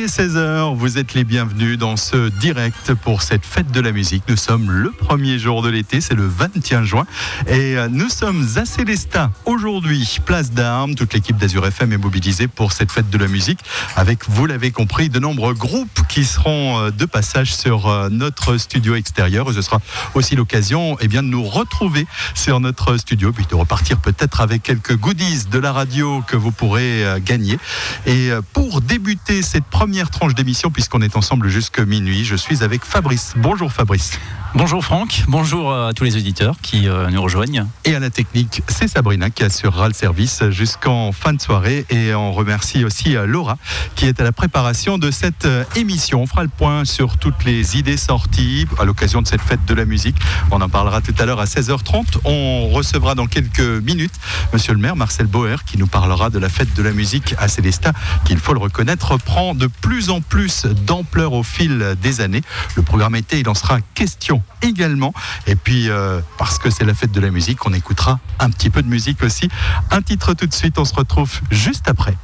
Il 0.00 0.04
est 0.04 0.18
16h, 0.18 0.74
vous 0.76 0.96
êtes 0.96 1.12
les 1.12 1.24
bienvenus 1.24 1.76
dans 1.76 1.98
ce 1.98 2.30
direct 2.30 2.94
pour 2.94 3.20
cette 3.20 3.44
fête 3.44 3.70
de 3.70 3.82
la 3.82 3.92
musique. 3.92 4.22
Nous 4.28 4.36
sommes 4.36 4.70
le 4.70 4.90
premier 4.92 5.38
jour 5.38 5.60
de 5.60 5.68
l'été, 5.68 6.00
c'est 6.00 6.14
le 6.14 6.26
21 6.26 6.84
juin. 6.84 7.06
Et 7.46 7.76
euh, 7.76 7.86
nous 7.90 8.08
sommes 8.08 8.46
à 8.56 8.64
Célestat 8.64 9.30
aujourd'hui, 9.44 10.18
place 10.24 10.52
d'armes. 10.52 10.94
Toute 10.94 11.12
l'équipe 11.12 11.36
d'Azur 11.36 11.66
FM 11.66 11.92
est 11.92 11.98
mobilisée 11.98 12.48
pour 12.48 12.72
cette 12.72 12.90
fête 12.90 13.10
de 13.10 13.18
la 13.18 13.26
musique 13.28 13.58
avec, 13.94 14.26
vous 14.26 14.46
l'avez 14.46 14.70
compris, 14.70 15.10
de 15.10 15.18
nombreux 15.18 15.52
groupes 15.52 16.00
qui 16.08 16.24
seront 16.24 16.78
euh, 16.78 16.90
de 16.90 17.04
passage 17.04 17.54
sur 17.54 17.86
euh, 17.88 18.08
notre 18.08 18.56
studio 18.56 18.94
extérieur. 18.94 19.52
Ce 19.52 19.60
sera 19.60 19.82
aussi 20.14 20.34
l'occasion 20.34 20.96
eh 21.00 21.08
bien, 21.08 21.22
de 21.22 21.28
nous 21.28 21.44
retrouver 21.44 22.06
sur 22.34 22.58
notre 22.60 22.96
studio, 22.96 23.32
puis 23.32 23.44
de 23.50 23.54
repartir 23.54 23.98
peut-être 23.98 24.40
avec 24.40 24.62
quelques 24.62 24.96
goodies 24.96 25.44
de 25.50 25.58
la 25.58 25.72
radio 25.72 26.22
que 26.26 26.38
vous 26.38 26.52
pourrez 26.52 27.04
gagner. 27.22 27.58
Et 28.06 28.30
pour 28.54 28.80
débuter 28.80 29.42
cette 29.42 29.64
première 29.64 29.89
tranche 30.10 30.34
d'émission, 30.34 30.70
puisqu'on 30.70 31.02
est 31.02 31.16
ensemble 31.16 31.48
jusqu'à 31.48 31.84
minuit. 31.84 32.24
Je 32.24 32.36
suis 32.36 32.62
avec 32.62 32.84
Fabrice. 32.84 33.34
Bonjour 33.36 33.72
Fabrice. 33.72 34.18
Bonjour 34.52 34.84
Franck, 34.84 35.22
bonjour 35.28 35.72
à 35.72 35.92
tous 35.92 36.02
les 36.02 36.16
auditeurs 36.16 36.56
qui 36.60 36.88
euh, 36.88 37.08
nous 37.10 37.22
rejoignent. 37.22 37.66
Et 37.84 37.94
à 37.94 38.00
la 38.00 38.10
technique, 38.10 38.64
c'est 38.66 38.88
Sabrina 38.88 39.30
qui 39.30 39.44
assurera 39.44 39.86
le 39.86 39.94
service 39.94 40.42
jusqu'en 40.50 41.12
fin 41.12 41.32
de 41.32 41.40
soirée. 41.40 41.86
Et 41.88 42.14
on 42.14 42.32
remercie 42.32 42.84
aussi 42.84 43.16
euh, 43.16 43.26
Laura 43.26 43.58
qui 43.94 44.06
est 44.06 44.20
à 44.20 44.24
la 44.24 44.32
préparation 44.32 44.98
de 44.98 45.12
cette 45.12 45.44
euh, 45.44 45.62
émission. 45.76 46.22
On 46.22 46.26
fera 46.26 46.42
le 46.42 46.48
point 46.48 46.84
sur 46.84 47.16
toutes 47.16 47.44
les 47.44 47.78
idées 47.78 47.96
sorties 47.96 48.66
à 48.80 48.84
l'occasion 48.84 49.22
de 49.22 49.28
cette 49.28 49.40
fête 49.40 49.64
de 49.66 49.74
la 49.74 49.84
musique. 49.84 50.16
On 50.50 50.60
en 50.60 50.68
parlera 50.68 51.00
tout 51.00 51.14
à 51.20 51.26
l'heure 51.26 51.40
à 51.40 51.44
16h30. 51.44 52.18
On 52.24 52.70
recevra 52.70 53.14
dans 53.14 53.26
quelques 53.26 53.60
minutes 53.60 54.14
Monsieur 54.52 54.72
le 54.72 54.80
maire 54.80 54.96
Marcel 54.96 55.26
Bauer 55.26 55.64
qui 55.64 55.78
nous 55.78 55.86
parlera 55.86 56.28
de 56.28 56.40
la 56.40 56.48
fête 56.48 56.74
de 56.74 56.82
la 56.82 56.92
musique 56.92 57.36
à 57.38 57.46
Célestat, 57.46 57.92
qui, 58.24 58.32
il 58.32 58.38
faut 58.38 58.52
le 58.52 58.58
reconnaître, 58.58 59.16
prend 59.18 59.54
de 59.54 59.68
plus 59.80 60.10
en 60.10 60.20
plus 60.20 60.66
d'ampleur 60.66 61.32
au 61.32 61.42
fil 61.42 61.96
des 62.00 62.20
années. 62.20 62.42
Le 62.76 62.82
programme 62.82 63.16
été, 63.16 63.40
il 63.40 63.48
en 63.48 63.54
sera 63.54 63.80
question 63.94 64.42
également. 64.62 65.12
Et 65.46 65.56
puis, 65.56 65.88
euh, 65.88 66.20
parce 66.38 66.58
que 66.58 66.70
c'est 66.70 66.84
la 66.84 66.94
fête 66.94 67.12
de 67.12 67.20
la 67.20 67.30
musique, 67.30 67.64
on 67.66 67.72
écoutera 67.72 68.20
un 68.38 68.50
petit 68.50 68.70
peu 68.70 68.82
de 68.82 68.88
musique 68.88 69.22
aussi. 69.22 69.48
Un 69.90 70.02
titre 70.02 70.34
tout 70.34 70.46
de 70.46 70.54
suite, 70.54 70.78
on 70.78 70.84
se 70.84 70.94
retrouve 70.94 71.32
juste 71.50 71.88
après. 71.88 72.16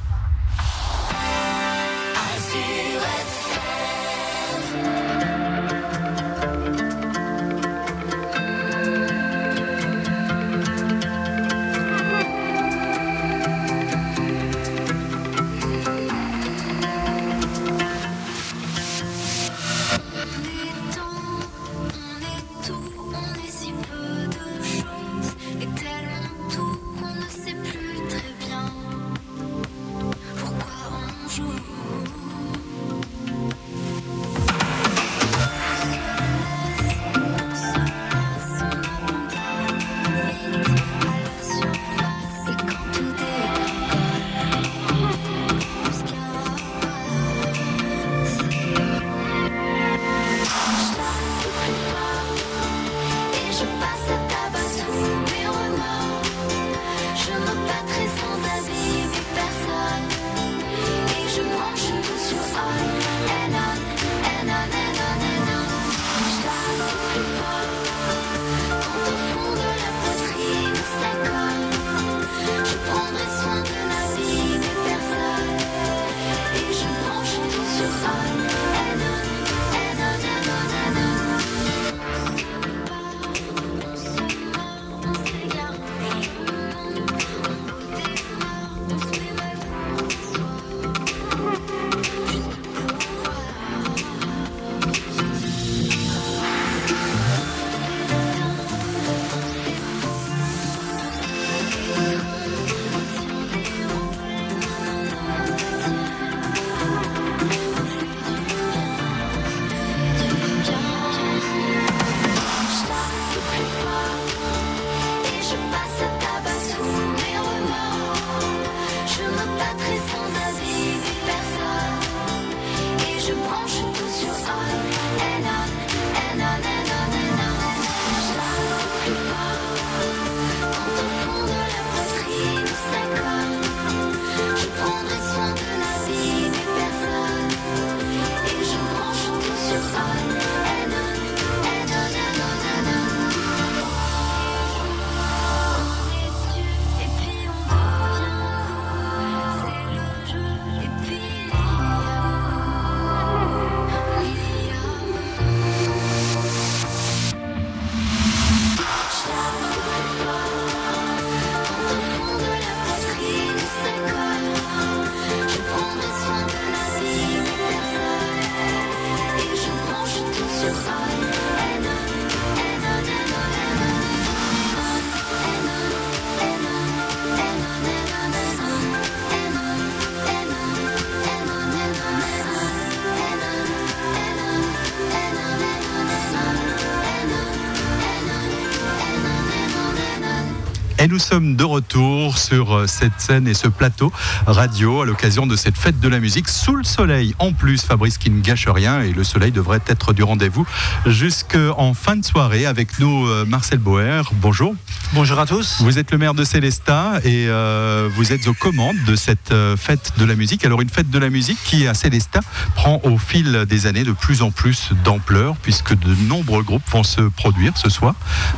Nous 191.07 191.19
sommes 191.19 191.55
de 191.55 191.63
retour 191.63 192.37
sur 192.39 192.75
euh, 192.75 192.87
cette 192.87 193.19
scène 193.19 193.47
et 193.47 193.53
ce 193.53 193.67
plateau 193.67 194.11
radio 194.47 195.03
à 195.03 195.05
l'occasion 195.05 195.45
de 195.45 195.55
cette 195.55 195.77
fête 195.77 195.99
de 195.99 196.07
la 196.07 196.19
musique 196.19 196.49
sous 196.49 196.75
le 196.75 196.83
soleil. 196.83 197.35
En 197.39 197.53
plus, 197.53 197.83
Fabrice 197.83 198.17
qui 198.17 198.29
ne 198.29 198.41
gâche 198.41 198.67
rien 198.67 199.01
et 199.01 199.13
le 199.13 199.23
soleil 199.23 199.51
devrait 199.51 199.81
être 199.87 200.11
du 200.11 200.23
rendez-vous 200.23 200.65
jusqu'en 201.05 201.93
fin 201.93 202.15
de 202.15 202.25
soirée 202.25 202.65
avec 202.65 202.99
nous 202.99 203.27
euh, 203.27 203.45
Marcel 203.45 203.79
Boer. 203.79 204.23
Bonjour. 204.33 204.75
Bonjour 205.13 205.39
à 205.39 205.45
tous. 205.45 205.77
Vous 205.81 205.99
êtes 205.99 206.11
le 206.11 206.17
maire 206.17 206.33
de 206.33 206.43
Célestat 206.43 207.19
et 207.23 207.45
euh, 207.47 208.09
vous 208.15 208.33
êtes 208.33 208.47
aux 208.47 208.53
commandes 208.53 208.97
de 209.05 209.15
cette 209.15 209.53
fête 209.77 210.13
de 210.17 210.25
la 210.25 210.35
musique. 210.35 210.65
Alors 210.65 210.81
une 210.81 210.89
fête 210.89 211.09
de 211.09 211.19
la 211.19 211.29
musique 211.29 211.59
qui 211.63 211.87
à 211.87 211.93
Célestat 211.93 212.41
prend 212.75 212.99
au 213.03 213.17
fil 213.17 213.65
des 213.65 213.85
années 213.85 214.03
de 214.03 214.11
plus 214.11 214.41
en 214.41 214.51
plus 214.51 214.89
d'ampleur 215.05 215.55
puisque 215.57 215.97
de 215.97 216.15
nombreux 216.27 216.63
groupes 216.63 216.89
vont 216.91 217.03
se 217.03 217.21
produire 217.21 217.77
ce 217.77 217.89
soir. 217.89 218.15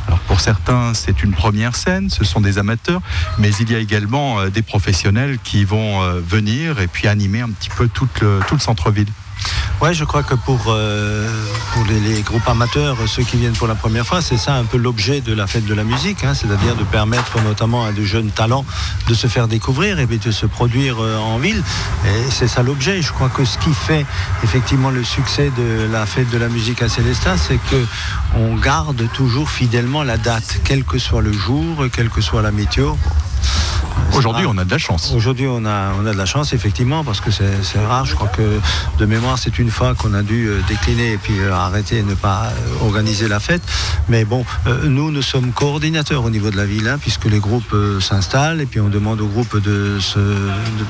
Alors 0.08 0.20
pour 0.20 0.40
certains 0.40 0.94
c'est 0.94 1.22
une 1.22 1.32
première 1.32 1.76
scène, 1.76 2.10
ce 2.10 2.24
sont 2.24 2.30
sont 2.30 2.40
amateurs, 2.58 3.00
mais 3.38 3.50
il 3.60 3.70
y 3.70 3.74
a 3.74 3.78
également 3.78 4.46
des 4.48 4.62
professionnels 4.62 5.38
qui 5.42 5.64
vont 5.64 6.02
venir 6.20 6.80
et 6.80 6.86
puis 6.86 7.08
animer 7.08 7.40
un 7.40 7.50
petit 7.50 7.70
peu 7.70 7.88
tout 7.88 8.08
le, 8.20 8.40
tout 8.46 8.54
le 8.54 8.60
centre-ville. 8.60 9.08
Ouais, 9.80 9.94
je 9.94 10.04
crois 10.04 10.22
que 10.22 10.34
pour, 10.34 10.60
euh, 10.68 11.26
pour 11.72 11.84
les, 11.86 12.20
groupes 12.20 12.46
amateurs, 12.46 12.98
ceux 13.06 13.22
qui 13.22 13.38
viennent 13.38 13.54
pour 13.54 13.66
la 13.66 13.74
première 13.74 14.06
fois, 14.06 14.20
c'est 14.20 14.36
ça 14.36 14.54
un 14.54 14.64
peu 14.64 14.76
l'objet 14.76 15.22
de 15.22 15.32
la 15.32 15.46
fête 15.46 15.64
de 15.64 15.72
la 15.72 15.84
musique, 15.84 16.22
hein, 16.22 16.34
c'est-à-dire 16.34 16.76
de 16.76 16.84
permettre 16.84 17.40
notamment 17.42 17.86
à 17.86 17.92
de 17.92 18.04
jeunes 18.04 18.30
talents 18.30 18.66
de 19.08 19.14
se 19.14 19.26
faire 19.26 19.48
découvrir 19.48 19.98
et 19.98 20.06
de 20.06 20.30
se 20.30 20.44
produire 20.44 20.96
euh, 21.00 21.16
en 21.16 21.38
ville. 21.38 21.62
Et 22.04 22.30
c'est 22.30 22.46
ça 22.46 22.62
l'objet. 22.62 23.00
Je 23.00 23.10
crois 23.10 23.30
que 23.30 23.46
ce 23.46 23.56
qui 23.56 23.72
fait 23.72 24.04
effectivement 24.44 24.90
le 24.90 25.02
succès 25.02 25.50
de 25.56 25.90
la 25.90 26.04
fête 26.04 26.28
de 26.28 26.36
la 26.36 26.48
musique 26.48 26.82
à 26.82 26.90
Célestat, 26.90 27.38
c'est 27.38 27.58
que 27.70 27.86
on 28.36 28.56
garde 28.56 29.10
toujours 29.14 29.48
fidèlement 29.48 30.02
la 30.02 30.18
date, 30.18 30.60
quel 30.62 30.84
que 30.84 30.98
soit 30.98 31.22
le 31.22 31.32
jour, 31.32 31.86
quelle 31.90 32.10
que 32.10 32.20
soit 32.20 32.42
la 32.42 32.50
météo. 32.50 32.92
Aujourd'hui, 34.14 34.46
on 34.46 34.58
a 34.58 34.64
de 34.64 34.70
la 34.70 34.78
chance. 34.78 35.12
Aujourd'hui, 35.14 35.46
on 35.48 35.64
a, 35.64 35.92
on 35.98 36.06
a 36.06 36.12
de 36.12 36.18
la 36.18 36.26
chance, 36.26 36.52
effectivement, 36.52 37.04
parce 37.04 37.20
que 37.20 37.30
c'est 37.30 37.84
rare. 37.86 38.04
Je 38.04 38.14
crois 38.14 38.28
que 38.28 38.60
de 38.98 39.06
mémoire, 39.06 39.38
c'est 39.38 39.58
une 39.58 39.70
fois 39.70 39.94
qu'on 39.94 40.14
a 40.14 40.22
dû 40.22 40.48
euh, 40.48 40.60
décliner 40.68 41.12
et 41.12 41.16
puis 41.16 41.38
euh, 41.38 41.54
arrêter 41.54 41.98
et 41.98 42.02
ne 42.02 42.14
pas 42.14 42.46
euh, 42.46 42.84
organiser 42.84 43.28
la 43.28 43.40
fête. 43.40 43.62
Mais 44.08 44.24
bon, 44.24 44.44
nous, 44.84 45.10
nous 45.10 45.22
sommes 45.22 45.52
coordinateurs 45.52 46.24
au 46.24 46.30
niveau 46.30 46.50
de 46.50 46.56
la 46.56 46.66
ville, 46.66 46.88
hein, 46.88 46.98
puisque 47.00 47.26
les 47.26 47.38
groupes 47.38 47.74
s'installent 48.00 48.60
et 48.60 48.66
puis 48.66 48.80
on 48.80 48.88
demande 48.88 49.20
aux 49.20 49.26
groupes 49.26 49.56
de, 49.56 49.98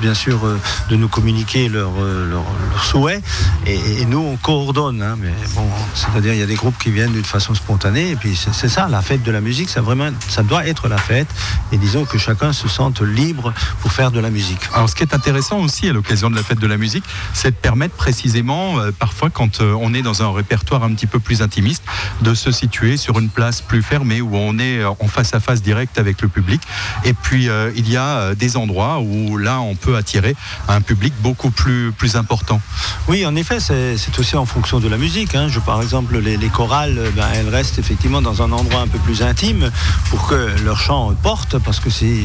bien 0.01 0.15
sûr, 0.15 0.41
de 0.89 0.97
nous 0.97 1.09
communiquer 1.09 1.69
leurs 1.69 2.01
leur, 2.01 2.45
souhaits. 2.83 3.23
Et, 3.67 4.05
nous, 4.07 4.19
on 4.19 4.37
coordonne. 4.37 5.03
Hein. 5.03 5.17
mais 5.21 5.33
bon, 5.55 5.69
c'est-à-dire, 5.95 6.33
il 6.33 6.41
y 6.41 6.43
a 6.43 6.47
des 6.47 6.55
groupes 6.55 6.79
qui 6.79 6.91
viennent 6.91 7.13
d'une 7.13 7.25
façon 7.25 7.55
spontanée. 7.55 8.11
Et 8.11 8.17
puis, 8.17 8.37
c'est 8.37 8.69
ça, 8.69 8.89
la 8.89 9.03
fête 9.03 9.23
de 9.23 9.31
la 9.31 9.41
musique, 9.41 9.69
ça, 9.69 9.81
vraiment, 9.81 10.11
ça 10.29 10.43
doit 10.43 10.67
être 10.67 10.89
la 10.89 10.99
fête. 10.99 11.29
Et 11.73 11.77
disons 11.77 12.05
que 12.05 12.19
chacun 12.19 12.53
se 12.53 12.69
sente 12.69 13.00
libre 13.05 13.53
pour 13.81 13.93
faire 13.93 14.11
de 14.11 14.21
la 14.21 14.31
musique. 14.31 14.61
Alors 14.75 14.89
ce 14.89 14.95
qui 14.95 15.03
est 15.03 15.15
intéressant 15.15 15.59
aussi 15.61 15.89
à 15.89 15.93
l'occasion 15.93 16.31
de 16.31 16.37
la 16.37 16.43
fête 16.43 16.59
de 16.59 16.67
la 16.67 16.77
musique, 16.77 17.05
c'est 17.33 17.51
de 17.51 17.57
permettre 17.57 17.95
précisément, 17.95 18.79
euh, 18.81 18.91
parfois 18.93 19.31
quand 19.31 19.61
euh, 19.61 19.75
on 19.81 19.95
est 19.95 20.03
dans 20.03 20.23
un 20.23 20.33
répertoire 20.33 20.83
un 20.85 20.95
petit 20.95 21.07
peu 21.07 21.19
plus 21.19 21.43
intimiste, 21.43 21.83
de 22.23 22.35
se 22.35 22.51
situer 22.51 22.97
sur 22.97 23.19
une 23.19 23.29
place 23.29 23.61
plus 23.61 23.83
fermée 23.83 24.21
où 24.21 24.37
on 24.37 24.59
est 24.59 24.79
euh, 24.79 24.91
en 24.91 25.09
face 25.09 25.35
à 25.35 25.41
face 25.41 25.63
direct 25.63 25.99
avec 25.99 26.23
le 26.23 26.29
public. 26.29 26.61
Et 27.05 27.13
puis 27.13 27.49
il 27.75 27.91
y 27.91 27.97
a 27.97 28.35
des 28.35 28.57
endroits 28.57 29.01
où 29.01 29.37
là 29.37 29.61
on 29.61 29.75
peut 29.75 29.97
attirer 29.97 30.37
un 30.69 30.81
public 30.81 31.13
beaucoup 31.21 31.51
plus, 31.51 31.93
plus 31.93 32.17
important. 32.17 32.61
Oui, 33.09 33.25
en 33.27 33.35
effet, 33.37 33.61
c'est 33.61 34.19
aussi 34.19 34.37
en 34.37 34.47
fonction 34.47 34.81
de 34.81 34.89
la 34.89 34.97
musique. 34.97 35.35
Hein. 35.35 35.49
Je, 35.49 35.61
par 35.61 35.83
exemple, 35.83 36.19
les, 36.19 36.49
chorales, 36.49 37.01
ben, 37.17 37.27
elles 37.35 37.49
restent 37.49 37.79
effectivement 37.79 38.23
dans 38.23 38.43
un 38.43 38.53
endroit 38.53 38.81
un 38.81 38.89
peu 38.89 38.99
plus 38.99 39.23
intime 39.23 39.71
pour 40.11 40.27
que 40.27 40.51
leur 40.65 40.79
chant 40.79 41.15
porte, 41.23 41.59
parce 41.59 41.81
que 41.81 41.91
c'est 41.91 42.25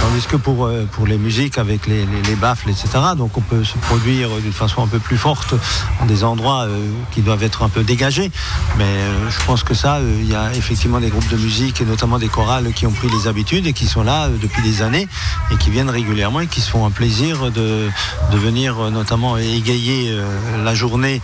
Tandis 0.00 0.26
que 0.26 0.36
pour, 0.36 0.66
euh, 0.66 0.86
pour 0.92 1.06
les 1.06 1.18
musiques 1.18 1.58
avec 1.58 1.86
les, 1.86 2.06
baffles, 2.40 2.70
etc., 2.70 2.88
donc 3.16 3.36
on 3.36 3.40
peut 3.40 3.64
se 3.64 3.76
produire 3.78 4.28
d'une 4.42 4.52
façon 4.52 4.82
un 4.82 4.86
peu 4.86 4.98
plus 4.98 5.16
forte 5.16 5.54
dans 5.98 6.06
des 6.06 6.22
endroits 6.22 6.64
euh, 6.64 6.78
qui 7.12 7.22
doivent 7.22 7.42
être 7.42 7.62
un 7.62 7.68
peu 7.68 7.82
dégagés. 7.82 8.30
Mais 8.78 8.84
euh, 8.84 9.30
je 9.30 9.44
pense 9.44 9.62
que 9.62 9.74
ça, 9.74 10.00
il 10.00 10.30
y 10.30 10.34
a 10.34 10.52
effectivement 10.54 11.00
des 11.00 11.08
groupes 11.08 11.28
de 11.28 11.36
musique 11.36 11.80
et 11.80 11.84
notamment 11.84 12.18
des 12.18 12.28
chorales 12.28 12.72
qui 12.72 12.86
ont 12.86 12.92
pris 12.92 13.08
les 13.08 13.26
habitudes 13.26 13.66
et 13.66 13.72
qui 13.72 13.86
sont 13.86 14.02
là 14.02 14.28
depuis 14.28 14.62
des 14.62 14.82
années 14.82 15.08
et 15.52 15.56
qui 15.56 15.70
viennent 15.70 15.90
régulièrement 15.90 16.40
et 16.40 16.46
qui 16.46 16.60
se 16.60 16.70
font 16.70 16.86
un 16.86 16.90
plaisir 16.90 17.50
de, 17.50 17.88
de 18.32 18.36
venir 18.36 18.90
notamment 18.90 19.36
égayer 19.38 20.16
la 20.64 20.74
journée 20.74 21.20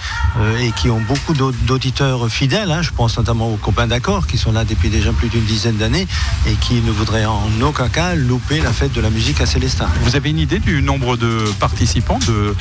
et 0.60 0.70
qui 0.72 0.90
ont 0.90 1.00
beaucoup 1.00 1.34
d'auditeurs 1.34 2.28
fidèles. 2.28 2.70
Hein. 2.70 2.82
je 2.82 2.90
pense 2.90 3.16
notamment 3.16 3.52
aux 3.52 3.56
copains 3.56 3.86
d'accord 3.86 4.26
qui 4.26 4.38
sont 4.38 4.52
là 4.52 4.64
depuis 4.64 4.88
déjà 4.88 5.12
plus 5.12 5.28
d'une 5.28 5.44
dizaine 5.44 5.76
d'années 5.76 6.06
et 6.46 6.54
qui 6.54 6.74
ne 6.74 6.90
voudraient 6.90 7.26
en 7.26 7.48
aucun 7.62 7.88
cas 7.88 8.14
louper 8.14 8.51
la 8.60 8.72
fête 8.72 8.92
de 8.92 9.00
la 9.00 9.10
musique 9.10 9.40
à 9.40 9.46
Célestin. 9.46 9.88
Vous 10.02 10.16
avez 10.16 10.30
une 10.30 10.38
idée 10.38 10.58
du 10.58 10.82
nombre 10.82 11.16
de 11.16 11.44
participants, 11.58 12.18
de, 12.26 12.54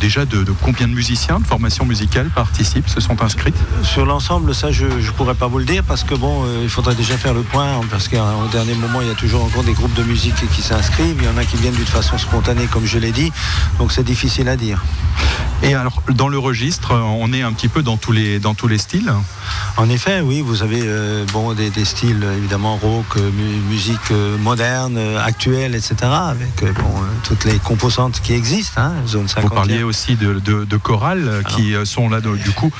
déjà 0.00 0.24
de, 0.24 0.44
combien 0.62 0.88
de 0.88 0.94
musiciens 0.94 1.40
de 1.40 1.46
formation 1.46 1.84
musicale 1.84 2.30
participent, 2.34 2.88
se 2.88 3.00
sont 3.00 3.22
inscrits? 3.22 3.52
Sur 3.82 4.06
l'ensemble, 4.06 4.54
ça 4.54 4.70
je 4.70 4.86
ne 4.86 5.10
pourrais 5.16 5.34
pas 5.34 5.46
vous 5.46 5.58
le 5.58 5.64
dire 5.64 5.82
parce 5.84 6.04
que 6.04 6.14
bon, 6.14 6.44
euh, 6.44 6.60
il 6.62 6.68
faudrait 6.68 6.94
déjà 6.94 7.16
faire 7.16 7.34
le 7.34 7.42
point 7.42 7.80
parce 7.90 8.08
qu'au 8.08 8.48
dernier 8.52 8.74
moment, 8.74 9.00
il 9.00 9.08
y 9.08 9.10
a 9.10 9.14
toujours 9.14 9.44
encore 9.44 9.64
des 9.64 9.74
groupes 9.74 9.94
de 9.94 10.04
musique 10.04 10.48
qui 10.54 10.62
s'inscrivent. 10.62 11.16
Il 11.18 11.24
y 11.24 11.28
en 11.28 11.36
a 11.36 11.44
qui 11.44 11.56
viennent 11.56 11.74
d'une 11.74 11.84
façon 11.84 12.16
spontanée, 12.18 12.66
comme 12.70 12.86
je 12.86 12.98
l'ai 12.98 13.12
dit. 13.12 13.32
Donc 13.78 13.92
c'est 13.92 14.04
difficile 14.04 14.48
à 14.48 14.56
dire. 14.56 14.82
Et 15.62 15.74
alors, 15.74 16.02
dans 16.10 16.28
le 16.28 16.38
registre, 16.38 16.92
on 16.94 17.32
est 17.32 17.42
un 17.42 17.52
petit 17.52 17.68
peu 17.68 17.82
dans 17.82 17.96
tous 17.96 18.12
les, 18.12 18.38
dans 18.38 18.54
tous 18.54 18.68
les 18.68 18.78
styles? 18.78 19.12
En 19.76 19.88
effet, 19.88 20.20
oui, 20.20 20.40
vous 20.40 20.62
avez 20.62 20.82
euh, 20.84 21.24
bon, 21.32 21.52
des, 21.54 21.70
styles 21.84 22.24
évidemment 22.36 22.76
rock, 22.76 23.06
euh, 23.16 23.30
musique 23.68 24.10
moderne, 24.94 25.18
actuelle, 25.24 25.74
etc., 25.74 25.96
avec 26.02 26.74
bon, 26.74 26.90
toutes 27.22 27.44
les 27.44 27.58
composantes 27.58 28.20
qui 28.20 28.34
existent, 28.34 28.80
hein, 28.80 28.92
zone 29.06 29.28
50. 29.28 29.44
Vous 29.44 29.54
parliez 29.54 29.82
aussi 29.82 30.16
de, 30.16 30.40
de, 30.40 30.76
chorales 30.76 31.42
qui 31.48 31.74
sont 31.84 32.08
là, 32.08 32.20
du 32.20 32.50
coup, 32.50 32.72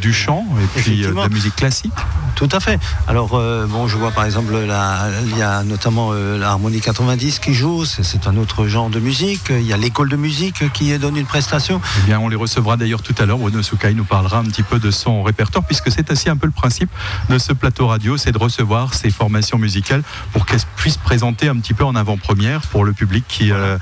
du 0.00 0.12
chant 0.12 0.44
et 0.62 0.80
puis 0.80 1.02
de 1.02 1.10
la 1.10 1.28
musique 1.28 1.56
classique 1.56 1.92
tout 2.36 2.48
à 2.52 2.60
fait. 2.60 2.78
Alors, 3.08 3.30
euh, 3.32 3.66
bon, 3.66 3.88
je 3.88 3.96
vois 3.96 4.10
par 4.10 4.26
exemple, 4.26 4.52
il 4.54 5.38
y 5.38 5.42
a 5.42 5.62
notamment 5.62 6.10
euh, 6.12 6.38
l'harmonie 6.38 6.82
90 6.82 7.38
qui 7.38 7.54
joue, 7.54 7.86
c'est 7.86 8.26
un 8.26 8.36
autre 8.36 8.66
genre 8.66 8.90
de 8.90 9.00
musique. 9.00 9.48
Il 9.48 9.66
y 9.66 9.72
a 9.72 9.78
l'école 9.78 10.10
de 10.10 10.16
musique 10.16 10.70
qui 10.72 10.96
donne 10.98 11.16
une 11.16 11.24
prestation. 11.24 11.80
Eh 12.02 12.06
bien, 12.06 12.20
on 12.20 12.28
les 12.28 12.36
recevra 12.36 12.76
d'ailleurs 12.76 13.00
tout 13.00 13.14
à 13.18 13.24
l'heure. 13.24 13.38
Bruno 13.38 13.62
Soukai 13.62 13.94
nous 13.94 14.04
parlera 14.04 14.38
un 14.38 14.44
petit 14.44 14.62
peu 14.62 14.78
de 14.78 14.90
son 14.90 15.22
répertoire, 15.22 15.64
puisque 15.64 15.90
c'est 15.90 16.10
aussi 16.10 16.28
un 16.28 16.36
peu 16.36 16.46
le 16.46 16.52
principe 16.52 16.90
de 17.30 17.38
ce 17.38 17.54
plateau 17.54 17.86
radio, 17.86 18.18
c'est 18.18 18.32
de 18.32 18.38
recevoir 18.38 18.92
ces 18.92 19.08
formations 19.08 19.56
musicales 19.56 20.02
pour 20.34 20.44
qu'elles 20.44 20.60
puissent 20.76 20.98
présenter 20.98 21.48
un 21.48 21.55
petit 21.58 21.74
peu 21.74 21.84
en 21.84 21.94
avant-première 21.94 22.60
pour 22.62 22.84
le 22.84 22.92
public 22.92 23.24
qui 23.28 23.52
euh, 23.52 23.78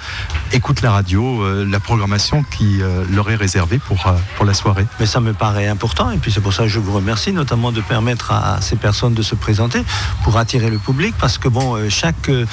écoute 0.52 0.82
la 0.82 0.92
radio, 0.92 1.42
la 1.64 1.80
programmation 1.80 2.44
qui 2.44 2.80
leur 3.10 3.30
est 3.30 3.34
réservée 3.36 3.78
pour, 3.78 4.12
pour 4.36 4.44
la 4.44 4.54
soirée. 4.54 4.86
Mais 5.00 5.06
ça 5.06 5.20
me 5.20 5.32
paraît 5.32 5.68
important, 5.68 6.10
et 6.10 6.18
puis 6.18 6.32
c'est 6.32 6.40
pour 6.40 6.52
ça 6.52 6.64
que 6.64 6.68
je 6.68 6.78
vous 6.78 6.92
remercie, 6.92 7.32
notamment 7.32 7.72
de 7.72 7.80
permettre 7.80 8.32
à 8.32 8.60
ces 8.60 8.76
personnes 8.76 9.14
de 9.14 9.22
se 9.22 9.34
présenter 9.34 9.82
pour 10.22 10.36
attirer 10.36 10.70
le 10.70 10.78
public 10.78 11.14
parce 11.20 11.38
que 11.38 11.48
bon, 11.48 11.76
euh, 11.76 11.88
chaque 11.88 12.28
euh, 12.28 12.44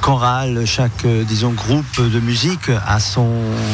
chorale, 0.00 0.64
chaque 0.66 1.04
euh, 1.04 1.24
disons 1.24 1.52
groupe 1.52 2.00
de 2.00 2.20
musique 2.20 2.70
a 2.86 3.00
son, 3.00 3.28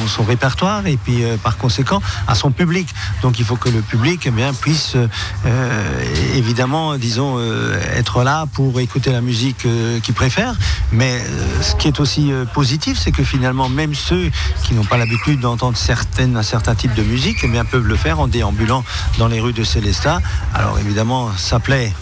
son 0.07 0.23
répertoire 0.23 0.87
et 0.87 0.97
puis 0.97 1.23
par 1.43 1.57
conséquent 1.57 2.01
a 2.27 2.35
son 2.35 2.51
public. 2.51 2.89
Donc 3.23 3.39
il 3.39 3.45
faut 3.45 3.57
que 3.57 3.69
le 3.69 3.81
public 3.81 4.23
eh 4.27 4.31
bien, 4.31 4.53
puisse 4.53 4.97
évidemment 6.35 6.97
disons 6.97 7.39
être 7.97 8.23
là 8.23 8.47
pour 8.53 8.81
écouter 8.81 9.13
la 9.13 9.21
musique 9.21 9.67
qu'il 10.03 10.15
préfère. 10.15 10.55
Mais 10.93 11.20
ce 11.61 11.75
qui 11.75 11.88
est 11.88 12.00
aussi 12.00 12.32
positif, 12.55 12.99
c'est 12.99 13.12
que 13.12 13.23
finalement 13.23 13.69
même 13.69 13.94
ceux 13.94 14.31
qui 14.65 14.75
n'ont 14.75 14.85
pas 14.85 14.97
l'habitude 14.97 15.41
d'entendre 15.41 15.76
un 15.76 16.43
certain 16.43 16.75
type 16.75 16.94
de 16.94 17.03
musique 17.03 17.38
eh 17.44 17.64
peuvent 17.71 17.87
le 17.87 17.97
faire 17.97 18.21
en 18.21 18.28
déambulant 18.28 18.85
dans 19.19 19.28
les 19.28 19.40
rues 19.40 19.52
de 19.52 19.64
Célestat. 19.64 20.21
Alors 20.54 20.78
évidemment, 20.78 21.31
ça 21.37 21.61
plaît 21.61 21.93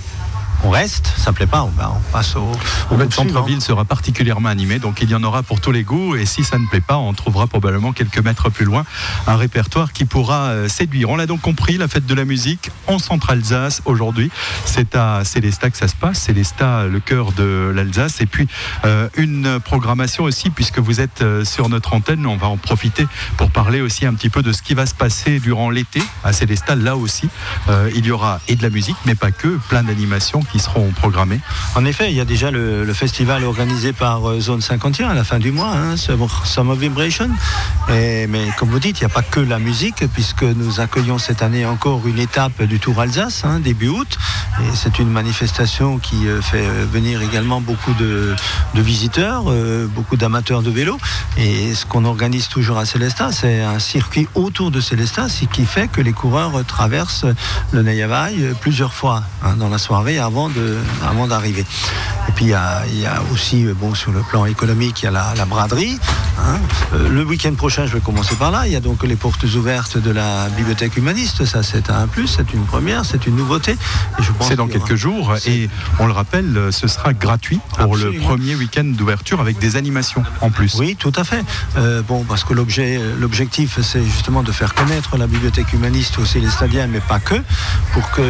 on 0.66 0.70
reste, 0.70 1.12
ça 1.16 1.32
plaît 1.32 1.46
pas, 1.46 1.62
on, 1.62 1.70
passe 2.12 2.34
au, 2.34 2.50
Le 2.96 3.08
centre-ville 3.08 3.60
sera 3.60 3.84
particulièrement 3.84 4.48
animé, 4.48 4.80
donc 4.80 5.00
il 5.00 5.08
y 5.08 5.14
en 5.14 5.22
aura 5.22 5.44
pour 5.44 5.60
tous 5.60 5.70
les 5.70 5.84
goûts. 5.84 6.16
Et 6.16 6.26
si 6.26 6.42
ça 6.42 6.58
ne 6.58 6.66
plaît 6.66 6.80
pas, 6.80 6.96
on 6.96 7.14
trouvera 7.14 7.46
probablement 7.46 7.92
quelques 7.92 8.18
mètres 8.18 8.50
plus 8.50 8.64
loin 8.64 8.84
un 9.28 9.36
répertoire 9.36 9.92
qui 9.92 10.04
pourra 10.04 10.48
euh, 10.48 10.68
séduire. 10.68 11.10
On 11.10 11.16
l'a 11.16 11.26
donc 11.26 11.40
compris, 11.40 11.78
la 11.78 11.86
fête 11.86 12.04
de 12.04 12.14
la 12.14 12.24
musique 12.24 12.70
en 12.88 12.98
Centre-Alsace 12.98 13.82
aujourd'hui, 13.84 14.30
c'est 14.64 14.96
à 14.96 15.24
Célestat 15.24 15.70
que 15.70 15.76
ça 15.76 15.86
se 15.86 15.94
passe. 15.94 16.18
Célestat, 16.18 16.86
le 16.86 16.98
cœur 16.98 17.30
de 17.30 17.72
l'Alsace. 17.72 18.20
Et 18.20 18.26
puis 18.26 18.48
euh, 18.84 19.08
une 19.16 19.60
programmation 19.60 20.24
aussi, 20.24 20.50
puisque 20.50 20.80
vous 20.80 21.00
êtes 21.00 21.22
euh, 21.22 21.44
sur 21.44 21.68
notre 21.68 21.94
antenne, 21.94 22.26
on 22.26 22.36
va 22.36 22.48
en 22.48 22.56
profiter 22.56 23.06
pour 23.36 23.52
parler 23.52 23.80
aussi 23.80 24.04
un 24.04 24.14
petit 24.14 24.30
peu 24.30 24.42
de 24.42 24.52
ce 24.52 24.62
qui 24.62 24.74
va 24.74 24.86
se 24.86 24.94
passer 24.94 25.38
durant 25.38 25.70
l'été 25.70 26.02
à 26.24 26.32
Célestat. 26.32 26.74
Là 26.74 26.96
aussi, 26.96 27.28
il 27.94 28.04
y 28.04 28.10
aura 28.10 28.40
et 28.48 28.56
de 28.56 28.62
la 28.62 28.70
musique, 28.70 28.96
mais 29.04 29.14
pas 29.14 29.30
que, 29.30 29.58
plein 29.68 29.82
d'animations 29.82 30.42
qui 30.42 30.55
seront 30.60 30.90
programmés 30.92 31.40
En 31.74 31.84
effet, 31.84 32.10
il 32.10 32.16
y 32.16 32.20
a 32.20 32.24
déjà 32.24 32.50
le, 32.50 32.92
festival 32.94 33.44
organisé 33.44 33.92
par 33.92 34.28
euh, 34.28 34.40
Zone 34.40 34.62
51 34.62 35.10
à 35.10 35.14
la 35.14 35.24
fin 35.24 35.38
du 35.38 35.52
mois, 35.52 35.72
hein, 35.76 35.96
Summer 35.96 36.76
Vibration. 36.76 37.28
Mais 37.88 38.48
comme 38.58 38.70
vous 38.70 38.78
dites, 38.78 39.00
il 39.00 39.04
n'y 39.04 39.10
a 39.10 39.14
pas 39.14 39.22
que 39.22 39.40
la 39.40 39.58
musique, 39.58 40.04
puisque 40.14 40.44
nous 40.44 40.80
accueillons 40.80 41.18
cette 41.18 41.42
année 41.42 41.66
encore 41.66 42.06
une 42.06 42.18
étape 42.18 42.62
du 42.62 42.78
Tour 42.80 43.00
Alsace, 43.00 43.44
hein, 43.44 43.60
début 43.60 43.88
août. 43.88 44.18
Et 44.60 44.74
c'est 44.74 44.98
une 44.98 45.10
manifestation 45.10 45.98
qui 45.98 46.26
euh, 46.26 46.40
fait 46.40 46.66
euh, 46.66 46.86
venir 46.90 47.20
également 47.20 47.60
beaucoup 47.60 47.92
de, 47.94 48.34
visiteurs, 48.74 49.44
beaucoup 49.94 50.16
d'amateurs 50.16 50.62
de 50.62 50.70
vélo. 50.70 50.98
Et 51.36 51.74
ce 51.74 51.86
qu'on 51.86 52.04
organise 52.04 52.48
toujours 52.48 52.78
à 52.78 52.84
Célestat, 52.84 53.32
c'est 53.32 53.62
un 53.62 53.78
circuit 53.78 54.28
autour 54.34 54.70
de 54.70 54.80
Célestat, 54.80 55.28
ce 55.28 55.44
qui 55.44 55.64
fait 55.64 55.88
que 55.88 56.00
les 56.00 56.12
coureurs 56.12 56.64
traversent 56.66 57.26
le 57.72 57.82
Neyavaï 57.82 58.54
plusieurs 58.60 58.92
fois 58.92 59.22
hein, 59.42 59.56
dans 59.56 59.68
la 59.68 59.78
soirée 59.78 60.18
avant 60.18 60.35
avant 60.36 60.50
de, 60.50 60.76
avant 61.08 61.26
d'arriver. 61.26 61.64
Et 62.28 62.32
puis 62.32 62.44
il 62.46 62.50
y 62.50 62.54
a, 62.54 62.82
il 62.92 62.98
y 63.00 63.06
a 63.06 63.22
aussi, 63.32 63.64
euh, 63.64 63.72
bon, 63.74 63.94
sur 63.94 64.12
le 64.12 64.20
plan 64.20 64.44
économique, 64.44 65.00
il 65.02 65.06
y 65.06 65.08
a 65.08 65.10
la, 65.10 65.32
la 65.34 65.46
braderie. 65.46 65.98
hein. 66.38 66.58
Euh, 66.92 67.08
le 67.08 67.24
week-end 67.24 67.54
prochain, 67.54 67.86
je 67.86 67.94
vais 67.94 68.00
commencer 68.00 68.34
par 68.34 68.50
là. 68.50 68.66
Il 68.66 68.72
y 68.72 68.76
a 68.76 68.80
donc 68.80 69.02
les 69.02 69.16
portes 69.16 69.44
ouvertes 69.44 69.96
de 69.96 70.10
la 70.10 70.48
bibliothèque 70.50 70.94
humaniste. 70.98 71.46
Ça, 71.46 71.62
c'est 71.62 71.88
un 71.88 72.06
plus, 72.06 72.26
c'est 72.26 72.52
une 72.52 72.66
première, 72.66 73.06
c'est 73.06 73.26
une 73.26 73.34
nouveauté. 73.36 73.76
Je 74.18 74.30
pense 74.32 74.48
C'est 74.48 74.56
dans 74.56 74.64
aura- 74.64 74.72
quelques 74.74 74.96
jours 74.96 75.34
et 75.46 75.70
on 76.00 76.06
le 76.06 76.12
rappelle, 76.12 76.54
euh, 76.54 76.70
ce 76.70 76.86
sera 76.86 77.14
gratuit 77.14 77.60
pour 77.78 77.96
le 77.96 78.12
premier 78.20 78.56
week-end 78.56 78.84
d'ouverture 78.84 79.40
avec 79.40 79.58
des 79.58 79.76
animations 79.76 80.22
en 80.42 80.50
plus. 80.50 80.74
Oui, 80.74 80.96
tout 80.96 81.12
à 81.16 81.24
fait. 81.24 81.42
Euh, 81.78 82.02
bon, 82.02 82.24
parce 82.24 82.44
que 82.44 82.52
l'objet, 82.52 83.00
l'objectif, 83.18 83.78
c'est 83.82 84.04
justement 84.04 84.42
de 84.42 84.52
faire 84.52 84.74
connaître 84.74 85.16
la 85.16 85.26
bibliothèque 85.28 85.72
humaniste 85.72 86.18
aux 86.18 86.26
Célestadiens, 86.26 86.88
mais 86.88 87.00
pas 87.00 87.20
que, 87.20 87.36
pour 87.94 88.10
qu'ils 88.10 88.24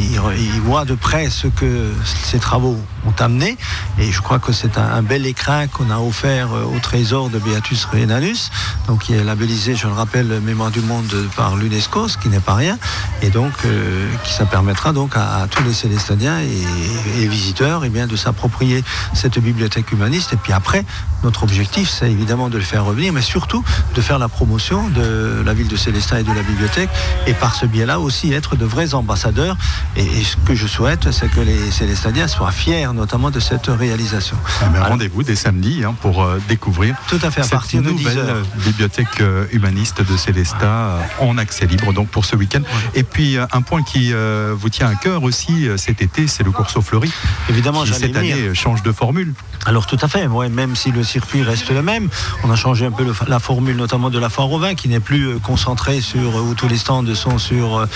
ils, 0.00 0.20
ils 0.40 0.60
voient 0.62 0.84
de 0.84 0.94
près 0.94 1.19
ce 1.28 1.48
que 1.48 1.92
ces 2.04 2.38
travaux 2.38 2.78
ont 3.06 3.14
amené. 3.18 3.58
Et 3.98 4.10
je 4.10 4.20
crois 4.20 4.38
que 4.38 4.52
c'est 4.52 4.78
un, 4.78 5.02
bel 5.02 5.26
écrin 5.26 5.66
qu'on 5.66 5.90
a 5.90 5.98
offert 5.98 6.52
euh, 6.52 6.64
au 6.64 6.78
trésor 6.78 7.30
de 7.30 7.38
Beatus 7.38 7.84
Renanus, 7.86 8.50
donc 8.86 9.00
qui 9.00 9.14
est 9.14 9.24
labellisé, 9.24 9.74
je 9.74 9.86
le 9.86 9.92
rappelle, 9.92 10.40
Mémoire 10.40 10.70
du 10.70 10.80
monde 10.80 11.12
par 11.36 11.56
l'UNESCO, 11.56 12.08
ce 12.08 12.16
qui 12.16 12.28
n'est 12.28 12.40
pas 12.40 12.54
rien. 12.54 12.78
Et 13.22 13.30
donc, 13.30 13.52
euh, 13.64 14.08
qui 14.24 14.32
ça 14.32 14.46
permettra 14.46 14.92
donc 14.92 15.12
à, 15.16 15.46
tous 15.50 15.62
les 15.64 15.72
Célestadiens 15.72 16.40
et, 16.40 17.22
et 17.22 17.26
visiteurs 17.26 17.84
eh 17.84 17.88
bien, 17.88 18.06
de 18.06 18.16
s'approprier 18.16 18.84
cette 19.14 19.38
bibliothèque 19.38 19.90
humaniste. 19.92 20.32
Et 20.32 20.36
puis 20.36 20.52
après, 20.52 20.84
notre 21.24 21.42
objectif, 21.42 21.88
c'est 21.90 22.10
évidemment 22.10 22.48
de 22.48 22.58
le 22.58 22.64
faire 22.64 22.84
revenir, 22.84 23.12
mais 23.12 23.22
surtout 23.22 23.64
de 23.94 24.00
faire 24.00 24.18
la 24.18 24.28
promotion 24.28 24.88
de 24.88 25.42
la 25.44 25.54
ville 25.54 25.68
de 25.68 25.76
Célestin 25.76 26.18
et 26.18 26.22
de 26.22 26.32
la 26.32 26.42
bibliothèque, 26.42 26.90
et 27.26 27.34
par 27.34 27.54
ce 27.54 27.66
biais-là 27.66 28.00
aussi 28.00 28.32
être 28.32 28.56
de 28.56 28.64
vrais 28.64 28.94
ambassadeurs. 28.94 29.56
Et, 29.96 30.02
et 30.04 30.24
ce 30.24 30.36
que 30.36 30.54
je 30.54 30.66
souhaite, 30.66 31.10
c'est 31.10 31.28
que 31.30 31.40
les 31.40 31.70
Célestadiens 31.70 32.28
soient 32.28 32.50
fiers 32.52 32.86
notamment 32.94 33.30
de 33.30 33.40
cette 33.40 33.66
réalisation. 33.66 34.36
Alors, 34.74 34.88
Rendez-vous 34.88 35.22
dès 35.22 35.34
samedi 35.36 35.82
hein, 35.84 35.94
pour 36.00 36.22
euh, 36.22 36.38
découvrir 36.48 36.94
tout 37.08 37.18
à 37.22 37.30
fait, 37.30 37.40
à 37.40 37.44
cette 37.44 37.52
partir 37.52 37.82
de 37.82 37.90
10 37.90 37.92
nouvelle 37.92 38.18
heures. 38.18 38.36
euh, 38.36 38.42
bibliothèque 38.64 39.20
euh, 39.20 39.46
humaniste 39.52 40.02
de 40.02 40.16
Célestat 40.16 40.66
euh, 40.66 41.00
en 41.20 41.38
accès 41.38 41.66
libre 41.66 41.92
donc 41.92 42.08
pour 42.08 42.24
ce 42.24 42.36
week-end. 42.36 42.62
Et 42.94 43.02
puis 43.02 43.36
un 43.38 43.62
point 43.62 43.82
qui 43.82 44.12
vous 44.12 44.68
tient 44.68 44.88
à 44.88 44.94
cœur 44.94 45.22
aussi 45.22 45.68
cet 45.76 46.02
été, 46.02 46.26
c'est 46.26 46.42
le 46.42 46.50
Corso 46.50 46.80
Fleury 46.80 47.10
Évidemment, 47.48 47.82
qui 47.84 47.92
cette 47.92 48.16
année 48.16 48.54
change 48.54 48.82
de 48.82 48.92
formule. 48.92 49.32
Alors 49.66 49.86
tout 49.86 49.98
à 50.00 50.08
fait, 50.08 50.26
ouais, 50.26 50.48
même 50.48 50.74
si 50.76 50.90
le 50.90 51.02
circuit 51.10 51.42
reste 51.42 51.70
le 51.70 51.82
même, 51.82 52.08
on 52.44 52.50
a 52.50 52.56
changé 52.56 52.86
un 52.86 52.92
peu 52.92 53.04
la 53.26 53.40
formule 53.40 53.76
notamment 53.76 54.10
de 54.10 54.18
la 54.18 54.28
foire 54.28 54.50
au 54.50 54.60
qui 54.76 54.88
n'est 54.88 55.00
plus 55.00 55.26
euh, 55.26 55.38
concentrée 55.38 56.00
sur 56.00 56.36
euh, 56.36 56.42
où 56.42 56.54
tous 56.54 56.68
les 56.68 56.76
stands 56.76 57.14
sont 57.14 57.38
sur 57.38 57.86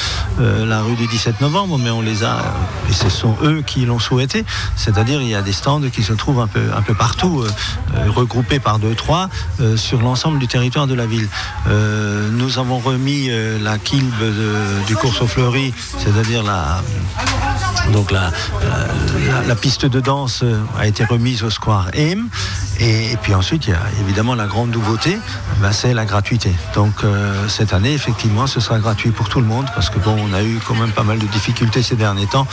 euh, 0.40 0.66
la 0.66 0.82
rue 0.82 0.96
du 0.96 1.06
17 1.06 1.40
novembre, 1.40 1.78
mais 1.78 1.90
on 1.90 2.00
les 2.00 2.24
a, 2.24 2.38
et 2.90 2.92
ce 2.92 3.08
sont 3.08 3.36
eux 3.42 3.62
qui 3.64 3.86
l'ont 3.86 4.00
souhaité, 4.00 4.44
c'est-à-dire 4.76 5.20
il 5.22 5.28
y 5.28 5.34
a 5.34 5.42
des 5.42 5.52
stands 5.52 5.88
qui 5.92 6.02
se 6.02 6.12
trouvent 6.12 6.40
un 6.40 6.48
peu, 6.48 6.64
un 6.76 6.82
peu 6.82 6.94
partout, 6.94 7.44
regroupés 8.08 8.58
par 8.58 8.78
deux, 8.78 8.94
trois, 8.94 9.28
sur 9.76 10.00
l'ensemble 10.00 10.38
du 10.38 10.48
territoire 10.48 10.86
de 10.86 10.94
la 10.94 11.06
ville. 11.06 11.28
Nous 12.32 12.58
avons 12.58 12.78
remis 12.78 13.30
la 13.62 13.78
quilbe 13.78 14.24
du 14.86 14.96
Courso 14.96 15.26
Fleury, 15.26 15.72
c'est-à-dire 15.98 16.42
la, 16.42 16.82
donc 17.92 18.10
la, 18.10 18.30
la, 19.46 19.54
piste 19.54 19.86
de 19.86 20.00
danse 20.00 20.44
a 20.78 20.86
été 20.86 21.04
remise 21.04 21.42
au 21.42 21.50
Square 21.50 21.90
M. 21.94 22.28
Et, 22.80 23.03
et 23.12 23.16
puis 23.16 23.34
ensuite, 23.34 23.66
il 23.66 23.70
y 23.70 23.72
a 23.74 23.82
évidemment 24.00 24.34
la 24.34 24.46
grande 24.46 24.70
nouveauté, 24.70 25.18
ben, 25.60 25.72
c'est 25.72 25.94
la 25.94 26.04
gratuité. 26.04 26.52
Donc 26.74 27.04
euh, 27.04 27.48
cette 27.48 27.72
année, 27.72 27.92
effectivement, 27.92 28.46
ce 28.46 28.60
sera 28.60 28.78
gratuit 28.78 29.10
pour 29.10 29.28
tout 29.28 29.40
le 29.40 29.46
monde 29.46 29.66
parce 29.74 29.90
que 29.90 29.98
bon, 29.98 30.16
on 30.18 30.32
a 30.32 30.42
eu 30.42 30.58
quand 30.66 30.74
même 30.74 30.90
pas 30.90 31.02
mal 31.02 31.18
de 31.18 31.26
difficultés 31.26 31.82
ces 31.82 31.96
derniers 31.96 32.26
temps. 32.26 32.46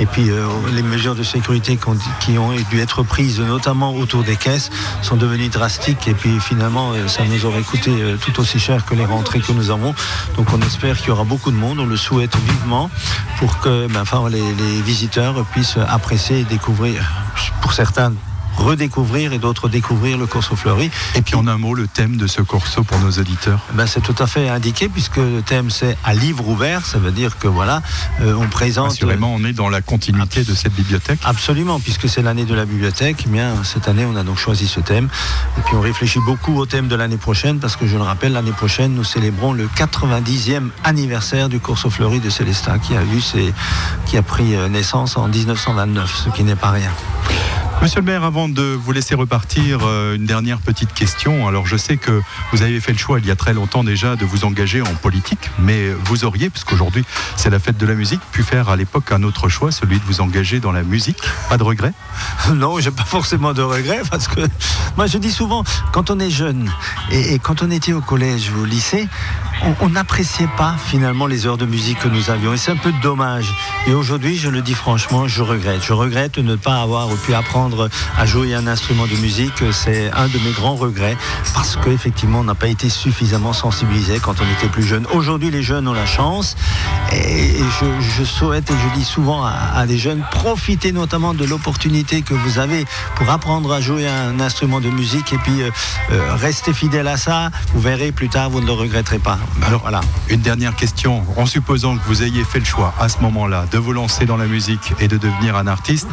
Et 0.00 0.06
puis 0.06 0.30
euh, 0.30 0.46
les 0.72 0.82
mesures 0.82 1.14
de 1.14 1.22
sécurité 1.22 1.78
qui 2.20 2.38
ont 2.38 2.52
dû 2.70 2.80
être 2.80 3.02
prises, 3.02 3.40
notamment 3.40 3.94
autour 3.94 4.22
des 4.22 4.36
caisses, 4.36 4.70
sont 5.02 5.16
devenues 5.16 5.48
drastiques. 5.48 6.08
Et 6.08 6.14
puis 6.14 6.40
finalement, 6.40 6.92
euh, 6.92 7.08
ça 7.08 7.24
nous 7.24 7.44
aurait 7.46 7.62
coûté 7.62 7.92
tout 8.20 8.40
aussi 8.40 8.58
cher 8.58 8.84
que 8.84 8.94
les 8.94 9.04
rentrées 9.04 9.40
que 9.40 9.52
nous 9.52 9.70
avons. 9.70 9.94
Donc 10.36 10.52
on 10.52 10.60
espère 10.62 10.96
qu'il 10.98 11.08
y 11.08 11.10
aura 11.10 11.24
beaucoup 11.24 11.50
de 11.50 11.56
monde. 11.56 11.78
On 11.80 11.86
le 11.86 11.96
souhaite 11.96 12.36
vivement 12.36 12.90
pour 13.38 13.60
que 13.60 13.86
ben, 13.88 14.02
enfin, 14.02 14.28
les 14.28 14.82
visiteurs 14.82 15.44
puissent 15.46 15.78
apprécier 15.88 16.40
et 16.40 16.44
découvrir, 16.44 17.12
pour 17.60 17.72
certains, 17.72 18.12
redécouvrir 18.56 19.32
et 19.32 19.38
d'autres 19.38 19.68
découvrir 19.68 20.18
le 20.18 20.26
Corso 20.26 20.56
Fleury. 20.56 20.90
Et 21.14 21.22
puis 21.22 21.34
en 21.34 21.46
un 21.46 21.58
mot, 21.58 21.74
le 21.74 21.86
thème 21.86 22.16
de 22.16 22.26
ce 22.26 22.42
Corso 22.42 22.82
pour 22.84 22.98
nos 22.98 23.10
auditeurs. 23.12 23.60
Ben, 23.74 23.86
c'est 23.86 24.00
tout 24.02 24.14
à 24.18 24.26
fait 24.26 24.48
indiqué 24.48 24.88
puisque 24.88 25.16
le 25.16 25.42
thème 25.42 25.70
c'est 25.70 25.96
à 26.04 26.14
livre 26.14 26.48
ouvert. 26.48 26.84
Ça 26.86 26.98
veut 26.98 27.10
dire 27.12 27.38
que 27.38 27.48
voilà, 27.48 27.82
euh, 28.20 28.34
on 28.34 28.48
présente. 28.48 28.92
Assurément, 28.92 29.34
on 29.34 29.44
est 29.44 29.52
dans 29.52 29.68
la 29.68 29.80
continuité 29.80 30.44
de 30.44 30.54
cette 30.54 30.74
bibliothèque. 30.74 31.18
Absolument, 31.24 31.80
puisque 31.80 32.08
c'est 32.08 32.22
l'année 32.22 32.44
de 32.44 32.54
la 32.54 32.64
bibliothèque, 32.64 33.24
eh 33.26 33.28
bien 33.28 33.62
cette 33.64 33.88
année 33.88 34.04
on 34.04 34.16
a 34.16 34.22
donc 34.22 34.38
choisi 34.38 34.66
ce 34.66 34.80
thème. 34.80 35.08
Et 35.58 35.60
puis 35.62 35.74
on 35.76 35.80
réfléchit 35.80 36.20
beaucoup 36.26 36.56
au 36.56 36.66
thème 36.66 36.88
de 36.88 36.94
l'année 36.96 37.16
prochaine, 37.16 37.58
parce 37.58 37.76
que 37.76 37.86
je 37.86 37.96
le 37.96 38.02
rappelle, 38.02 38.32
l'année 38.32 38.52
prochaine 38.52 38.94
nous 38.94 39.04
célébrons 39.04 39.52
le 39.52 39.66
90e 39.68 40.70
anniversaire 40.84 41.48
du 41.48 41.60
Corso 41.60 41.90
Fleury 41.90 42.20
de 42.20 42.30
Célestat, 42.30 42.78
qui 42.78 42.94
a, 42.96 43.02
eu 43.02 43.20
ses- 43.20 43.52
qui 44.06 44.16
a 44.16 44.22
pris 44.22 44.54
euh, 44.54 44.68
naissance 44.68 45.16
en 45.16 45.28
1929, 45.28 46.14
ce 46.24 46.30
qui 46.30 46.42
n'est 46.44 46.56
pas 46.56 46.70
rien. 46.70 46.90
Monsieur 47.82 47.98
le 47.98 48.06
maire, 48.06 48.22
avant 48.22 48.48
de 48.48 48.62
vous 48.62 48.92
laisser 48.92 49.16
repartir, 49.16 49.80
euh, 49.82 50.14
une 50.14 50.24
dernière 50.24 50.60
petite 50.60 50.94
question. 50.94 51.48
Alors 51.48 51.66
je 51.66 51.76
sais 51.76 51.96
que 51.96 52.22
vous 52.52 52.62
avez 52.62 52.78
fait 52.78 52.92
le 52.92 52.98
choix 52.98 53.18
il 53.18 53.26
y 53.26 53.30
a 53.32 53.34
très 53.34 53.52
longtemps 53.54 53.82
déjà 53.82 54.14
de 54.14 54.24
vous 54.24 54.44
engager 54.44 54.82
en 54.82 54.94
politique, 54.94 55.50
mais 55.58 55.90
vous 56.04 56.24
auriez, 56.24 56.48
puisqu'aujourd'hui 56.48 57.04
c'est 57.34 57.50
la 57.50 57.58
fête 57.58 57.78
de 57.78 57.84
la 57.84 57.94
musique, 57.94 58.20
pu 58.30 58.44
faire 58.44 58.68
à 58.68 58.76
l'époque 58.76 59.10
un 59.10 59.24
autre 59.24 59.48
choix, 59.48 59.72
celui 59.72 59.98
de 59.98 60.04
vous 60.04 60.20
engager 60.20 60.60
dans 60.60 60.70
la 60.70 60.84
musique. 60.84 61.18
Pas 61.48 61.58
de 61.58 61.64
regret 61.64 61.92
Non, 62.54 62.78
j'ai 62.78 62.92
pas 62.92 63.04
forcément 63.04 63.52
de 63.52 63.62
regrets 63.62 64.02
parce 64.08 64.28
que 64.28 64.42
moi 64.96 65.08
je 65.08 65.18
dis 65.18 65.32
souvent, 65.32 65.64
quand 65.90 66.08
on 66.12 66.20
est 66.20 66.30
jeune 66.30 66.70
et 67.10 67.40
quand 67.40 67.64
on 67.64 67.70
était 67.72 67.94
au 67.94 68.00
collège 68.00 68.52
ou 68.56 68.62
au 68.62 68.64
lycée, 68.64 69.08
on- 69.80 69.88
n'appréciait 69.92 70.48
pas 70.56 70.74
finalement 70.82 71.26
les 71.26 71.46
heures 71.46 71.58
de 71.58 71.66
musique 71.66 71.98
que 71.98 72.08
nous 72.08 72.30
avions 72.30 72.54
et 72.54 72.56
c'est 72.56 72.70
un 72.72 72.76
peu 72.76 72.92
dommage. 73.02 73.52
Et 73.86 73.92
aujourd'hui, 73.92 74.38
je 74.38 74.48
le 74.48 74.62
dis 74.62 74.72
franchement, 74.74 75.28
je 75.28 75.42
regrette. 75.42 75.82
Je 75.84 75.92
regrette 75.92 76.36
de 76.36 76.42
ne 76.42 76.56
pas 76.56 76.80
avoir 76.80 77.08
pu 77.08 77.34
apprendre 77.34 77.90
à 78.16 78.24
jouer 78.24 78.54
un 78.54 78.66
instrument 78.66 79.06
de 79.06 79.14
musique. 79.16 79.62
C'est 79.72 80.10
un 80.12 80.28
de 80.28 80.38
mes 80.38 80.52
grands 80.52 80.76
regrets 80.76 81.16
parce 81.54 81.76
qu'effectivement, 81.76 82.40
on 82.40 82.44
n'a 82.44 82.54
pas 82.54 82.68
été 82.68 82.88
suffisamment 82.88 83.52
sensibilisé 83.52 84.18
quand 84.18 84.36
on 84.40 84.50
était 84.58 84.68
plus 84.68 84.82
jeune. 84.82 85.06
Aujourd'hui, 85.12 85.50
les 85.50 85.62
jeunes 85.62 85.86
ont 85.86 85.92
la 85.92 86.06
chance 86.06 86.56
et 87.12 87.50
je, 88.16 88.24
souhaite 88.24 88.70
et 88.70 88.74
je 88.74 88.98
dis 88.98 89.04
souvent 89.04 89.44
à, 89.44 89.52
à 89.76 89.86
des 89.86 89.98
jeunes, 89.98 90.22
profitez 90.30 90.92
notamment 90.92 91.34
de 91.34 91.44
l'opportunité 91.44 92.22
que 92.22 92.32
vous 92.34 92.58
avez 92.58 92.86
pour 93.16 93.28
apprendre 93.30 93.70
à 93.72 93.80
jouer 93.82 94.08
un 94.08 94.40
instrument 94.40 94.80
de 94.80 94.88
musique 94.88 95.32
et 95.34 95.38
puis 95.38 95.60
euh, 95.62 95.70
euh, 96.12 96.34
restez 96.36 96.72
fidèle 96.72 97.08
à 97.08 97.16
ça. 97.18 97.50
Vous 97.74 97.80
verrez 97.80 98.10
plus 98.12 98.28
tard, 98.30 98.48
vous 98.48 98.60
ne 98.60 98.66
le 98.66 98.72
regretterez 98.72 99.18
pas. 99.18 99.38
Alors 99.66 99.82
voilà. 99.82 100.00
Une 100.28 100.40
dernière 100.40 100.74
question. 100.74 101.22
En 101.36 101.46
supposant 101.46 101.96
que 101.96 102.02
vous 102.06 102.22
ayez 102.22 102.44
fait 102.44 102.58
le 102.58 102.64
choix 102.64 102.94
à 102.98 103.08
ce 103.08 103.18
moment-là 103.20 103.66
de 103.70 103.78
vous 103.78 103.92
lancer 103.92 104.24
dans 104.26 104.36
la 104.36 104.46
musique 104.46 104.92
et 105.00 105.08
de 105.08 105.16
devenir 105.18 105.56
un 105.56 105.66
artiste, 105.66 106.08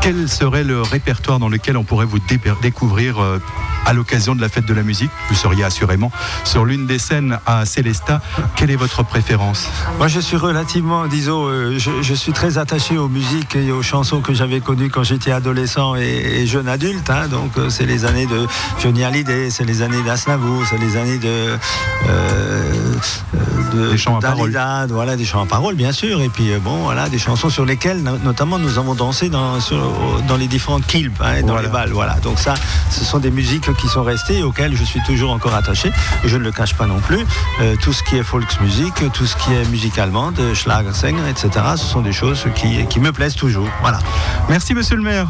quel 0.00 0.28
serait 0.28 0.64
le 0.64 0.80
répertoire 0.82 1.38
dans 1.38 1.48
lequel 1.48 1.76
on 1.76 1.84
pourrait 1.84 2.06
vous 2.06 2.18
dé- 2.20 2.40
découvrir 2.62 3.18
euh, 3.20 3.38
à 3.84 3.92
l'occasion 3.92 4.34
de 4.34 4.40
la 4.40 4.48
fête 4.48 4.64
de 4.66 4.74
la 4.74 4.82
musique? 4.82 5.10
Vous 5.28 5.34
seriez 5.34 5.64
assurément 5.64 6.10
sur 6.44 6.64
l'une 6.64 6.86
des 6.86 6.98
scènes 6.98 7.38
à 7.46 7.66
Célestat. 7.66 8.20
Quelle 8.54 8.70
est 8.70 8.76
votre 8.76 9.02
préférence? 9.02 9.68
Moi, 9.98 10.08
je 10.08 10.20
suis 10.20 10.36
relativement, 10.36 11.06
disons, 11.08 11.46
euh, 11.48 11.78
je, 11.78 12.14
suis 12.14 12.32
très 12.32 12.58
attaché 12.58 12.96
aux 12.96 13.08
musiques 13.08 13.56
et 13.56 13.70
aux 13.72 13.82
chansons 13.82 14.20
que 14.20 14.32
j'avais 14.34 14.60
connues 14.60 14.88
quand 14.90 15.02
j'étais 15.02 15.32
adolescent 15.32 15.94
et, 15.96 16.46
jeune 16.46 16.68
adulte. 16.68 17.10
hein. 17.10 17.28
donc, 17.28 17.58
euh, 17.58 17.68
c'est 17.70 17.86
les 17.86 18.04
années 18.04 18.26
de 18.26 18.46
Johnny 18.80 19.04
Hallyday, 19.04 19.50
c'est 19.50 19.64
les 19.64 19.82
années 19.82 20.02
d'Asnavour, 20.02 20.62
c'est 20.70 20.78
les 20.78 20.96
années 20.96 21.18
de, 21.18 21.58
de 23.74 23.90
Des 23.90 23.98
chants 23.98 24.18
à 24.18 24.20
Dalida, 24.20 24.86
voilà, 24.88 25.16
des 25.16 25.24
chants 25.24 25.42
à 25.42 25.46
parole, 25.46 25.74
bien 25.74 25.92
sûr. 25.92 26.20
Et 26.20 26.28
puis, 26.28 26.52
euh, 26.52 26.58
bon, 26.58 26.82
voilà, 26.84 27.08
des 27.08 27.18
chansons 27.18 27.50
sur 27.50 27.64
lesquelles, 27.64 28.02
no- 28.02 28.18
notamment, 28.18 28.58
nous 28.58 28.78
avons 28.78 28.94
dansé 28.94 29.28
dans, 29.28 29.60
sur- 29.60 30.22
dans 30.26 30.36
les 30.36 30.46
différentes 30.46 30.86
kilbes, 30.86 31.12
hein, 31.20 31.40
dans 31.42 31.48
Voilà. 31.48 31.62
les 31.62 31.68
balles. 31.72 31.90
Voilà. 31.92 32.14
Donc 32.22 32.38
ça, 32.38 32.54
ce 32.90 33.04
sont 33.04 33.18
des 33.18 33.30
musiques 33.30 33.72
qui 33.76 33.88
sont 33.88 34.02
restées 34.02 34.42
auxquelles 34.42 34.76
je 34.76 34.84
suis 34.84 35.00
toujours 35.06 35.32
encore 35.32 35.54
attaché. 35.54 35.90
Je 36.24 36.36
ne 36.36 36.42
le 36.44 36.52
cache 36.52 36.74
pas 36.74 36.86
non 36.86 36.98
plus. 37.00 37.18
Euh, 37.60 37.76
tout 37.82 37.92
ce 37.92 38.02
qui 38.02 38.16
est 38.16 38.22
Volksmusik, 38.22 39.12
tout 39.12 39.26
ce 39.26 39.36
qui 39.36 39.52
est 39.52 39.64
musique 39.70 39.98
allemande, 39.98 40.40
Schlagersänger, 40.54 41.28
etc. 41.28 41.50
Ce 41.76 41.84
sont 41.84 42.00
des 42.00 42.12
choses 42.12 42.44
qui, 42.54 42.86
qui 42.86 43.00
me 43.00 43.12
plaisent 43.12 43.36
toujours. 43.36 43.68
Voilà. 43.82 43.98
Merci 44.48 44.74
Monsieur 44.74 44.96
le 44.96 45.02
maire. 45.02 45.26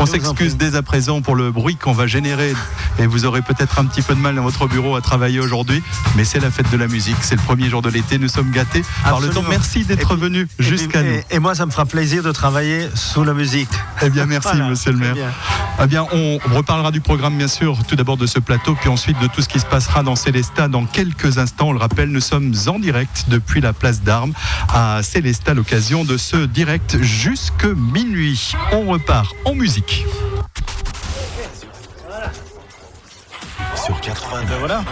On 0.00 0.06
s'excuse 0.06 0.56
dès 0.56 0.76
à 0.76 0.82
présent 0.82 1.20
pour 1.20 1.34
le 1.36 1.50
bruit 1.50 1.76
qu'on 1.76 1.92
va 1.92 2.06
générer 2.06 2.54
et 2.98 3.06
vous 3.06 3.24
aurez 3.26 3.42
peut-être 3.42 3.78
un 3.78 3.84
petit 3.84 4.02
peu 4.02 4.14
de 4.14 4.20
mal 4.20 4.34
dans 4.36 4.42
votre 4.42 4.66
bureau 4.68 4.94
à 4.96 5.00
travailler 5.00 5.40
aujourd'hui, 5.40 5.82
mais 6.16 6.24
c'est 6.24 6.38
la 6.40 6.50
fête 6.50 6.70
de 6.70 6.76
la 6.78 6.88
musique, 6.88 7.16
c'est 7.22 7.36
le 7.36 7.42
premier 7.42 7.68
jour 7.68 7.82
de 7.82 7.90
l'été, 7.90 8.18
nous 8.18 8.28
sommes 8.28 8.50
gâtés 8.50 8.82
par 9.04 9.20
le 9.20 9.28
temps. 9.28 9.44
Merci 9.48 9.84
d'être 9.84 10.16
venu 10.16 10.46
jusqu'à 10.58 11.02
nous. 11.02 11.10
Et, 11.10 11.24
et 11.32 11.38
moi, 11.38 11.54
ça 11.54 11.66
me 11.66 11.70
fera 11.70 11.84
plaisir 11.86 12.22
de 12.22 12.32
travailler 12.32 12.88
sous 12.94 13.24
la 13.24 13.34
musique. 13.34 13.68
Eh 14.02 14.10
bien, 14.10 14.26
merci 14.26 14.48
Voilà, 14.52 14.68
Monsieur 14.70 14.92
le 14.92 14.98
maire. 14.98 15.14
bien. 15.14 15.30
Eh 15.82 15.86
bien, 15.86 16.06
on 16.12 16.38
reparlera 16.54 16.90
du 16.90 17.00
programme 17.00 17.36
bien 17.36 17.48
sûr 17.48 17.78
tout 17.86 17.96
d'abord 17.96 18.16
de 18.16 18.26
ce 18.26 18.38
plateau, 18.40 18.74
puis 18.74 18.88
ensuite 18.88 19.18
de 19.20 19.26
tout 19.26 19.42
ce 19.42 19.48
qui 19.48 19.60
se 19.60 19.66
passera 19.66 20.02
dans 20.02 20.16
Célestat 20.16 20.68
dans 20.68 20.84
quelques 20.86 21.38
instants. 21.38 21.68
On 21.68 21.72
le 21.72 21.78
rappelle, 21.78 22.08
nous 22.10 22.20
sommes 22.20 22.52
en 22.66 22.78
direct 22.78 23.26
depuis 23.28 23.60
la 23.60 23.72
place 23.72 24.02
d'Armes 24.02 24.32
à 24.72 25.00
Célestat, 25.02 25.54
l'occasion 25.54 26.04
de 26.04 26.16
ce 26.16 26.36
direct 26.46 26.98
jusque 27.02 27.64
minuit. 27.64 28.52
On 28.72 28.86
repart 28.86 29.34
en 29.44 29.54
musique. 29.54 30.04
Sur 33.84 34.00
82. 34.00 34.54
Voilà. 34.58 34.82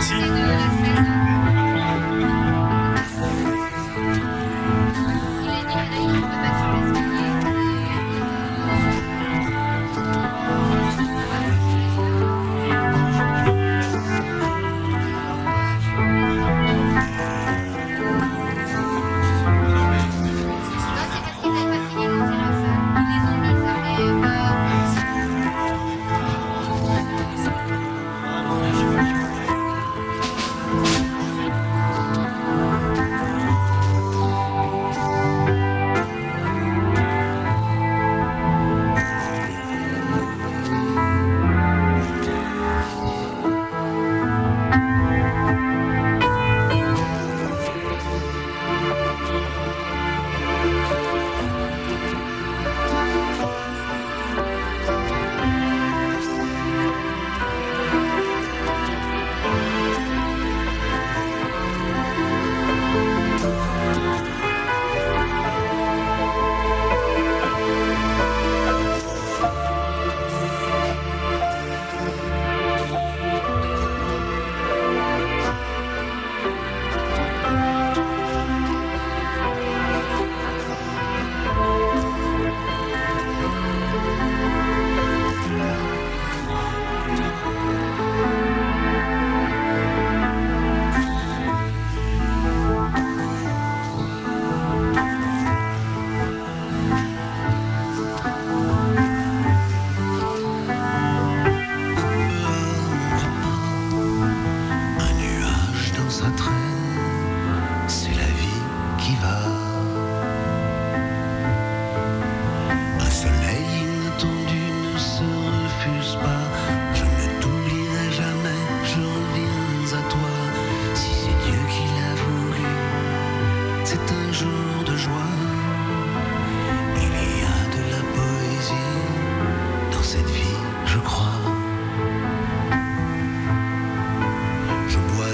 心 0.00 0.37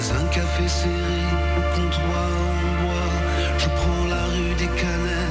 chez 0.04 0.12
un 0.12 0.26
café 0.26 0.68
serré, 0.68 1.22
au 1.58 1.62
comptoir 1.74 2.30
en 2.60 2.84
bois. 2.84 3.12
Je 3.58 3.68
prends 3.68 4.06
la 4.08 4.24
rue 4.26 4.54
des 4.54 4.70
Canets. 4.80 5.23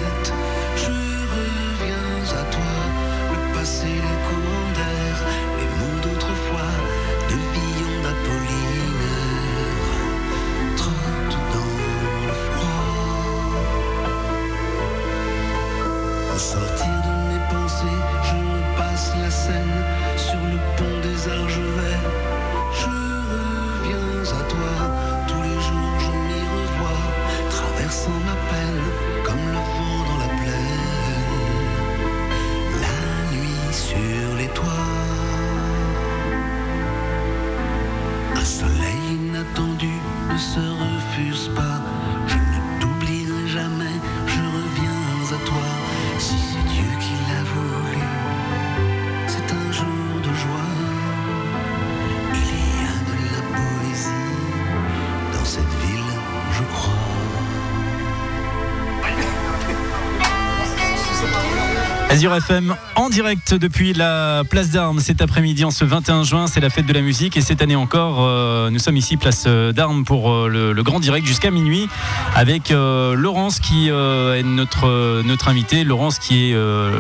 Azure 62.23 62.36
FM 62.38 62.75
en 62.95 63.09
direct 63.09 63.53
depuis 63.53 63.91
la 63.91 64.43
place 64.49 64.69
d'Armes 64.69 65.01
cet 65.01 65.21
après-midi 65.21 65.65
en 65.65 65.71
ce 65.71 65.83
21 65.83 66.23
juin. 66.23 66.47
C'est 66.47 66.62
la 66.62 66.69
fête 66.69 66.86
de 66.86 66.93
la 66.93 67.01
musique 67.01 67.36
et 67.36 67.41
cette 67.41 67.62
année 67.62 67.75
encore, 67.75 68.19
euh, 68.21 68.69
nous 68.69 68.79
sommes 68.79 68.95
ici 68.95 69.17
place 69.17 69.43
euh, 69.45 69.73
d'Armes 69.73 70.05
pour 70.05 70.31
euh, 70.31 70.47
le, 70.47 70.83
grand 70.83 71.01
direct 71.01 71.27
jusqu'à 71.27 71.51
minuit 71.51 71.89
avec 72.33 72.69
Laurence 72.69 73.59
qui 73.59 73.89
est 73.89 74.43
notre, 74.43 75.21
notre 75.23 75.49
invitée. 75.49 75.83
Laurence 75.83 76.17
qui 76.17 76.51
est 76.51 76.55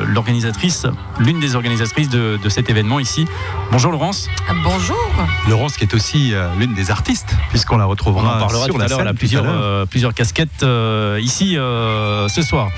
l'organisatrice, 0.07 0.87
l'une 1.19 1.39
des 1.39 1.55
organisatrices 1.55 2.09
de, 2.09 2.37
cet 2.49 2.69
événement 2.69 2.99
ici. 2.99 3.25
Bonjour 3.71 3.93
Laurence. 3.93 4.27
Bonjour. 4.61 4.97
Laurence 5.47 5.77
qui 5.77 5.85
est 5.85 5.93
aussi 5.93 6.33
l'une 6.59 6.73
des 6.73 6.91
artistes 6.91 7.33
puisqu'on 7.49 7.77
la 7.77 7.85
retrouvera 7.85 8.25
On 8.25 8.35
en 8.35 8.39
parlera 8.39 8.65
sur 8.65 8.77
la 8.77 8.89
scène. 8.89 8.97
Elle 8.99 9.07
a 9.07 9.13
plusieurs, 9.13 9.87
plusieurs 9.87 10.13
casquettes 10.13 10.65
ici 11.21 11.55
ce 11.55 12.41
soir. 12.41 12.69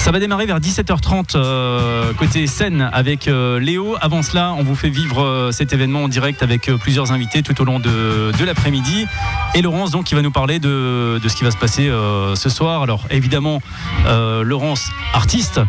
Ça 0.00 0.12
va 0.12 0.18
démarrer 0.18 0.46
vers 0.46 0.60
17h30 0.60 1.32
euh, 1.34 2.14
côté 2.14 2.46
scène 2.46 2.88
avec 2.90 3.28
euh, 3.28 3.60
Léo. 3.60 3.98
Avant 4.00 4.22
cela, 4.22 4.54
on 4.54 4.62
vous 4.62 4.74
fait 4.74 4.88
vivre 4.88 5.22
euh, 5.22 5.52
cet 5.52 5.74
événement 5.74 6.04
en 6.04 6.08
direct 6.08 6.42
avec 6.42 6.70
plusieurs 6.76 7.12
invités 7.12 7.42
tout 7.42 7.60
au 7.60 7.66
long 7.66 7.78
de, 7.78 8.32
l'après-midi. 8.42 9.06
Et 9.54 9.60
Laurence, 9.60 9.90
donc, 9.90 10.06
qui 10.06 10.14
va 10.14 10.22
nous 10.22 10.30
parler 10.30 10.58
de, 10.58 11.20
ce 11.22 11.36
qui 11.36 11.44
va 11.44 11.50
se 11.50 11.58
passer 11.58 11.90
ce 12.34 12.48
soir. 12.48 12.82
Alors, 12.82 13.04
évidemment, 13.10 13.60
Laurence, 14.06 14.88
artiste, 15.12 15.60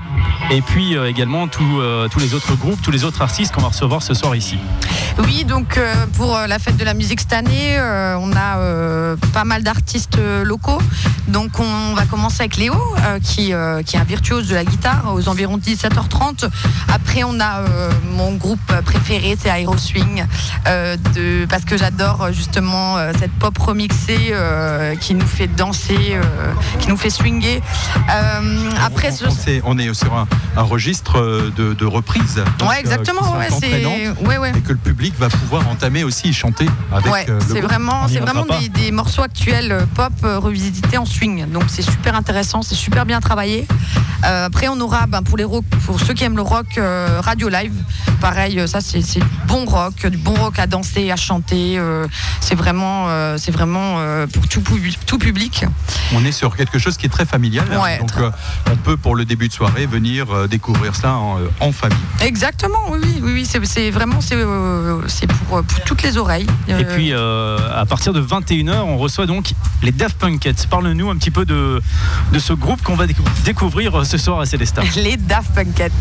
et 0.50 0.62
puis 0.62 0.96
également 0.96 1.48
tous 1.48 1.82
les 2.20 2.34
autres 2.34 2.56
groupes, 2.56 2.82
tous 2.82 2.92
les 2.92 3.04
autres 3.04 3.22
artistes 3.22 3.54
qu'on 3.54 3.62
va 3.62 3.70
recevoir 3.70 4.02
ce 4.02 4.14
soir 4.14 4.36
ici. 4.36 4.58
Oui, 5.20 5.44
donc 5.44 5.80
pour 6.16 6.38
la 6.48 6.60
fête 6.60 6.78
de 6.78 6.86
la 6.86 6.94
musique 6.94 7.20
cette 7.20 7.34
année, 7.34 7.78
on 7.80 8.32
a 8.34 9.16
pas 9.34 9.44
mal 9.44 9.64
d'artistes 9.64 10.20
locaux. 10.44 10.82
Donc, 11.28 11.60
on 11.60 11.94
va 11.94 12.06
commencer 12.06 12.42
avec 12.42 12.58
Léo, 12.58 12.76
qui, 13.24 13.52
qui 13.86 13.96
est 13.96 14.00
un 14.00 14.06
virtuose 14.22 14.50
de 14.50 14.54
la 14.54 14.64
guitare 14.64 15.14
aux 15.16 15.28
environs 15.30 15.58
17h30. 15.58 16.48
Après, 16.94 17.24
on 17.24 17.40
a 17.40 17.64
mon 18.16 18.36
groupe 18.36 18.60
préféré, 18.86 19.36
c'est 19.40 19.50
Aeroswing, 19.50 20.24
de, 20.66 21.46
parce 21.50 21.66
que 21.66 21.76
j'adore 21.76 22.32
justement 22.32 22.98
cette 23.20 23.32
pop 23.32 23.58
remixée 23.58 24.34
qui 25.00 25.16
nous 25.16 25.26
fait 25.26 25.48
danser, 25.48 26.20
qui 26.80 26.90
nous 26.90 26.98
fait 26.98 27.10
swinger. 27.10 27.64
après, 28.86 29.10
on, 29.64 29.80
est, 29.80 29.94
sur 29.96 30.14
un, 30.14 30.28
registre 30.62 31.52
de, 31.58 31.74
de 31.74 31.86
reprise. 31.86 32.44
ouais, 32.68 32.80
exactement. 32.80 33.36
Ouais, 33.38 33.48
Et 34.56 34.62
que 34.62 34.74
le 34.74 34.78
public 34.78 35.16
va 35.18 35.30
pouvoir 35.30 35.68
entamer 35.68 36.04
aussi 36.04 36.30
et 36.30 36.34
chanter 36.34 36.68
avec. 36.92 37.28
c'est 37.48 37.62
vraiment, 37.62 38.08
c'est 38.08 38.20
vraiment 38.20 38.46
des, 38.76 38.92
morceaux 38.92 39.24
actuels 39.24 39.88
pop 39.96 40.14
revisités 40.22 41.00
en 41.00 41.06
swing. 41.06 41.50
Donc 41.50 41.64
c'est 41.70 41.82
super 41.82 42.16
intéressant, 42.16 42.62
c'est 42.62 42.76
super 42.76 43.08
bien 43.08 43.20
travaillé. 43.20 43.66
Euh, 44.26 44.46
après, 44.46 44.68
on 44.68 44.80
aura 44.80 45.08
ben, 45.08 45.22
pour, 45.24 45.38
les 45.38 45.44
rock, 45.44 45.66
pour 45.86 46.00
ceux 46.00 46.14
qui 46.14 46.24
aiment 46.24 46.36
le 46.36 46.42
rock, 46.42 46.78
euh, 46.78 47.20
Radio 47.22 47.50
Live. 47.50 47.74
Pareil, 48.20 48.60
euh, 48.60 48.68
ça 48.68 48.82
c'est 48.82 49.00
du 49.00 49.26
bon 49.48 49.66
rock, 49.66 50.06
du 50.06 50.18
bon 50.18 50.36
rock 50.36 50.60
à 50.60 50.68
danser, 50.68 51.12
à 51.12 51.16
chanter. 51.16 51.80
c'est 52.40 52.56
vraiment, 52.56 53.08
c'est 53.38 53.52
vraiment 53.52 53.98
pour 54.32 54.48
tout, 54.48 54.64
tout, 55.06 55.18
public. 55.18 55.66
On 56.14 56.24
est 56.24 56.32
sur 56.32 56.56
quelque 56.56 56.80
chose 56.80 56.98
qui 56.98 57.06
est 57.06 57.10
très 57.10 57.26
familial. 57.26 57.66
Hein. 57.72 57.98
donc 58.00 58.12
on 58.72 58.76
peut 58.76 58.98
pour 58.98 59.16
le 59.16 59.26
début 59.26 59.48
de 59.48 59.54
soirée 59.54 59.86
venir 59.86 60.48
découvrir 60.48 60.96
ça 60.96 61.16
en, 61.16 61.72
famille. 61.72 61.98
Exactement, 62.22 62.80
oui, 62.90 63.00
oui, 63.22 63.32
oui, 63.34 63.46
c'est 63.46 63.90
vraiment 63.92 64.22
c'est 64.22 64.38
pour, 65.28 65.64
pour, 65.64 65.82
toutes 65.86 66.04
les 66.04 66.18
oreilles. 66.18 66.48
Et 66.68 66.86
puis 66.86 67.14
à 67.14 67.86
partir 67.88 68.14
de 68.14 68.22
21h, 68.22 68.82
on 68.82 68.98
reçoit 68.98 69.26
donc 69.26 69.52
les 69.82 69.92
Daft 69.92 70.18
Punkets. 70.18 70.68
Parle-nous 70.70 71.10
un 71.10 71.16
petit 71.16 71.32
peu 71.32 71.46
de, 71.46 71.82
de 72.32 72.40
ce 72.40 72.54
groupe 72.54 72.82
qu'on 72.84 72.96
va 72.96 73.06
découvrir 73.44 73.91
ce 74.04 74.18
soir 74.18 74.40
à 74.40 74.46
Célestin 74.46 74.84
Les 74.96 75.18
Daft 75.18 75.54
Punkette. 75.54 75.92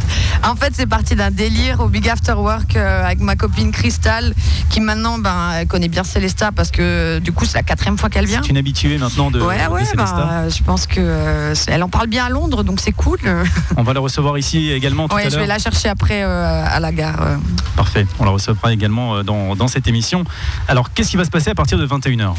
En 0.45 0.55
fait, 0.55 0.73
c'est 0.75 0.87
parti 0.87 1.15
d'un 1.17 1.31
délire 1.31 1.81
au 1.81 1.89
Big 1.89 2.09
After 2.09 2.33
Work 2.33 2.77
euh, 2.77 3.05
avec 3.05 3.21
ma 3.21 3.37
copine 3.37 3.73
Crystal, 3.73 4.33
qui 4.69 4.81
maintenant 4.81 5.19
ben, 5.19 5.65
connaît 5.69 5.89
bien 5.89 6.05
Célestin 6.05 6.53
parce 6.53 6.71
que 6.71 7.19
du 7.19 7.33
coup, 7.33 7.45
c'est 7.45 7.59
la 7.59 7.63
quatrième 7.63 7.99
fois 7.99 8.09
qu'elle 8.09 8.27
vient. 8.27 8.41
C'est 8.43 8.51
une 8.51 8.57
habituée 8.57 8.97
maintenant 8.99 9.31
de, 9.31 9.41
ouais, 9.41 9.67
ouais, 9.67 9.83
ben, 9.97 10.49
je 10.49 10.63
pense 10.63 10.87
que 10.87 11.01
euh, 11.01 11.55
elle 11.67 11.83
en 11.83 11.89
parle 11.89 12.07
bien 12.07 12.27
à 12.27 12.31
Londres, 12.31 12.63
donc 12.63 12.81
c'est 12.81 12.93
cool. 12.93 13.19
On 13.77 13.83
va 13.83 13.93
la 13.93 14.01
recevoir 14.01 14.39
ici 14.39 14.71
également 14.71 15.09
tout 15.09 15.17
à 15.17 15.23
l'heure. 15.23 15.31
Je 15.31 15.39
vais 15.39 15.47
la 15.47 15.59
chercher 15.59 15.89
après 15.89 16.23
euh, 16.23 16.65
à 16.67 16.81
la 16.81 16.93
gare. 16.93 17.39
Parfait. 17.77 18.07
On 18.19 18.25
la 18.25 18.31
recevra 18.31 18.73
également 18.73 19.23
dans, 19.23 19.57
dans 19.57 19.69
cette 19.69 19.89
émission. 19.89 20.25
Alors, 20.69 20.93
qu'est-ce 20.93 21.11
qui 21.11 21.17
va 21.17 21.25
se 21.25 21.31
passer 21.31 21.51
à 21.51 21.55
partir 21.55 21.79
de 21.79 21.87
21h 21.87 22.35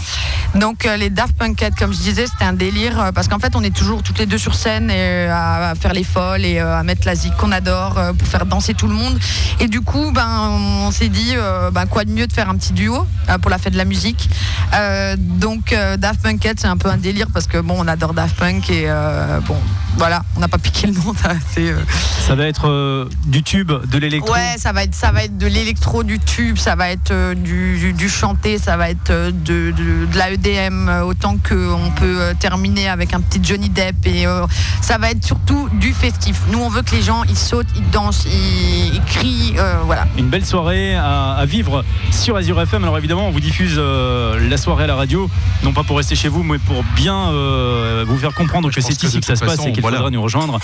Donc, 0.56 0.88
les 0.98 1.10
Daft 1.10 1.36
Punkette, 1.38 1.76
comme 1.76 1.94
je 1.94 2.00
disais, 2.00 2.26
c'était 2.28 2.46
un 2.46 2.54
délire 2.54 3.12
parce 3.14 3.28
qu'en 3.28 3.40
fait, 3.40 3.56
on 3.56 3.64
est 3.64 3.76
toujours 3.76 4.02
toutes 4.02 4.20
les 4.20 4.26
deux 4.26 4.38
sur 4.38 4.56
scène 4.56 4.90
et 4.90 5.28
à 5.42 5.72
à 5.72 5.76
faire 5.76 5.94
les 5.94 6.04
folles 6.04 6.46
et 6.46 6.60
euh, 6.60 6.78
à 6.78 6.84
mettre 6.84 7.06
la 7.06 7.16
zik 7.16 7.36
qu'on 7.38 7.52
adore 7.52 7.98
euh, 7.98 8.14
pour 8.14 8.28
faire 8.28 8.46
danser 8.46 8.74
tout 8.74 8.88
le 8.88 8.94
monde. 8.94 9.18
Et 9.60 9.68
du 9.68 9.82
coup, 9.82 10.12
ben, 10.12 10.50
on 10.86 10.92
s'est 10.92 11.10
dit, 11.10 11.34
euh, 11.36 11.72
ben, 11.72 11.86
quoi 11.86 12.06
de 12.06 12.12
mieux 12.12 12.28
de 12.28 12.34
faire 12.34 12.50
un 12.50 12.56
petit 12.56 12.74
duo 12.74 13.06
pour 13.42 13.50
la 13.50 13.58
fête 13.58 13.74
de 13.74 13.78
la 13.78 13.86
musique. 13.86 14.30
donc 15.18 15.76
Daft 15.98 16.22
Punkette, 16.22 16.60
c'est 16.60 16.68
un 16.68 16.76
peu 16.76 16.90
un 16.90 16.98
délire 16.98 17.28
parce 17.34 17.48
que 17.48 17.58
bon, 17.60 17.76
on 17.78 17.88
adore 17.88 18.14
Daft 18.14 18.36
Punk 18.36 18.70
et 18.70 18.88
bon, 19.48 19.56
voilà, 19.98 20.24
on 20.36 20.40
n'a 20.40 20.48
pas 20.48 20.58
piqué 20.58 20.88
le 20.88 20.94
nom. 20.94 21.14
Ça 22.28 22.36
va 22.36 22.46
être 22.46 23.08
du 23.26 23.44
tube, 23.44 23.72
de 23.72 23.98
l'électro. 23.98 24.34
Ouais, 24.34 24.56
ça 24.58 24.72
va 24.72 24.84
être, 24.84 24.96
ça 24.96 25.12
va 25.12 25.24
être 25.24 25.38
de 25.38 25.48
l'électro, 25.48 26.04
du 26.04 26.20
tube, 26.20 26.58
ça 26.58 26.76
va 26.76 26.90
être 26.90 27.34
du, 27.34 27.94
du, 27.94 28.10
chanté, 28.10 28.58
ça 28.58 28.78
va 28.78 28.90
être 28.90 29.12
de, 29.12 29.72
de, 29.72 30.08
la 30.18 30.32
EDM 30.32 30.90
autant 31.06 31.38
qu'on 31.38 31.92
peut 31.96 32.20
terminer 32.40 32.90
avec 32.90 33.14
un 33.14 33.22
petit 33.22 33.40
Johnny 33.44 33.70
Depp 33.70 34.06
et 34.06 34.26
ça 34.82 34.98
va 34.98 35.12
être 35.12 35.31
surtout 35.32 35.70
du 35.80 35.94
festif. 35.94 36.42
Nous, 36.52 36.60
on 36.60 36.68
veut 36.68 36.82
que 36.82 36.94
les 36.94 37.02
gens 37.02 37.24
ils 37.24 37.38
sautent, 37.38 37.68
ils 37.78 37.90
dansent, 37.90 38.26
ils, 38.26 39.02
crient, 39.06 39.54
euh, 39.58 39.76
voilà. 39.86 40.06
Une 40.18 40.28
belle 40.28 40.46
soirée 40.46 40.94
à, 40.96 41.46
vivre 41.46 41.86
sur 42.12 42.36
Azure 42.36 42.60
FM. 42.60 42.84
Alors 42.84 42.98
évidemment, 42.98 43.28
on 43.28 43.32
vous 43.32 43.40
diffuse 43.40 43.76
euh, 43.78 44.50
la 44.50 44.58
soirée 44.58 44.84
à 44.84 44.88
la 44.88 44.96
radio, 44.96 45.30
non 45.64 45.72
pas 45.72 45.84
pour 45.84 45.96
rester 45.96 46.16
chez 46.16 46.28
vous, 46.28 46.44
mais 46.44 46.58
pour 46.58 46.84
bien 46.98 47.30
euh, 47.30 48.04
vous 48.06 48.18
faire 48.18 48.34
comprendre 48.34 48.70
que 48.72 48.82
c'est 48.82 48.92
ici 48.92 49.20
que, 49.20 49.26
ça 49.26 49.38
se 49.38 49.46
passe 49.46 49.66
et 49.66 49.72
qu'il 49.72 49.82
faudra 49.82 50.10
nous 50.10 50.22
rejoindre 50.22 50.60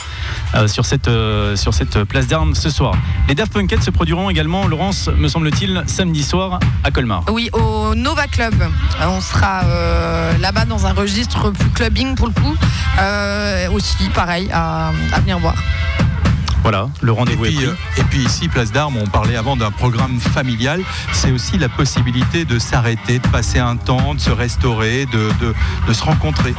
sur 0.67 0.86
cette 0.86 1.10
sur 1.56 1.73
cette 1.73 2.03
place 2.03 2.27
d'armes 2.27 2.53
ce 2.53 2.69
soir. 2.69 2.93
Les 3.30 3.36
Daft 3.36 3.53
Punkets 3.53 3.82
se 3.82 3.91
produiront 3.91 4.30
également, 4.30 4.67
Laurence, 4.67 5.10
me 5.17 5.30
semble-t-il, 5.30 5.84
samedi 5.88 6.23
soir 6.23 6.60
à 6.84 6.91
Colmar. 6.91 7.23
Oui, 7.32 7.49
au 7.53 7.95
Nova 7.95 8.27
Club. 8.27 8.53
On 9.01 9.21
sera 9.21 9.63
là-bas 10.41 10.65
dans 10.65 10.88
un 10.88 10.93
registre 10.93 11.51
plus 11.51 11.69
clubbing 11.69 12.15
pour 12.15 12.27
le 12.27 12.34
coup. 12.34 12.56
aussi, 13.73 14.10
pareil, 14.13 14.49
à 14.58 14.91
à, 15.13 15.20
venir 15.20 15.39
voir. 15.39 15.56
Voilà, 16.63 16.89
le 17.02 17.12
rendez-vous 17.12 17.46
est 17.46 17.52
pris. 17.52 17.65
Euh, 17.65 17.74
et 17.98 18.04
puis 18.04 18.20
ici, 18.20 18.48
Place 18.48 18.72
d'Armes, 18.72 18.98
on 18.98 19.08
parlait 19.08 19.36
avant 19.36 19.56
d'un 19.56 19.72
programme 19.72 20.20
familial. 20.20 20.82
C'est 21.13 21.32
aussi 21.32 21.58
la 21.58 21.70
possibilité 21.70 22.46
de 22.46 22.60
s'arrêter, 22.60 23.20
de 23.20 23.28
passer 23.28 23.60
un 23.60 23.78
temps, 23.78 24.15
de 24.15 24.20
se 24.20 24.32
restaurer, 24.32 25.06
de, 25.06 25.30
de, 25.88 25.93
se 25.93 26.04
rencontrer. 26.04 26.54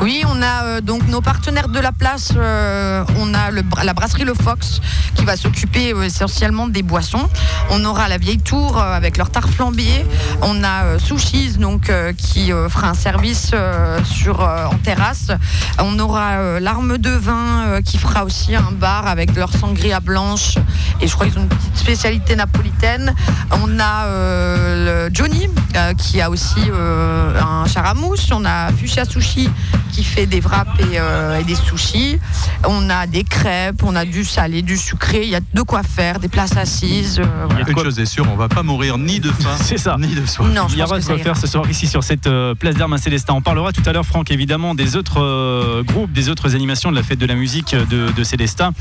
Oui, 0.00 0.22
on 0.26 0.42
a 0.42 0.64
euh, 0.64 0.80
donc 0.80 1.06
nos 1.08 1.20
partenaires 1.20 1.68
de 1.68 1.78
la 1.78 1.92
place. 1.92 2.32
Euh, 2.36 3.04
on 3.18 3.34
a 3.34 3.50
le, 3.50 3.62
la 3.84 3.94
brasserie 3.94 4.24
Le 4.24 4.34
Fox 4.34 4.80
qui 5.14 5.24
va 5.24 5.36
s'occuper 5.36 5.94
essentiellement 6.04 6.66
des 6.66 6.82
boissons. 6.82 7.28
On 7.70 7.84
aura 7.84 8.08
la 8.08 8.18
vieille 8.18 8.38
tour 8.38 8.78
avec 8.78 9.16
leur 9.16 9.30
tarte 9.30 9.50
flambée. 9.50 10.04
On 10.42 10.62
a 10.64 10.98
Sushis 10.98 11.56
donc 11.58 11.90
qui 12.18 12.50
fera 12.50 12.90
un 12.90 12.94
service 12.94 13.52
sur 14.04 14.40
en 14.40 14.76
terrasse. 14.82 15.28
On 15.78 15.98
aura 15.98 16.60
l'arme 16.60 16.98
de 16.98 17.10
vin 17.10 17.80
qui 17.84 17.96
fera 17.98 18.24
aussi 18.24 18.54
un 18.54 18.72
bar 18.72 19.06
avec 19.06 19.25
leur 19.34 19.52
sangria 19.52 20.00
blanche. 20.00 20.56
Et 21.00 21.08
je 21.08 21.14
crois 21.14 21.26
qu'ils 21.26 21.38
ont 21.38 21.42
une 21.42 21.48
petite 21.48 21.76
spécialité 21.76 22.36
napolitaine. 22.36 23.14
On 23.62 23.78
a 23.78 24.06
euh, 24.06 25.06
le 25.08 25.14
Johnny 25.14 25.48
euh, 25.76 25.92
qui 25.94 26.20
a 26.20 26.30
aussi 26.30 26.60
euh, 26.68 27.40
un 27.40 27.66
charamousse. 27.66 28.30
On 28.32 28.44
a 28.44 28.72
Fuchsia 28.72 29.04
Sushi 29.04 29.48
qui 29.92 30.04
fait 30.04 30.26
des 30.26 30.40
wraps 30.40 30.70
et, 30.80 31.44
des 31.44 31.54
sushis. 31.54 32.18
On 32.66 32.90
a 32.90 33.06
des 33.06 33.24
crêpes, 33.24 33.82
on 33.82 33.96
a 33.96 34.04
du 34.04 34.24
salé, 34.24 34.62
du 34.62 34.76
sucré. 34.76 35.22
Il 35.22 35.30
y 35.30 35.36
a 35.36 35.40
de 35.40 35.62
quoi 35.62 35.82
faire, 35.82 36.18
des 36.18 36.28
places 36.28 36.56
assises. 36.56 37.20
Il 37.50 37.58
y 37.58 37.62
a 37.62 37.68
Une 37.68 37.78
chose 37.78 37.98
est 37.98 38.06
sûre, 38.06 38.26
on 38.30 38.36
va 38.36 38.48
pas 38.48 38.62
mourir 38.62 38.98
ni 38.98 39.20
de 39.20 39.30
faim, 39.30 39.56
c'est 39.60 39.78
ça, 39.78 39.96
ni 39.98 40.14
de 40.14 40.26
soif. 40.26 40.48
Non, 40.52 40.66
il 40.70 40.78
y 40.78 40.82
aura 40.82 40.98
de 40.98 41.04
quoi 41.04 41.18
faire 41.18 41.36
ce 41.36 41.46
soir 41.46 41.68
ici 41.70 41.86
sur 41.86 42.04
cette 42.04 42.28
place 42.58 42.74
d'Armes 42.74 42.94
à 42.94 42.98
Célestin. 42.98 43.34
On 43.34 43.42
parlera 43.42 43.72
tout 43.72 43.82
à 43.86 43.92
l'heure, 43.92 44.04
Franck, 44.04 44.30
évidemment, 44.30 44.74
des 44.74 44.96
autres 44.96 45.82
groupes, 45.82 46.12
des 46.12 46.28
autres 46.28 46.54
animations 46.54 46.90
de 46.90 46.96
la 46.96 47.02
fête 47.02 47.18
de 47.18 47.26
la 47.26 47.34
musique 47.34 47.74
de, 47.74 48.10
de 48.10 48.24
Célestin. 48.24 48.72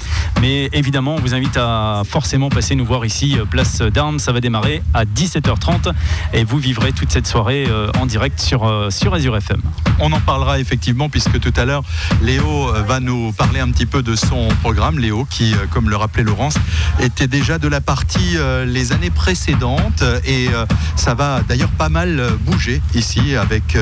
Mais 0.42 0.70
évidemment, 0.74 1.16
on 1.16 1.20
vous 1.20 1.34
invite 1.34 1.58
à 1.58 2.04
forcément 2.08 2.50
passer 2.50 2.76
nous 2.76 2.86
voir 2.86 3.06
ici, 3.06 3.38
euh, 3.38 3.46
place 3.46 3.82
d'Armes. 3.82 4.20
Ça 4.20 4.32
va 4.32 4.42
démarrer 4.42 4.82
à 4.94 5.06
17h30 5.06 5.92
et 6.34 6.44
vous 6.44 6.58
vivrez 6.58 6.92
toute 6.92 7.12
cette 7.12 7.28
soirée 7.28 7.66
euh, 7.68 7.90
en 8.00 8.06
direct 8.06 8.40
sur, 8.40 8.66
euh, 8.66 8.90
sur 8.90 9.14
Azure 9.14 9.38
FM. 9.38 9.62
On 10.00 10.12
en 10.12 10.20
parlera 10.20 10.60
effectivement 10.60 11.10
puisque 11.10 11.40
tout 11.40 11.54
à 11.56 11.66
l'heure, 11.66 11.84
Léo 12.22 12.72
va 12.86 13.00
nous 13.00 13.32
parler 13.32 13.60
un 13.60 13.70
petit 13.72 13.86
peu 13.86 14.04
de 14.04 14.16
son 14.16 14.50
programme. 14.62 15.00
Léo 15.00 15.26
qui, 15.30 15.56
comme 15.72 15.90
le 15.90 15.96
rappelait 15.96 16.24
Laurence, 16.24 16.56
était 17.00 17.28
déjà 17.28 17.58
de 17.58 17.68
la 17.68 17.80
partie 17.80 18.38
les 18.66 18.92
années 18.92 19.10
précédentes 19.10 20.04
et 20.26 20.50
ça 20.98 21.14
va 21.14 21.42
d'ailleurs 21.48 21.70
pas 21.70 21.88
mal 21.88 22.22
bouger 22.42 22.82
ici 22.94 23.36
avec 23.38 23.78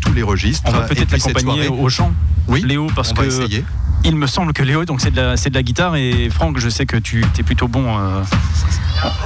tous 0.00 0.12
les 0.14 0.22
registres. 0.22 0.62
On 0.66 0.72
va 0.72 0.80
peut-être 0.80 1.12
l'accompagner 1.12 1.68
au 1.68 1.88
chant. 1.90 2.12
Oui, 2.48 2.62
Léo, 2.62 2.86
parce 2.94 3.12
que 3.12 3.22
il 4.04 4.16
me 4.16 4.26
semble 4.26 4.52
que 4.52 4.62
Léo, 4.62 4.84
donc 4.84 5.00
c'est 5.00 5.10
de, 5.10 5.20
la, 5.52 5.62
guitare. 5.62 5.96
Et 5.96 6.30
Franck, 6.30 6.58
je 6.58 6.68
sais 6.68 6.86
que 6.86 6.96
tu 6.96 7.24
es 7.38 7.42
plutôt 7.42 7.68
bon 7.68 7.98
euh, 7.98 8.22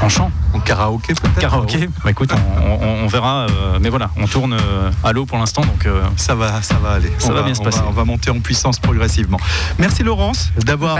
en 0.02 0.08
chant. 0.08 0.30
En 0.54 0.60
karaoké 0.60 1.14
peut-être 1.14 1.38
Karaoké, 1.38 1.88
bah 2.04 2.10
écoute, 2.10 2.30
on, 2.80 3.06
verra. 3.06 3.46
Euh, 3.48 3.78
mais 3.80 3.88
voilà, 3.88 4.10
on 4.16 4.26
tourne 4.26 4.52
euh, 4.52 4.90
à 5.02 5.12
l'eau 5.12 5.24
pour 5.24 5.38
l'instant, 5.38 5.62
donc 5.62 5.88
ça 6.16 6.34
va, 6.34 6.60
ça 6.62 6.74
va 6.74 6.90
aller. 6.90 7.10
Ça 7.18 7.32
va, 7.32 7.42
bien 7.42 7.54
se 7.54 7.62
passer. 7.62 7.80
on 7.86 7.92
va 7.92 8.04
monter 8.04 8.30
en 8.30 8.40
puissance 8.40 8.78
progressivement. 8.78 9.38
Merci 9.78 10.02
Laurence 10.02 10.50
d'avoir 10.58 10.98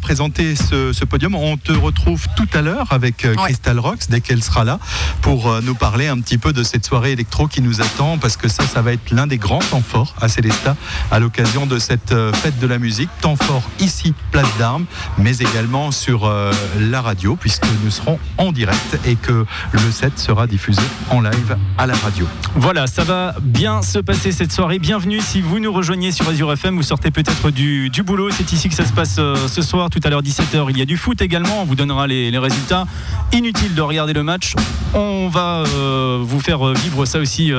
présenté 0.00 0.54
ce, 0.54 1.04
podium. 1.04 1.34
On 1.34 1.56
te 1.56 1.72
retrouve 1.72 2.26
tout 2.36 2.48
à 2.54 2.62
l'heure 2.62 2.86
avec 2.92 3.26
Crystal 3.36 3.78
Rocks 3.78 4.08
dès 4.08 4.20
qu'elle 4.20 4.42
sera 4.42 4.64
là 4.64 4.78
pour 5.20 5.52
nous 5.62 5.74
parler 5.74 6.06
un 6.06 6.20
petit 6.20 6.38
peu 6.38 6.52
de 6.52 6.62
cette 6.62 6.86
soirée 6.86 7.12
électro 7.12 7.48
qui 7.48 7.60
nous 7.60 7.80
attend 7.80 8.18
parce 8.18 8.36
que 8.36 8.48
ça, 8.48 8.62
ça 8.64 8.82
va 8.82 8.92
être 8.92 9.10
l'un 9.10 9.26
des 9.26 9.38
grands 9.38 9.58
temps 9.58 9.82
forts 9.82 10.14
à 10.20 10.28
Célestat 10.28 10.76
à 11.10 11.18
l'occasion 11.18 11.66
de 11.66 11.78
cette 11.78 12.14
fête 12.34 12.58
de 12.60 12.66
la 12.66 12.78
musique 12.78 13.10
temps 13.20 13.36
fort 13.36 13.62
ici, 13.80 14.14
place 14.30 14.46
d'Armes, 14.58 14.86
mais 15.18 15.38
également 15.38 15.90
sur 15.90 16.26
euh, 16.26 16.52
la 16.78 17.00
radio, 17.00 17.36
puisque 17.36 17.64
nous 17.84 17.90
serons 17.90 18.11
en 18.38 18.52
direct 18.52 18.98
et 19.06 19.16
que 19.16 19.44
le 19.72 19.90
set 19.90 20.18
sera 20.18 20.46
diffusé 20.46 20.82
en 21.10 21.20
live 21.20 21.56
à 21.78 21.86
la 21.86 21.94
radio. 21.94 22.26
Voilà, 22.54 22.86
ça 22.86 23.04
va 23.04 23.34
bien 23.40 23.82
se 23.82 23.98
passer 23.98 24.32
cette 24.32 24.52
soirée. 24.52 24.78
Bienvenue 24.78 25.20
si 25.20 25.40
vous 25.40 25.58
nous 25.58 25.72
rejoignez 25.72 26.12
sur 26.12 26.28
Azure 26.28 26.52
FM, 26.52 26.76
vous 26.76 26.82
sortez 26.82 27.10
peut-être 27.10 27.50
du, 27.50 27.90
boulot. 28.04 28.30
C'est 28.30 28.52
ici 28.52 28.68
que 28.68 28.74
ça 28.74 28.84
se 28.84 28.92
passe 28.92 29.16
euh, 29.18 29.36
ce 29.48 29.62
soir, 29.62 29.90
tout 29.90 30.00
à 30.04 30.10
l'heure 30.10 30.22
17h. 30.22 30.66
Il 30.70 30.78
y 30.78 30.82
a 30.82 30.84
du 30.84 30.96
foot 30.96 31.20
également, 31.22 31.62
on 31.62 31.64
vous 31.64 31.74
donnera 31.74 32.06
les, 32.06 32.36
résultats. 32.38 32.86
Inutile 33.32 33.74
de 33.74 33.82
regarder 33.82 34.12
le 34.12 34.22
match. 34.22 34.54
On 34.94 35.28
va 35.28 35.64
euh, 35.66 36.18
vous 36.20 36.40
faire 36.40 36.72
vivre 36.74 37.04
ça 37.04 37.18
aussi 37.18 37.52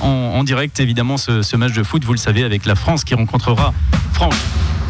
en, 0.00 0.44
direct, 0.44 0.80
évidemment, 0.80 1.16
ce, 1.16 1.42
ce 1.42 1.56
match 1.56 1.72
de 1.72 1.82
foot, 1.82 2.04
vous 2.04 2.12
le 2.12 2.18
savez, 2.18 2.44
avec 2.44 2.64
la 2.66 2.74
France 2.74 3.04
qui 3.04 3.14
rencontrera 3.14 3.72
France. 4.12 4.34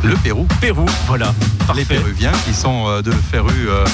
Le 0.02 0.14
Pérou. 0.14 0.46
Pérou, 0.60 0.86
voilà. 1.06 1.34
Les 1.76 1.84
Péruviens 1.84 2.32
qui 2.44 2.54
sont 2.54 2.88
euh, 2.88 3.02
de 3.02 3.12
férus 3.12 3.68
euh, 3.68 3.84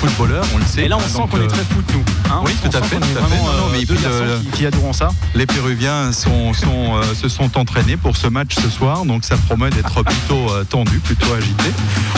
footballeurs, 0.00 0.44
on 0.54 0.58
le 0.58 0.64
sait. 0.64 0.84
Et 0.84 0.88
là, 0.88 0.96
on 0.96 1.00
sent 1.00 1.22
qu'on 1.30 1.40
est 1.42 1.48
très 1.48 1.64
foot, 1.64 1.84
nous. 1.92 2.04
Hein. 2.30 2.40
oui, 2.44 2.52
tout 2.62 2.68
à 2.68 2.82
fait. 2.82 2.96
Tout 2.96 3.04
à 3.18 3.26
fait. 3.26 3.36
Non, 3.36 3.68
mais 3.72 3.84
puis, 3.84 3.96
qui, 3.96 4.58
qui, 4.58 4.66
adorons 4.66 4.92
ça. 4.92 5.08
Les 5.34 5.44
Péruviens 5.44 6.12
sont, 6.12 6.54
sont, 6.54 7.02
se 7.14 7.28
sont 7.28 7.58
entraînés 7.58 7.96
pour 7.96 8.16
ce 8.16 8.26
match 8.28 8.54
ce 8.54 8.70
soir, 8.70 9.04
donc 9.04 9.24
ça 9.24 9.36
promet 9.36 9.70
d'être 9.70 10.02
plutôt 10.04 10.50
tendu, 10.70 10.98
plutôt 11.00 11.32
agité. 11.34 11.70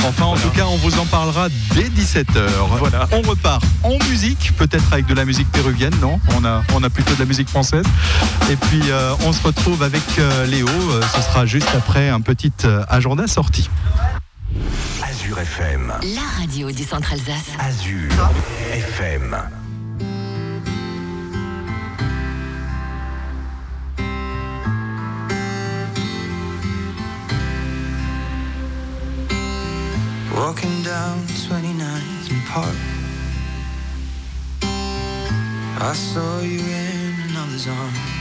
Enfin, 0.06 0.26
en 0.26 0.36
tout 0.36 0.50
cas, 0.50 0.66
on 0.66 0.76
vous 0.76 0.98
en 0.98 1.06
parlera 1.06 1.48
dès 1.74 1.88
17h. 1.88 2.42
Voilà. 2.78 3.08
On 3.12 3.22
repart 3.22 3.62
en 3.82 3.98
musique, 4.08 4.52
peut-être 4.56 4.92
avec 4.92 5.06
de 5.06 5.14
la 5.14 5.24
musique 5.24 5.50
péruvienne, 5.50 5.94
non? 6.00 6.20
On 6.36 6.44
a, 6.44 6.62
on 6.74 6.82
a 6.82 6.90
plutôt 6.90 7.14
de 7.14 7.20
la 7.20 7.26
musique 7.26 7.48
française. 7.48 7.84
Et 8.50 8.56
puis, 8.56 8.82
on 9.26 9.32
se 9.32 9.42
retrouve 9.42 9.82
avec 9.82 10.02
Léo. 10.46 10.68
ce 11.14 11.22
sera 11.22 11.44
juste 11.46 11.70
après 11.74 12.08
un 12.08 12.20
petit 12.20 12.52
agenda 12.88 13.26
sorti. 13.38 13.68
Azure 15.00 15.42
FM. 15.42 15.92
La 16.16 16.26
radio 16.40 16.72
du 16.72 16.82
Centre 16.82 17.12
Alsace. 17.12 17.52
Azure 17.60 18.08
FM. 18.72 19.36
Walking 30.34 30.82
down 30.82 31.24
29th 31.28 32.30
and 32.32 32.44
Park. 32.52 32.74
I 35.80 35.94
saw 35.94 36.40
you 36.40 36.58
in 36.58 37.30
another's 37.30 37.68
arms. 37.68 38.17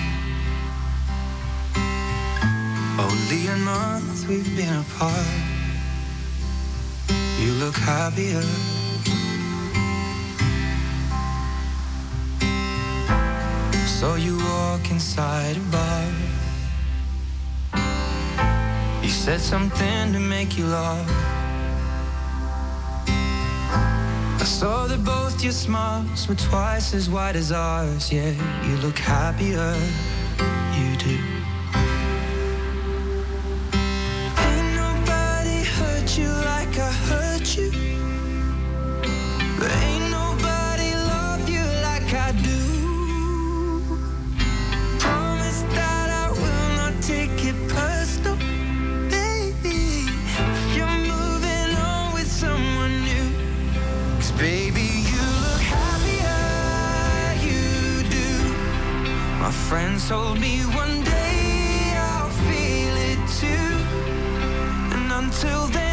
Only 3.00 3.46
a 3.46 3.58
month 3.58 4.28
we've 4.28 4.56
been 4.56 4.74
apart. 4.74 5.28
You 7.40 7.52
look 7.54 7.76
happier. 7.76 8.42
Saw 13.86 14.16
you 14.16 14.40
walk 14.40 14.90
inside 14.90 15.58
a 15.58 15.66
bar. 15.72 16.12
You 19.04 19.10
said 19.10 19.42
something 19.42 20.14
to 20.14 20.20
make 20.20 20.58
you 20.58 20.66
laugh. 20.66 21.08
I 23.08 24.44
saw 24.44 24.88
that 24.88 25.04
both 25.04 25.44
your 25.44 25.54
smiles 25.54 26.28
were 26.28 26.36
twice 26.50 26.96
as 26.96 27.12
wide 27.12 27.36
as 27.36 27.52
ours. 27.52 28.12
Yeah, 28.12 28.34
you 28.68 28.76
look 28.78 28.98
happier. 28.98 29.76
You 30.74 30.98
do. 30.98 31.37
Told 60.08 60.40
me 60.40 60.62
one 60.74 61.04
day 61.04 61.94
I'll 61.98 62.30
feel 62.30 62.96
it 63.12 63.20
too. 63.42 63.74
And 64.96 65.12
until 65.12 65.68
then, 65.68 65.87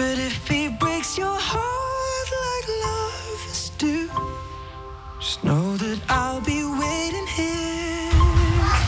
But 0.00 0.18
if 0.18 0.48
he 0.48 0.68
breaks 0.68 1.18
your 1.18 1.36
heart 1.38 2.28
like 2.44 2.68
lovers 2.86 3.70
do, 3.76 4.08
just 5.20 5.44
know 5.44 5.76
that 5.76 6.00
I'll 6.08 6.40
be 6.40 6.64
waiting 6.64 7.26
here 7.36 8.10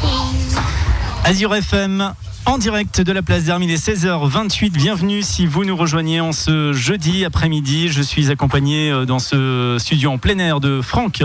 for 0.01 0.25
you. 0.33 1.29
Azure 1.29 1.53
FM. 1.61 2.17
En 2.53 2.59
direct 2.59 3.01
de 3.01 3.13
la 3.13 3.23
place 3.23 3.45
d'Hermine, 3.45 3.75
16h28. 3.75 4.73
Bienvenue 4.73 5.23
si 5.23 5.47
vous 5.47 5.65
nous 5.65 5.75
rejoignez 5.75 6.21
en 6.21 6.33
ce 6.33 6.75
jeudi 6.75 7.25
après-midi. 7.25 7.89
Je 7.89 8.03
suis 8.03 8.31
accompagné 8.31 8.91
euh, 8.91 9.07
dans 9.07 9.21
ce 9.21 9.79
studio 9.81 10.11
en 10.11 10.19
plein 10.19 10.39
air 10.39 10.61
de 10.61 10.83
Franck 10.83 11.23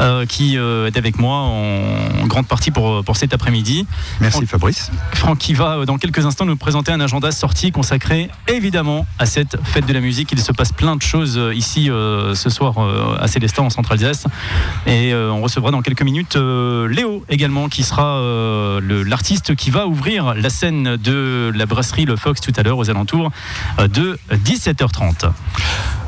euh, 0.00 0.24
qui 0.24 0.56
euh, 0.56 0.86
est 0.86 0.96
avec 0.96 1.18
moi 1.18 1.36
en 1.36 2.26
grande 2.26 2.46
partie 2.46 2.70
pour, 2.70 3.04
pour 3.04 3.18
cet 3.18 3.34
après-midi. 3.34 3.86
Merci 4.20 4.38
Franck, 4.38 4.48
Fabrice. 4.48 4.90
Franck 5.12 5.38
qui 5.38 5.54
va 5.54 5.76
euh, 5.76 5.84
dans 5.84 5.98
quelques 5.98 6.24
instants 6.24 6.46
nous 6.46 6.56
présenter 6.56 6.92
un 6.92 7.00
agenda 7.00 7.30
sorti 7.30 7.70
consacré 7.70 8.30
évidemment 8.48 9.06
à 9.18 9.26
cette 9.26 9.56
fête 9.62 9.86
de 9.86 9.92
la 9.92 10.00
musique. 10.00 10.32
Il 10.32 10.40
se 10.40 10.52
passe 10.52 10.72
plein 10.72 10.96
de 10.96 11.02
choses 11.02 11.36
euh, 11.36 11.54
ici 11.54 11.90
euh, 11.90 12.34
ce 12.34 12.50
soir 12.50 12.74
à 13.20 13.28
Célestin 13.28 13.64
en 13.64 13.70
Centre-Alsace. 13.70 14.24
Et 14.86 15.14
on 15.14 15.42
recevra 15.42 15.70
dans 15.70 15.82
quelques 15.82 16.02
minutes 16.02 16.36
Léo 16.36 17.24
également 17.28 17.68
qui 17.68 17.82
sera 17.82 18.20
l'artiste 18.80 19.54
qui 19.54 19.70
va 19.70 19.86
ouvrir 19.86 20.34
la 20.34 20.50
scène 20.50 20.61
de 20.70 21.52
la 21.54 21.66
brasserie 21.66 22.04
Le 22.04 22.16
Fox 22.16 22.40
tout 22.40 22.52
à 22.56 22.62
l'heure 22.62 22.78
aux 22.78 22.88
alentours 22.88 23.30
euh, 23.78 23.88
de 23.88 24.18
17h30. 24.30 25.30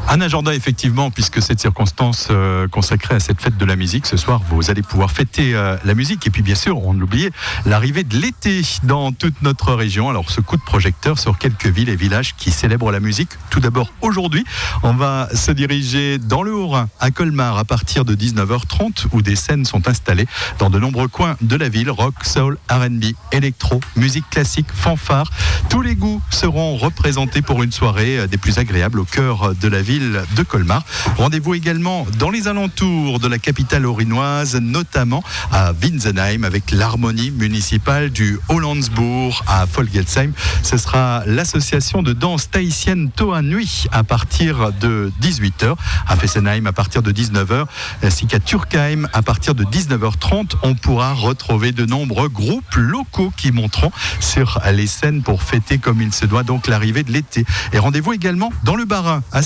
Un 0.07 0.21
agenda 0.21 0.55
effectivement, 0.55 1.11
puisque 1.11 1.41
cette 1.41 1.61
circonstance 1.61 2.29
euh, 2.31 2.69
consacrée 2.69 3.15
à 3.15 3.21
cette 3.21 3.41
fête 3.41 3.57
de 3.57 3.65
la 3.65 3.75
musique, 3.75 4.07
ce 4.07 4.19
soir 4.19 4.43
vous 4.51 4.71
allez 4.71 4.83
pouvoir 4.83 5.11
fêter 5.11 5.55
euh, 5.55 5.77
la 5.85 5.95
musique 5.95 6.27
et 6.27 6.31
puis 6.31 6.43
bien 6.43 6.55
sûr, 6.55 6.87
on 6.87 6.93
l'oubliait, 6.93 7.31
l'arrivée 7.65 8.05
de 8.05 8.17
l'été 8.17 8.61
dans 8.83 9.13
toute 9.13 9.41
notre 9.43 9.73
région. 9.73 10.11
Alors 10.11 10.31
ce 10.31 10.43
coup 10.43 10.57
de 10.59 10.63
projecteur 10.63 11.19
sur 11.19 11.39
quelques 11.39 11.67
villes 11.67 11.89
et 11.89 11.97
villages 11.97 12.35
qui 12.37 12.51
célèbrent 12.51 12.93
la 12.93 13.01
musique. 13.01 13.31
Tout 13.49 13.61
d'abord 13.61 13.91
aujourd'hui, 14.03 14.45
on 14.83 14.93
va 14.93 15.29
se 15.35 15.51
diriger 15.51 16.19
dans 16.19 16.43
le 16.43 16.53
Haut-Rhin, 16.53 16.89
à 17.01 17.11
Colmar, 17.11 17.57
à 17.57 17.65
partir 17.65 18.05
de 18.05 18.15
19h30, 18.15 19.07
où 19.13 19.23
des 19.23 19.37
scènes 19.37 19.65
sont 19.65 19.89
installées 19.89 20.27
dans 20.59 20.69
de 20.69 20.79
nombreux 20.79 21.09
coins 21.09 21.37
de 21.41 21.57
la 21.57 21.71
ville 21.71 21.91
rock, 21.91 22.15
soul, 22.25 22.59
R&B, 22.71 23.05
électro, 23.33 23.81
musique 23.97 24.29
classique, 24.29 24.69
fanfare. 24.73 25.31
Tous 25.71 25.81
les 25.81 25.97
goûts 25.97 26.21
seront 26.31 26.77
représentés 26.77 27.41
pour 27.41 27.63
une 27.63 27.73
soirée 27.73 28.19
euh, 28.19 28.27
des 28.27 28.37
plus 28.37 28.59
agréables 28.59 29.01
au 29.01 29.05
cœur 29.05 29.55
de 29.55 29.69
la 29.69 29.81
ville 29.81 29.94
de 30.01 30.43
Colmar. 30.43 30.83
Rendez-vous 31.17 31.55
également 31.55 32.07
dans 32.19 32.31
les 32.31 32.49
alentours 32.49 33.21
de 33.21 33.29
la 33.29 33.39
capitale 33.39 33.87
aurinoise, 33.87 34.57
notamment 34.57 35.23
à 35.53 35.73
Winsenheim 35.73 36.45
avec 36.45 36.71
l'harmonie 36.71 37.31
municipale 37.31 38.11
du 38.11 38.39
Hollandsbourg 38.49 39.45
à 39.47 39.67
Folgelsheim. 39.67 40.33
Ce 40.63 40.77
sera 40.77 41.23
l'association 41.27 42.03
de 42.03 42.13
danse 42.13 42.51
tahitienne 42.51 43.11
Toa 43.11 43.43
Nui 43.43 43.85
à 43.93 44.03
partir 44.03 44.73
de 44.73 45.13
18h, 45.23 45.77
à 46.09 46.17
Fessenheim 46.17 46.67
à 46.67 46.73
partir 46.73 47.03
de 47.03 47.13
19h, 47.13 47.67
ainsi 48.03 48.27
qu'à 48.27 48.41
Turkheim 48.41 49.09
à 49.13 49.23
partir 49.23 49.55
de 49.55 49.65
19h30. 49.65 50.55
On 50.63 50.75
pourra 50.75 51.13
retrouver 51.13 51.73
de 51.73 51.87
nombreux 51.87 52.29
groupes 52.29 52.75
locaux 52.75 53.33
qui 53.37 53.53
monteront 53.53 53.93
sur 54.21 54.61
les 54.73 54.87
scènes 54.87 55.23
pour 55.23 55.43
fêter 55.43 55.79
comme 55.79 56.01
il 56.01 56.13
se 56.13 56.27
doit 56.27 56.43
donc 56.43 56.67
l'arrivée 56.67 57.03
de 57.03 57.13
l'été. 57.13 57.45
Et 57.73 57.79
rendez-vous 57.79 58.13
également 58.13 58.53
dans 58.65 58.77
le 58.77 58.85
Barin 58.85 59.23
à 59.33 59.43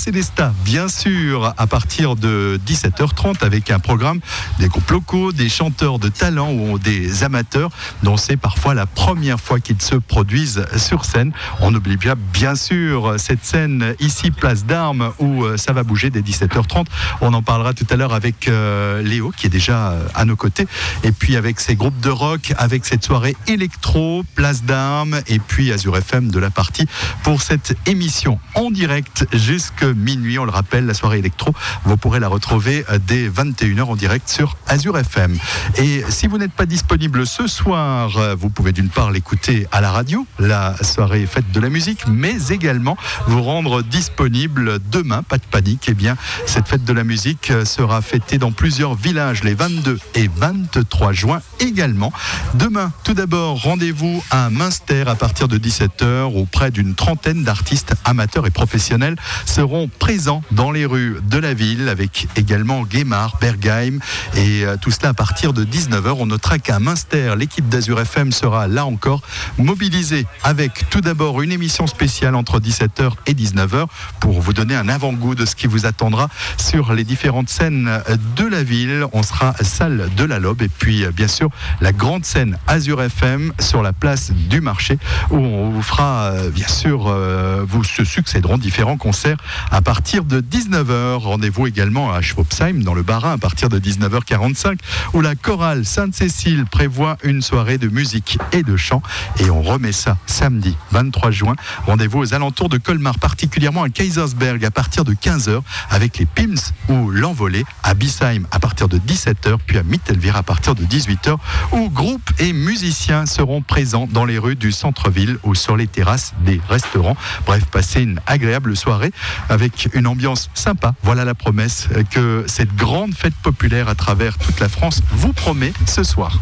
Bien 0.63 0.87
sûr, 0.87 1.53
à 1.57 1.67
partir 1.67 2.15
de 2.15 2.59
17h30 2.65 3.43
avec 3.43 3.71
un 3.71 3.79
programme 3.79 4.21
des 4.57 4.69
groupes 4.69 4.89
locaux, 4.89 5.33
des 5.33 5.49
chanteurs 5.49 5.99
de 5.99 6.07
talent 6.07 6.53
ou 6.53 6.79
des 6.79 7.23
amateurs 7.25 7.69
dont 8.03 8.15
c'est 8.15 8.37
parfois 8.37 8.73
la 8.73 8.85
première 8.85 9.39
fois 9.39 9.59
qu'ils 9.59 9.81
se 9.81 9.95
produisent 9.95 10.65
sur 10.77 11.03
scène. 11.03 11.33
On 11.59 11.71
n'oublie 11.71 11.97
bien, 11.97 12.15
bien 12.31 12.55
sûr, 12.55 13.15
cette 13.17 13.43
scène 13.43 13.95
ici, 13.99 14.31
place 14.31 14.65
d'Armes, 14.65 15.11
où 15.19 15.43
euh, 15.43 15.57
ça 15.57 15.73
va 15.73 15.83
bouger 15.83 16.09
dès 16.09 16.21
17h30. 16.21 16.85
On 17.19 17.33
en 17.33 17.41
parlera 17.41 17.73
tout 17.73 17.87
à 17.89 17.97
l'heure 17.97 18.13
avec 18.13 18.47
euh, 18.47 19.01
Léo, 19.01 19.33
qui 19.35 19.47
est 19.47 19.49
déjà 19.49 19.91
euh, 19.91 20.07
à 20.15 20.23
nos 20.23 20.37
côtés. 20.37 20.67
Et 21.03 21.11
puis 21.11 21.35
avec 21.35 21.59
ces 21.59 21.75
groupes 21.75 21.99
de 21.99 22.09
rock, 22.09 22.53
avec 22.57 22.85
cette 22.85 23.03
soirée 23.03 23.35
électro, 23.47 24.23
place 24.35 24.63
d'Armes, 24.63 25.19
et 25.27 25.39
puis 25.39 25.73
Azure 25.73 25.97
FM 25.97 26.31
de 26.31 26.39
la 26.39 26.49
partie 26.49 26.85
pour 27.23 27.41
cette 27.41 27.75
émission 27.85 28.39
en 28.55 28.71
direct 28.71 29.27
jusque 29.33 29.83
minuit. 29.83 30.28
On 30.37 30.45
le 30.45 30.51
rappelle, 30.51 30.85
la 30.85 30.93
soirée 30.93 31.19
électro, 31.19 31.53
vous 31.85 31.97
pourrez 31.97 32.19
la 32.19 32.27
retrouver 32.27 32.85
euh, 32.91 32.99
dès 33.05 33.29
21h 33.29 33.83
en 33.83 33.95
direct 33.95 34.29
sur 34.29 34.57
Azure 34.67 34.97
FM. 34.97 35.37
Et 35.77 36.03
si 36.09 36.27
vous 36.27 36.37
n'êtes 36.37 36.51
pas 36.51 36.65
disponible 36.65 37.25
ce 37.25 37.47
soir, 37.47 38.17
euh, 38.17 38.35
vous 38.35 38.49
pouvez 38.49 38.71
d'une 38.71 38.89
part 38.89 39.11
l'écouter 39.11 39.67
à 39.71 39.81
la 39.81 39.91
radio, 39.91 40.27
la 40.37 40.75
soirée 40.83 41.25
fête 41.25 41.51
de 41.51 41.59
la 41.59 41.69
musique, 41.69 42.07
mais 42.07 42.35
également 42.49 42.97
vous 43.27 43.41
rendre 43.41 43.81
disponible 43.81 44.79
demain, 44.91 45.23
pas 45.23 45.37
de 45.37 45.45
panique, 45.49 45.85
eh 45.87 45.93
bien 45.93 46.17
cette 46.45 46.67
fête 46.67 46.83
de 46.83 46.93
la 46.93 47.03
musique 47.03 47.51
euh, 47.51 47.65
sera 47.65 48.01
fêtée 48.01 48.37
dans 48.37 48.51
plusieurs 48.51 48.95
villages 48.95 49.43
les 49.43 49.53
22 49.53 49.99
et 50.15 50.29
23 50.35 51.13
juin 51.13 51.41
également. 51.59 52.11
Demain, 52.55 52.91
tout 53.03 53.13
d'abord, 53.13 53.61
rendez-vous 53.61 54.23
à 54.31 54.49
Münster 54.49 55.03
à 55.07 55.15
partir 55.15 55.47
de 55.47 55.57
17h 55.57 56.35
où 56.35 56.45
près 56.45 56.71
d'une 56.71 56.95
trentaine 56.95 57.43
d'artistes 57.43 57.93
amateurs 58.05 58.45
et 58.47 58.51
professionnels 58.51 59.15
seront 59.45 59.87
présents 59.87 60.18
dans 60.51 60.71
les 60.71 60.85
rues 60.85 61.17
de 61.23 61.37
la 61.37 61.53
ville 61.53 61.87
avec 61.87 62.27
également 62.35 62.83
Guémar, 62.83 63.37
Bergheim 63.39 63.99
et 64.35 64.65
euh, 64.65 64.75
tout 64.81 64.91
cela 64.91 65.09
à 65.09 65.13
partir 65.13 65.53
de 65.53 65.63
19h. 65.63 66.15
On 66.19 66.25
notera 66.25 66.59
qu'à 66.59 66.79
Münster, 66.79 67.35
l'équipe 67.37 67.69
d'Azur 67.69 67.99
FM 68.01 68.31
sera 68.31 68.67
là 68.67 68.85
encore 68.85 69.21
mobilisée 69.57 70.25
avec 70.43 70.89
tout 70.89 71.01
d'abord 71.01 71.41
une 71.41 71.51
émission 71.51 71.87
spéciale 71.87 72.35
entre 72.35 72.59
17h 72.59 73.11
et 73.27 73.33
19h 73.33 73.85
pour 74.19 74.41
vous 74.41 74.53
donner 74.53 74.75
un 74.75 74.89
avant-goût 74.89 75.35
de 75.35 75.45
ce 75.45 75.55
qui 75.55 75.67
vous 75.67 75.85
attendra 75.85 76.27
sur 76.57 76.93
les 76.93 77.03
différentes 77.03 77.49
scènes 77.49 77.89
de 78.35 78.45
la 78.45 78.63
ville. 78.63 79.05
On 79.13 79.23
sera 79.23 79.53
salle 79.63 80.09
de 80.17 80.23
la 80.23 80.39
Lobe 80.39 80.61
et 80.61 80.69
puis 80.69 81.05
euh, 81.05 81.11
bien 81.11 81.27
sûr 81.27 81.49
la 81.81 81.91
grande 81.91 82.25
scène 82.25 82.57
Azur 82.67 83.01
FM 83.01 83.53
sur 83.59 83.81
la 83.81 83.93
place 83.93 84.31
du 84.31 84.61
marché 84.61 84.97
où 85.29 85.37
on 85.37 85.69
vous 85.69 85.81
fera 85.81 86.31
euh, 86.31 86.49
bien 86.49 86.67
sûr 86.67 87.07
euh, 87.07 87.63
vous 87.67 87.83
se 87.83 88.03
succéderont 88.03 88.57
différents 88.57 88.97
concerts 88.97 89.37
à 89.71 89.81
partir 89.81 90.08
de 90.09 90.41
19h. 90.41 91.17
Rendez-vous 91.17 91.67
également 91.67 92.11
à 92.11 92.19
Schwabsheim 92.19 92.81
dans 92.81 92.95
le 92.95 93.03
Bas-Rhin 93.03 93.33
à 93.33 93.37
partir 93.37 93.69
de 93.69 93.79
19h45 93.79 94.79
où 95.13 95.21
la 95.21 95.35
chorale 95.35 95.85
Sainte-Cécile 95.85 96.65
prévoit 96.65 97.17
une 97.23 97.43
soirée 97.43 97.77
de 97.77 97.89
musique 97.89 98.39
et 98.51 98.63
de 98.63 98.75
chant 98.75 99.03
et 99.39 99.51
on 99.51 99.61
remet 99.61 99.91
ça 99.91 100.17
samedi 100.25 100.75
23 100.91 101.29
juin. 101.29 101.55
Rendez-vous 101.85 102.19
aux 102.19 102.33
alentours 102.33 102.69
de 102.69 102.79
Colmar, 102.79 103.19
particulièrement 103.19 103.83
à 103.83 103.89
Kaisersberg 103.89 104.65
à 104.65 104.71
partir 104.71 105.05
de 105.05 105.13
15h 105.13 105.61
avec 105.91 106.17
les 106.17 106.25
Pims 106.25 106.73
ou 106.89 107.11
l'envolée 107.11 107.63
à 107.83 107.93
Bissheim 107.93 108.47
à 108.49 108.59
partir 108.59 108.87
de 108.87 108.97
17h 108.97 109.57
puis 109.63 109.77
à 109.77 109.83
Mittelvir 109.83 110.35
à 110.35 110.41
partir 110.41 110.73
de 110.73 110.85
18h 110.85 111.37
où 111.71 111.87
groupes 111.91 112.31
et 112.39 112.51
musiciens 112.51 113.27
seront 113.27 113.61
présents 113.61 114.07
dans 114.09 114.25
les 114.25 114.39
rues 114.39 114.55
du 114.55 114.71
centre-ville 114.71 115.37
ou 115.43 115.53
sur 115.53 115.77
les 115.77 115.85
terrasses 115.87 116.33
des 116.43 116.59
restaurants. 116.67 117.15
Bref, 117.45 117.65
passez 117.71 118.01
une 118.01 118.19
agréable 118.25 118.75
soirée 118.75 119.11
avec 119.49 119.89
une 119.93 119.98
ambiance 120.05 120.49
sympa. 120.53 120.93
Voilà 121.03 121.25
la 121.25 121.35
promesse 121.35 121.87
que 122.11 122.43
cette 122.47 122.75
grande 122.75 123.13
fête 123.13 123.35
populaire 123.35 123.89
à 123.89 123.95
travers 123.95 124.37
toute 124.37 124.59
la 124.59 124.69
France 124.69 125.01
vous 125.11 125.33
promet 125.33 125.73
ce 125.85 126.03
soir. 126.03 126.39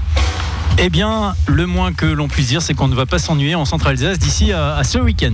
Eh 0.79 0.89
bien, 0.91 1.33
le 1.47 1.65
moins 1.65 1.91
que 1.91 2.05
l'on 2.05 2.27
puisse 2.27 2.47
dire, 2.47 2.61
c'est 2.61 2.75
qu'on 2.75 2.87
ne 2.87 2.93
va 2.93 3.07
pas 3.07 3.17
s'ennuyer 3.17 3.55
en 3.55 3.65
Centre-Alsace 3.65 4.19
d'ici 4.19 4.51
à, 4.51 4.75
à 4.75 4.83
ce 4.83 4.99
week-end. 4.99 5.33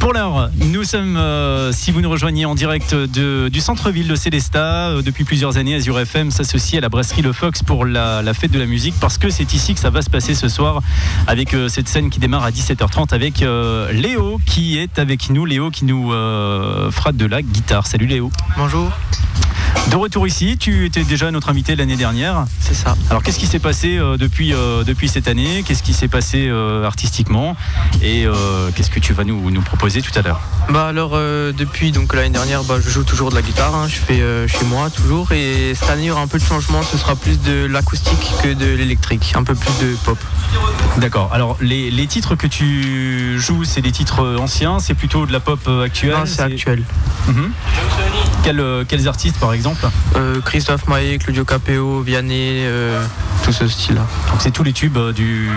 Pour 0.00 0.12
l'heure, 0.12 0.50
nous 0.58 0.84
sommes, 0.84 1.16
euh, 1.16 1.72
si 1.72 1.92
vous 1.92 2.02
nous 2.02 2.10
rejoignez 2.10 2.44
en 2.44 2.54
direct 2.54 2.94
de- 2.94 3.48
du 3.48 3.60
centre-ville 3.60 4.06
de 4.06 4.14
Célestat, 4.14 4.88
euh, 4.90 5.02
depuis 5.02 5.24
plusieurs 5.24 5.56
années, 5.56 5.74
Azure 5.76 5.98
FM 5.98 6.30
s'associe 6.30 6.76
à 6.78 6.82
la 6.82 6.90
brasserie 6.90 7.22
Le 7.22 7.32
Fox 7.32 7.62
pour 7.62 7.86
la, 7.86 8.20
la 8.20 8.34
fête 8.34 8.50
de 8.50 8.58
la 8.58 8.66
musique, 8.66 8.94
parce 9.00 9.16
que 9.16 9.30
c'est 9.30 9.54
ici 9.54 9.72
que 9.72 9.80
ça 9.80 9.88
va 9.88 10.02
se 10.02 10.10
passer 10.10 10.34
ce 10.34 10.48
soir, 10.50 10.82
avec 11.26 11.54
euh, 11.54 11.68
cette 11.68 11.88
scène 11.88 12.10
qui 12.10 12.20
démarre 12.20 12.44
à 12.44 12.50
17h30 12.50 13.14
avec 13.14 13.42
Léo 13.92 14.38
qui 14.44 14.76
est 14.76 14.98
avec 14.98 15.30
nous, 15.30 15.46
Léo 15.46 15.70
qui 15.70 15.86
nous 15.86 16.10
fera 16.10 17.12
de 17.12 17.24
la 17.24 17.40
guitare. 17.40 17.86
Salut 17.86 18.06
Léo. 18.06 18.30
Bonjour, 18.58 18.90
De 19.90 19.96
retour 19.96 20.26
ici, 20.26 20.56
tu 20.58 20.84
étais 20.84 21.04
déjà 21.04 21.30
notre 21.30 21.48
invité 21.48 21.76
l'année 21.76 21.96
dernière. 21.96 22.44
c'est 22.60 22.74
ça. 22.74 22.96
Alors 23.10 23.22
qu'est-ce 23.22 23.38
qui 23.38 23.46
s'est 23.46 23.58
passé 23.58 23.98
depuis, 24.18 24.52
euh, 24.56 24.82
depuis 24.84 25.08
cette 25.08 25.28
année 25.28 25.62
Qu'est-ce 25.66 25.82
qui 25.82 25.92
s'est 25.92 26.08
passé 26.08 26.48
euh, 26.48 26.84
artistiquement 26.84 27.56
Et 28.02 28.26
euh, 28.26 28.70
qu'est-ce 28.74 28.90
que 28.90 28.98
tu 29.00 29.12
vas 29.12 29.24
nous, 29.24 29.50
nous 29.50 29.60
proposer 29.62 30.02
tout 30.02 30.16
à 30.18 30.22
l'heure 30.22 30.40
Bah 30.70 30.86
alors 30.88 31.12
depuis 31.16 31.92
donc 31.92 32.14
l'année 32.14 32.30
dernière, 32.30 32.64
bah, 32.64 32.76
je 32.82 32.90
joue 32.90 33.04
toujours 33.04 33.30
de 33.30 33.34
la 33.36 33.42
guitare. 33.42 33.74
hein. 33.74 33.86
Je 33.88 33.96
fais 33.96 34.22
chez 34.48 34.64
moi 34.64 34.90
toujours. 34.90 35.32
Et 35.32 35.74
cette 35.74 35.90
année, 35.90 36.02
il 36.04 36.06
y 36.06 36.10
aura 36.10 36.22
un 36.22 36.26
peu 36.26 36.38
de 36.38 36.44
changement. 36.44 36.82
Ce 36.82 36.96
sera 36.98 37.14
plus 37.16 37.40
de 37.42 37.66
l'acoustique 37.66 38.32
que 38.42 38.52
de 38.52 38.66
l'électrique, 38.74 39.32
un 39.36 39.44
peu 39.44 39.54
plus 39.54 39.70
de 39.86 39.94
pop. 40.04 40.18
D'accord. 40.98 41.30
Alors 41.32 41.56
les, 41.60 41.90
les 41.90 42.06
titres 42.06 42.34
que 42.36 42.46
tu 42.46 43.38
joues, 43.38 43.64
c'est 43.64 43.82
des 43.82 43.92
titres 43.92 44.36
anciens? 44.40 44.78
C'est 44.80 44.94
plutôt 44.94 45.26
de 45.26 45.32
la 45.32 45.40
pop 45.40 45.60
actuelle? 45.84 46.16
C'est 46.26 46.42
actuel. 46.42 46.82
Mhm. 47.28 47.50
Quels, 48.42 48.64
quels 48.88 49.08
artistes 49.08 49.38
par 49.38 49.52
exemple? 49.52 49.86
Christophe 50.44 50.86
Maé, 50.88 51.18
Claudio 51.18 51.44
Capéo, 51.44 52.00
Vianney, 52.00 52.64
tout 53.46 53.52
ce 53.52 53.68
style-là. 53.68 54.00
Donc 54.28 54.40
c'est 54.40 54.50
tous 54.50 54.64
les 54.64 54.72
tubes 54.72 54.96
euh, 54.96 55.12
du, 55.12 55.48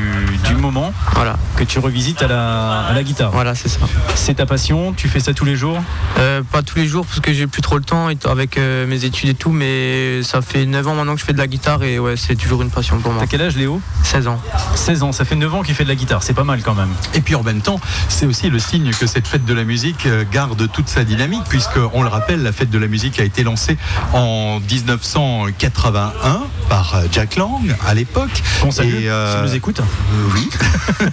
du 0.48 0.54
moment 0.54 0.94
Voilà, 1.16 1.38
que 1.56 1.64
tu 1.64 1.80
revisites 1.80 2.22
à 2.22 2.28
la, 2.28 2.82
à 2.82 2.94
la 2.94 3.02
guitare. 3.02 3.32
voilà, 3.32 3.56
c'est 3.56 3.68
ça. 3.68 3.80
C'est 4.14 4.36
ta 4.36 4.46
passion 4.46 4.94
Tu 4.94 5.08
fais 5.10 5.20
ça 5.20 5.34
tous 5.34 5.44
les 5.44 5.56
jours? 5.56 5.82
Euh, 6.20 6.44
pas 6.44 6.62
tous 6.62 6.78
les 6.78 6.86
jours 6.86 7.04
parce 7.08 7.20
que 7.20 7.34
j'ai 7.34 7.48
plus 7.48 7.64
trop 7.64 7.78
le 7.78 7.84
temps 7.84 8.08
avec 8.26 8.60
euh, 8.60 8.86
mes 8.86 9.06
études 9.06 9.30
et 9.30 9.34
tout, 9.34 9.50
mais 9.50 10.22
ça 10.22 10.44
fait 10.44 10.68
9 10.68 10.88
ans 10.88 10.94
maintenant 10.94 11.16
que 11.16 11.20
je 11.22 11.26
fais 11.26 11.34
de 11.34 11.40
la 11.40 11.48
guitare 11.48 11.82
et 11.82 11.98
ouais, 11.98 12.16
c'est 12.16 12.36
toujours 12.36 12.62
une 12.62 12.70
passion 12.70 13.00
pour 13.00 13.12
moi. 13.12 13.22
T'as 13.24 13.28
quel 13.28 13.42
âge 13.42 13.56
Léo? 13.56 13.82
16 14.04 14.28
ans. 14.28 14.40
16 14.76 15.02
ans, 15.02 15.12
ça 15.12 15.26
fait 15.26 15.36
9 15.36 15.56
ans 15.56 15.64
qu'il 15.64 15.74
fait 15.74 15.84
de 15.84 15.90
la 15.90 15.96
guitare, 15.96 16.22
c'est 16.22 16.36
pas 16.36 16.44
mal 16.44 16.62
quand 16.62 16.76
même. 16.76 16.90
Et 17.16 17.22
puis 17.22 17.34
en 17.34 17.42
même 17.42 17.62
temps, 17.62 17.80
c'est 18.08 18.28
aussi 18.28 18.52
le 18.52 18.60
signe 18.60 18.92
que 18.92 19.08
cette 19.08 19.28
fête 19.28 19.46
de 19.46 19.54
la 19.56 19.64
musique 19.64 20.08
garde 20.32 20.70
toute 20.72 20.90
sa 20.90 21.04
dynamique, 21.04 21.44
puisque 21.50 21.80
on 21.94 22.04
le 22.04 22.10
rappelle, 22.10 22.44
la 22.44 22.52
fête 22.52 22.70
de 22.70 22.78
la 22.78 22.88
musique 22.88 23.20
a 23.20 23.24
été 23.24 23.42
lancée 23.44 23.78
en 24.14 24.60
1981 24.60 26.42
par 26.70 26.96
Jack 27.12 27.36
Lang 27.36 27.76
à 27.86 27.94
l'époque. 27.94 28.44
Qu'on 28.62 28.72
salue, 28.72 29.04
Et, 29.04 29.10
euh, 29.10 29.46
nous 29.46 29.56
écoute. 29.56 29.80
Euh, 29.80 30.34
Oui. 30.34 30.50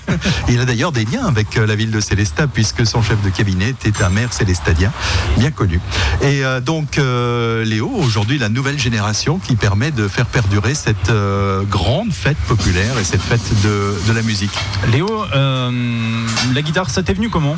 il 0.48 0.60
a 0.60 0.64
d'ailleurs 0.64 0.92
des 0.92 1.04
liens 1.04 1.24
avec 1.26 1.56
euh, 1.56 1.66
la 1.66 1.74
ville 1.74 1.90
de 1.90 2.00
Célestat, 2.00 2.46
puisque 2.46 2.86
son 2.86 3.02
chef 3.02 3.20
de 3.22 3.30
cabinet 3.30 3.70
était 3.70 4.02
un 4.02 4.08
maire 4.08 4.32
célestadien, 4.32 4.92
bien 5.38 5.50
connu. 5.50 5.80
Et 6.22 6.44
euh, 6.44 6.60
donc, 6.60 6.96
Léo, 6.96 7.90
aujourd'hui, 7.96 8.38
la 8.38 8.48
nouvelle 8.48 8.78
génération 8.78 9.38
qui 9.38 9.56
permet 9.56 9.90
de 9.90 10.08
faire 10.08 10.26
perdurer 10.26 10.74
cette 10.74 11.12
grande 11.70 12.12
fête 12.12 12.36
populaire 12.48 12.98
et 12.98 13.04
cette 13.04 13.22
fête 13.22 13.40
de, 13.62 13.94
de 14.08 14.12
la 14.12 14.22
musique. 14.22 14.56
Léo, 14.92 15.24
la 15.32 16.62
guitare, 16.62 16.90
ça 16.90 17.02
t'est 17.02 17.14
venu 17.14 17.28
comment? 17.30 17.56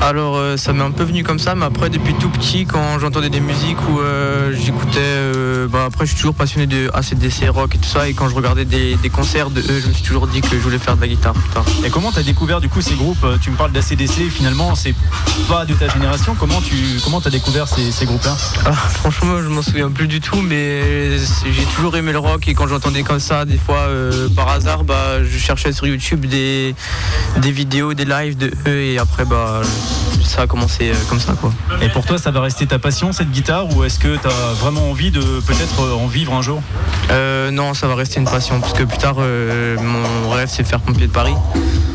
Alors 0.00 0.36
euh, 0.36 0.56
ça 0.56 0.72
m'est 0.72 0.84
un 0.84 0.92
peu 0.92 1.02
venu 1.02 1.24
comme 1.24 1.40
ça, 1.40 1.54
mais 1.56 1.64
après 1.64 1.90
depuis 1.90 2.14
tout 2.14 2.28
petit, 2.28 2.66
quand 2.66 2.98
j'entendais 3.00 3.30
des 3.30 3.40
musiques 3.40 3.78
ou 3.90 4.00
euh, 4.00 4.52
j'écoutais, 4.52 5.00
euh, 5.00 5.66
bah, 5.66 5.84
après 5.86 6.06
je 6.06 6.10
suis 6.10 6.18
toujours 6.18 6.34
passionné 6.34 6.66
de 6.66 6.88
ACDC, 6.94 7.48
rock 7.50 7.74
et 7.74 7.78
tout 7.78 7.88
ça, 7.88 8.08
et 8.08 8.14
quand 8.14 8.28
je 8.28 8.34
regardais 8.34 8.64
des, 8.64 8.94
des 8.96 9.10
concerts 9.10 9.50
de 9.50 9.60
eux, 9.60 9.80
je 9.82 9.88
me 9.88 9.92
suis 9.92 10.04
toujours 10.04 10.28
dit 10.28 10.40
que 10.40 10.50
je 10.50 10.60
voulais 10.60 10.78
faire 10.78 10.96
de 10.96 11.00
la 11.00 11.08
guitare 11.08 11.32
plus 11.34 11.50
tard. 11.50 11.64
Et 11.84 11.90
comment 11.90 12.12
tu 12.12 12.20
as 12.20 12.22
découvert 12.22 12.60
du 12.60 12.68
coup 12.68 12.80
ces 12.80 12.94
groupes 12.94 13.26
Tu 13.42 13.50
me 13.50 13.56
parles 13.56 13.72
d'ACDC, 13.72 14.30
finalement 14.30 14.74
c'est 14.76 14.94
pas 15.48 15.64
de 15.64 15.74
ta 15.74 15.88
génération. 15.88 16.36
Comment 16.38 16.60
tu 16.60 16.76
comment 17.02 17.18
as 17.18 17.30
découvert 17.30 17.66
ces, 17.66 17.90
ces 17.90 18.06
groupes-là? 18.06 18.36
Ah, 18.66 18.72
franchement, 18.72 19.42
je 19.42 19.48
m'en 19.48 19.62
souviens 19.62 19.90
plus 19.90 20.06
du 20.06 20.20
tout, 20.20 20.40
mais 20.40 21.18
j'ai 21.18 21.64
toujours 21.74 21.96
aimé 21.96 22.12
le 22.12 22.18
rock 22.18 22.46
et 22.46 22.54
quand 22.54 22.68
j'entendais 22.68 23.02
comme 23.02 23.20
ça, 23.20 23.44
des 23.44 23.58
fois 23.58 23.88
par 24.36 24.48
hasard, 24.48 24.84
bah, 24.84 25.24
je 25.24 25.38
cherchais 25.38 25.72
sur 25.72 25.86
YouTube 25.86 26.24
des, 26.26 26.74
des 27.38 27.50
vidéos, 27.50 27.94
des 27.94 28.04
lives 28.04 28.36
de 28.36 28.52
eux 28.66 28.80
et 28.80 28.98
après, 28.98 29.24
bah, 29.24 29.62
ça 30.28 30.42
a 30.42 30.46
commencé 30.46 30.90
euh, 30.90 30.94
comme 31.08 31.20
ça 31.20 31.32
quoi. 31.32 31.52
Et 31.82 31.88
pour 31.88 32.04
toi, 32.04 32.18
ça 32.18 32.30
va 32.30 32.40
rester 32.40 32.66
ta 32.66 32.78
passion 32.78 33.12
cette 33.12 33.30
guitare 33.30 33.74
ou 33.74 33.84
est-ce 33.84 33.98
que 33.98 34.16
tu 34.16 34.26
as 34.26 34.52
vraiment 34.60 34.90
envie 34.90 35.10
de 35.10 35.20
peut-être 35.20 35.82
euh, 35.82 35.94
en 35.94 36.06
vivre 36.06 36.34
un 36.34 36.42
jour? 36.42 36.62
Euh, 37.10 37.50
non, 37.50 37.74
ça 37.74 37.86
va 37.88 37.94
rester 37.94 38.20
une 38.20 38.28
passion 38.28 38.60
parce 38.60 38.72
que 38.72 38.82
plus 38.82 38.98
tard, 38.98 39.16
euh, 39.18 39.76
mon 39.80 40.30
rêve 40.30 40.48
c'est 40.52 40.62
de 40.62 40.68
faire 40.68 40.80
pompier 40.80 41.06
de 41.06 41.12
Paris, 41.12 41.34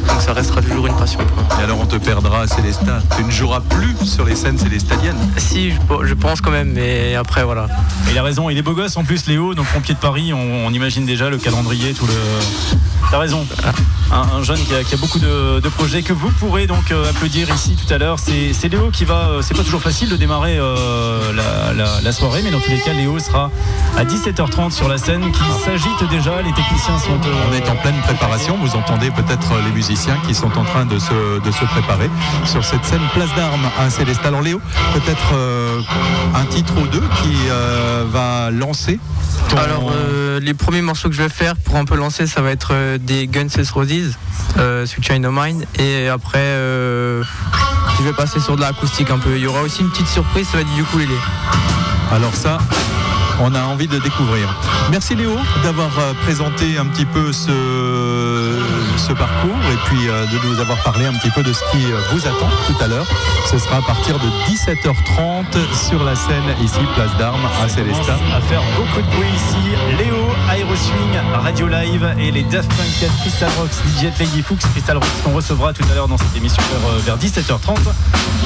donc 0.07 0.21
ça 0.21 0.33
restera 0.33 0.61
toujours 0.61 0.87
une 0.87 0.95
passion. 0.95 1.19
Et 1.59 1.63
alors 1.63 1.79
on 1.79 1.85
te 1.85 1.95
perdra 1.97 2.41
à 2.41 2.47
Célestat. 2.47 3.01
Tu 3.15 3.23
ne 3.23 3.31
joueras 3.31 3.61
plus 3.61 3.95
sur 4.05 4.25
les 4.25 4.35
scènes 4.35 4.57
célestadiennes. 4.57 5.17
Si, 5.37 5.71
je, 5.71 5.77
je 6.05 6.13
pense 6.13 6.41
quand 6.41 6.51
même, 6.51 6.71
mais 6.73 7.15
après 7.15 7.43
voilà. 7.43 7.67
Il 8.11 8.17
a 8.17 8.23
raison, 8.23 8.49
il 8.49 8.57
est 8.57 8.63
beau 8.63 8.73
gosse 8.73 8.97
en 8.97 9.03
plus 9.03 9.27
Léo, 9.27 9.53
donc 9.53 9.67
pompier 9.67 9.93
de 9.93 9.99
Paris, 9.99 10.33
on, 10.33 10.65
on 10.67 10.71
imagine 10.71 11.05
déjà 11.05 11.29
le 11.29 11.37
calendrier, 11.37 11.93
tout 11.93 12.07
le... 12.07 12.13
T'as 13.11 13.19
raison, 13.19 13.45
un, 14.13 14.37
un 14.37 14.43
jeune 14.43 14.59
qui 14.59 14.73
a, 14.75 14.83
qui 14.83 14.93
a 14.93 14.97
beaucoup 14.97 15.19
de, 15.19 15.59
de 15.59 15.69
projets 15.69 16.03
que 16.03 16.13
vous 16.13 16.29
pourrez 16.31 16.67
donc 16.67 16.91
euh, 16.91 17.09
applaudir 17.09 17.47
ici 17.53 17.75
tout 17.75 17.91
à 17.93 17.97
l'heure. 17.97 18.19
C'est 18.19 18.53
c'est 18.53 18.69
Léo 18.69 18.89
qui 18.91 19.05
va, 19.05 19.29
euh, 19.29 19.41
c'est 19.41 19.55
pas 19.55 19.63
toujours 19.63 19.81
facile 19.81 20.09
de 20.09 20.15
démarrer 20.15 20.57
euh, 20.59 21.33
la, 21.33 21.73
la- 21.73 22.01
la 22.01 22.11
soirée, 22.11 22.41
mais 22.43 22.51
dans 22.51 22.59
tous 22.59 22.69
les 22.71 22.79
cas 22.79 22.93
Léo 22.93 23.17
sera 23.19 23.49
à 23.97 24.03
17h30 24.05 24.71
sur 24.71 24.87
la 24.87 24.97
scène 24.97 25.31
qui 25.31 25.63
s'agite 25.65 26.09
déjà, 26.09 26.41
les 26.41 26.53
techniciens 26.53 26.97
sont... 26.99 27.11
euh, 27.13 27.33
On 27.49 27.53
est 27.53 27.69
en 27.69 27.75
pleine 27.75 27.99
préparation. 28.03 28.57
Vous 28.61 28.75
entendez 28.75 29.09
peut-être 29.11 29.49
les 29.65 29.71
musiciens 29.71 30.17
qui 30.27 30.33
sont 30.35 30.55
en 30.57 30.63
train 30.63 30.85
de 30.85 30.99
se, 30.99 31.39
de 31.43 31.51
se 31.51 31.65
préparer 31.65 32.09
sur 32.45 32.63
cette 32.63 32.85
scène 32.85 33.01
Place 33.13 33.33
d'Armes 33.35 33.67
à 33.79 33.89
Célestat. 33.89 34.27
Alors 34.29 34.41
Léo, 34.41 34.61
peut-être 34.93 35.33
euh, 35.33 35.79
un 36.35 36.45
titre 36.45 36.73
ou 36.81 36.87
deux 36.87 37.03
qui 37.21 37.35
euh, 37.49 38.03
va 38.11 38.51
lancer 38.51 38.99
ton- 39.49 39.57
Alors 39.57 39.91
euh, 39.95 40.39
les 40.39 40.53
premiers 40.53 40.81
morceaux 40.81 41.09
que 41.09 41.15
je 41.15 41.21
vais 41.23 41.29
faire 41.29 41.55
pour 41.55 41.75
un 41.77 41.85
peu 41.85 41.95
lancer 41.95 42.27
ça 42.27 42.41
va 42.41 42.51
être 42.51 42.69
euh, 42.71 42.97
des 42.99 43.27
Guns 43.27 43.47
N' 43.57 43.65
Roses, 43.73 44.02
euh, 44.57 44.85
Sweet 44.85 45.05
Child 45.05 45.25
of 45.25 45.33
Mine 45.35 45.65
et 45.79 46.07
après 46.07 46.39
euh, 46.39 47.23
je 47.97 48.03
vais 48.03 48.13
passer 48.13 48.39
sur 48.39 48.55
de 48.55 48.61
l'acoustique 48.61 49.09
un 49.09 49.19
peu. 49.19 49.35
Il 49.35 49.43
y 49.43 49.47
aura 49.47 49.61
aussi 49.61 49.81
une 49.81 49.89
petite 49.89 50.07
surprise, 50.07 50.47
ça 50.47 50.57
va 50.57 50.61
être 50.61 50.73
du 50.73 50.81
ukulélé. 50.81 51.17
Alors 52.11 52.33
ça, 52.33 52.57
on 53.41 53.53
a 53.55 53.63
envie 53.63 53.87
de 53.87 53.97
découvrir. 53.99 54.47
Merci 54.91 55.15
Léo 55.15 55.35
d'avoir 55.63 55.89
euh, 55.99 56.13
présenté 56.21 56.77
un 56.77 56.85
petit 56.85 57.05
peu 57.05 57.31
ce, 57.31 58.61
ce 58.97 59.13
parcours 59.13 59.57
et 59.71 59.77
puis 59.85 60.09
euh, 60.09 60.25
de 60.25 60.47
nous 60.47 60.59
avoir 60.59 60.81
parlé 60.83 61.05
un 61.05 61.13
petit 61.13 61.31
peu 61.31 61.43
de 61.43 61.51
ce 61.53 61.59
qui 61.71 61.85
euh, 61.85 61.97
vous 62.11 62.27
attend 62.27 62.49
tout 62.67 62.83
à 62.83 62.87
l'heure. 62.87 63.07
Ce 63.49 63.57
sera 63.57 63.77
à 63.77 63.81
partir 63.81 64.19
de 64.19 64.27
17h30 64.49 65.45
sur 65.89 66.03
la 66.03 66.15
scène 66.15 66.43
ici, 66.61 66.79
place 66.95 67.15
d'Armes 67.17 67.47
à 67.63 67.67
Célestat. 67.67 68.17
à 68.35 68.41
faire 68.41 68.61
beaucoup 68.77 69.01
de 69.01 69.15
bruit 69.15 69.29
ici. 69.35 69.97
Léo, 69.97 70.22
Aeroswing, 70.55 71.17
Radio 71.33 71.67
Live 71.67 72.15
et 72.19 72.29
les 72.29 72.43
Daft 72.43 72.69
Punk 72.75 72.87
4 72.99 73.11
Crystal 73.21 73.49
Rocks, 73.57 73.73
DJ 73.87 74.19
Lady 74.19 74.43
Fuchs, 74.43 74.59
Crystal 74.71 74.97
Rocks 74.97 75.23
qu'on 75.23 75.33
recevra 75.33 75.73
tout 75.73 75.83
à 75.91 75.95
l'heure 75.95 76.07
dans 76.07 76.17
cette 76.17 76.35
émission 76.35 76.61
vers, 76.71 76.91
euh, 76.91 76.99
vers 76.99 77.17
17h30. 77.17 77.79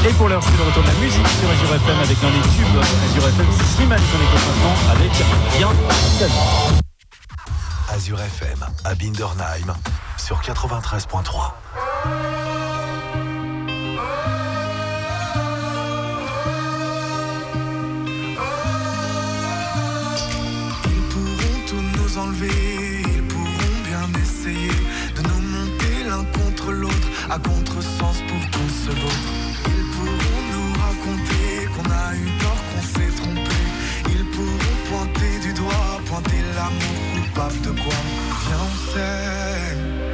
Et 0.08 0.14
pour 0.14 0.30
l'heure, 0.30 0.42
c'est 0.42 0.58
le 0.58 0.64
retour 0.64 0.84
de 0.84 0.88
la 0.88 0.94
musique 0.96 1.28
sur 1.28 1.50
Azure 1.50 1.76
FM 1.76 2.00
avec 2.00 2.22
l'un 2.22 2.30
des 2.30 2.48
tubes 2.56 2.80
Azure 3.10 3.28
FM, 3.28 3.46
c'est 3.58 3.76
Slimane 3.76 4.00
qu'on 4.00 4.24
écoute 4.24 4.48
maintenant 4.48 4.92
avec 4.92 5.12
Bien 5.58 5.70
Seul. 6.18 6.32
Azure 7.94 8.22
FM 8.22 8.66
à 8.86 8.96
Bindernheim 8.96 9.76
sur 10.18 10.40
93.3. 10.40 12.27
ils 22.20 23.24
pourront 23.28 23.78
bien 23.86 24.22
essayer 24.22 24.72
de 25.16 25.22
nous 25.22 25.42
monter 25.56 26.04
l'un 26.08 26.24
contre 26.40 26.72
l'autre, 26.72 27.08
à 27.30 27.38
contresens 27.38 28.22
pour 28.28 28.42
qu'on 28.52 28.70
se 28.70 28.90
vautre. 28.90 29.34
Ils 29.66 29.86
pourront 29.94 30.42
nous 30.54 30.74
raconter 30.82 31.68
qu'on 31.76 31.90
a 31.92 32.16
eu 32.16 32.30
tort, 32.40 32.64
qu'on 32.74 32.82
s'est 32.82 33.16
trompé. 33.22 33.60
Ils 34.10 34.26
pourront 34.32 34.78
pointer 34.90 35.40
du 35.42 35.54
doigt, 35.54 36.02
pointer 36.06 36.42
l'amour 36.56 37.02
coupable 37.16 37.62
de 37.62 37.82
quoi? 37.82 38.00
Viens, 38.48 38.66
on 38.66 38.92
s'aime. 38.92 40.07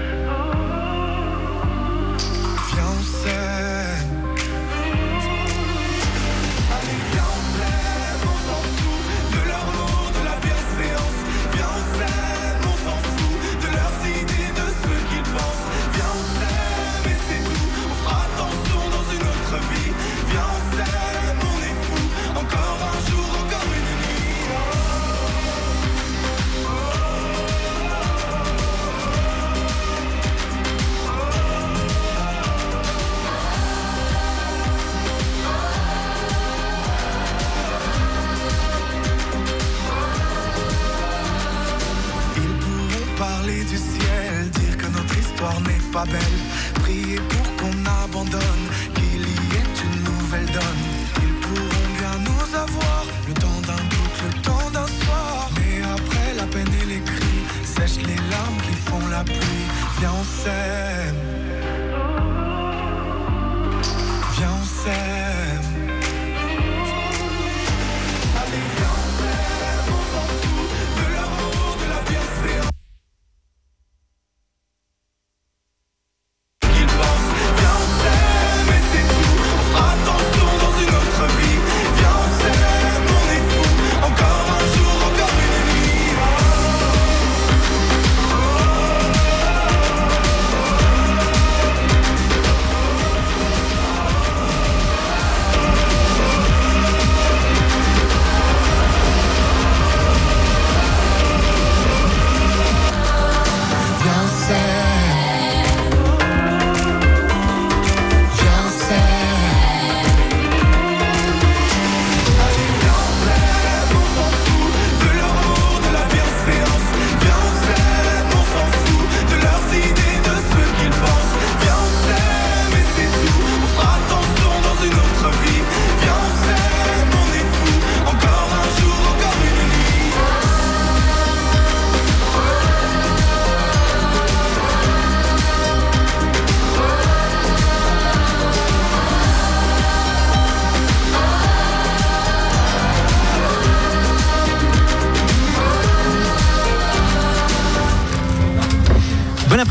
Prier 46.82 47.20
pour 47.30 47.56
qu'on 47.56 47.86
abandonne, 48.04 48.66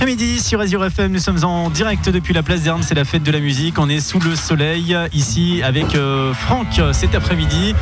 après-midi 0.02 0.40
sur 0.40 0.60
Azure 0.60 0.84
FM. 0.84 1.12
Nous 1.12 1.20
sommes 1.20 1.44
en 1.44 1.70
direct 1.70 2.08
depuis 2.08 2.34
la 2.34 2.42
place 2.42 2.64
d'Armes. 2.64 2.82
C'est 2.82 2.96
la 2.96 3.04
fête 3.04 3.22
de 3.22 3.30
la 3.30 3.38
musique. 3.38 3.78
On 3.78 3.88
est 3.88 4.00
sous 4.00 4.18
le 4.18 4.34
soleil 4.34 4.96
ici 5.12 5.62
avec 5.62 5.94
euh, 5.94 6.34
Franck 6.34 6.80
cet 6.90 7.14
après-midi. 7.14 7.72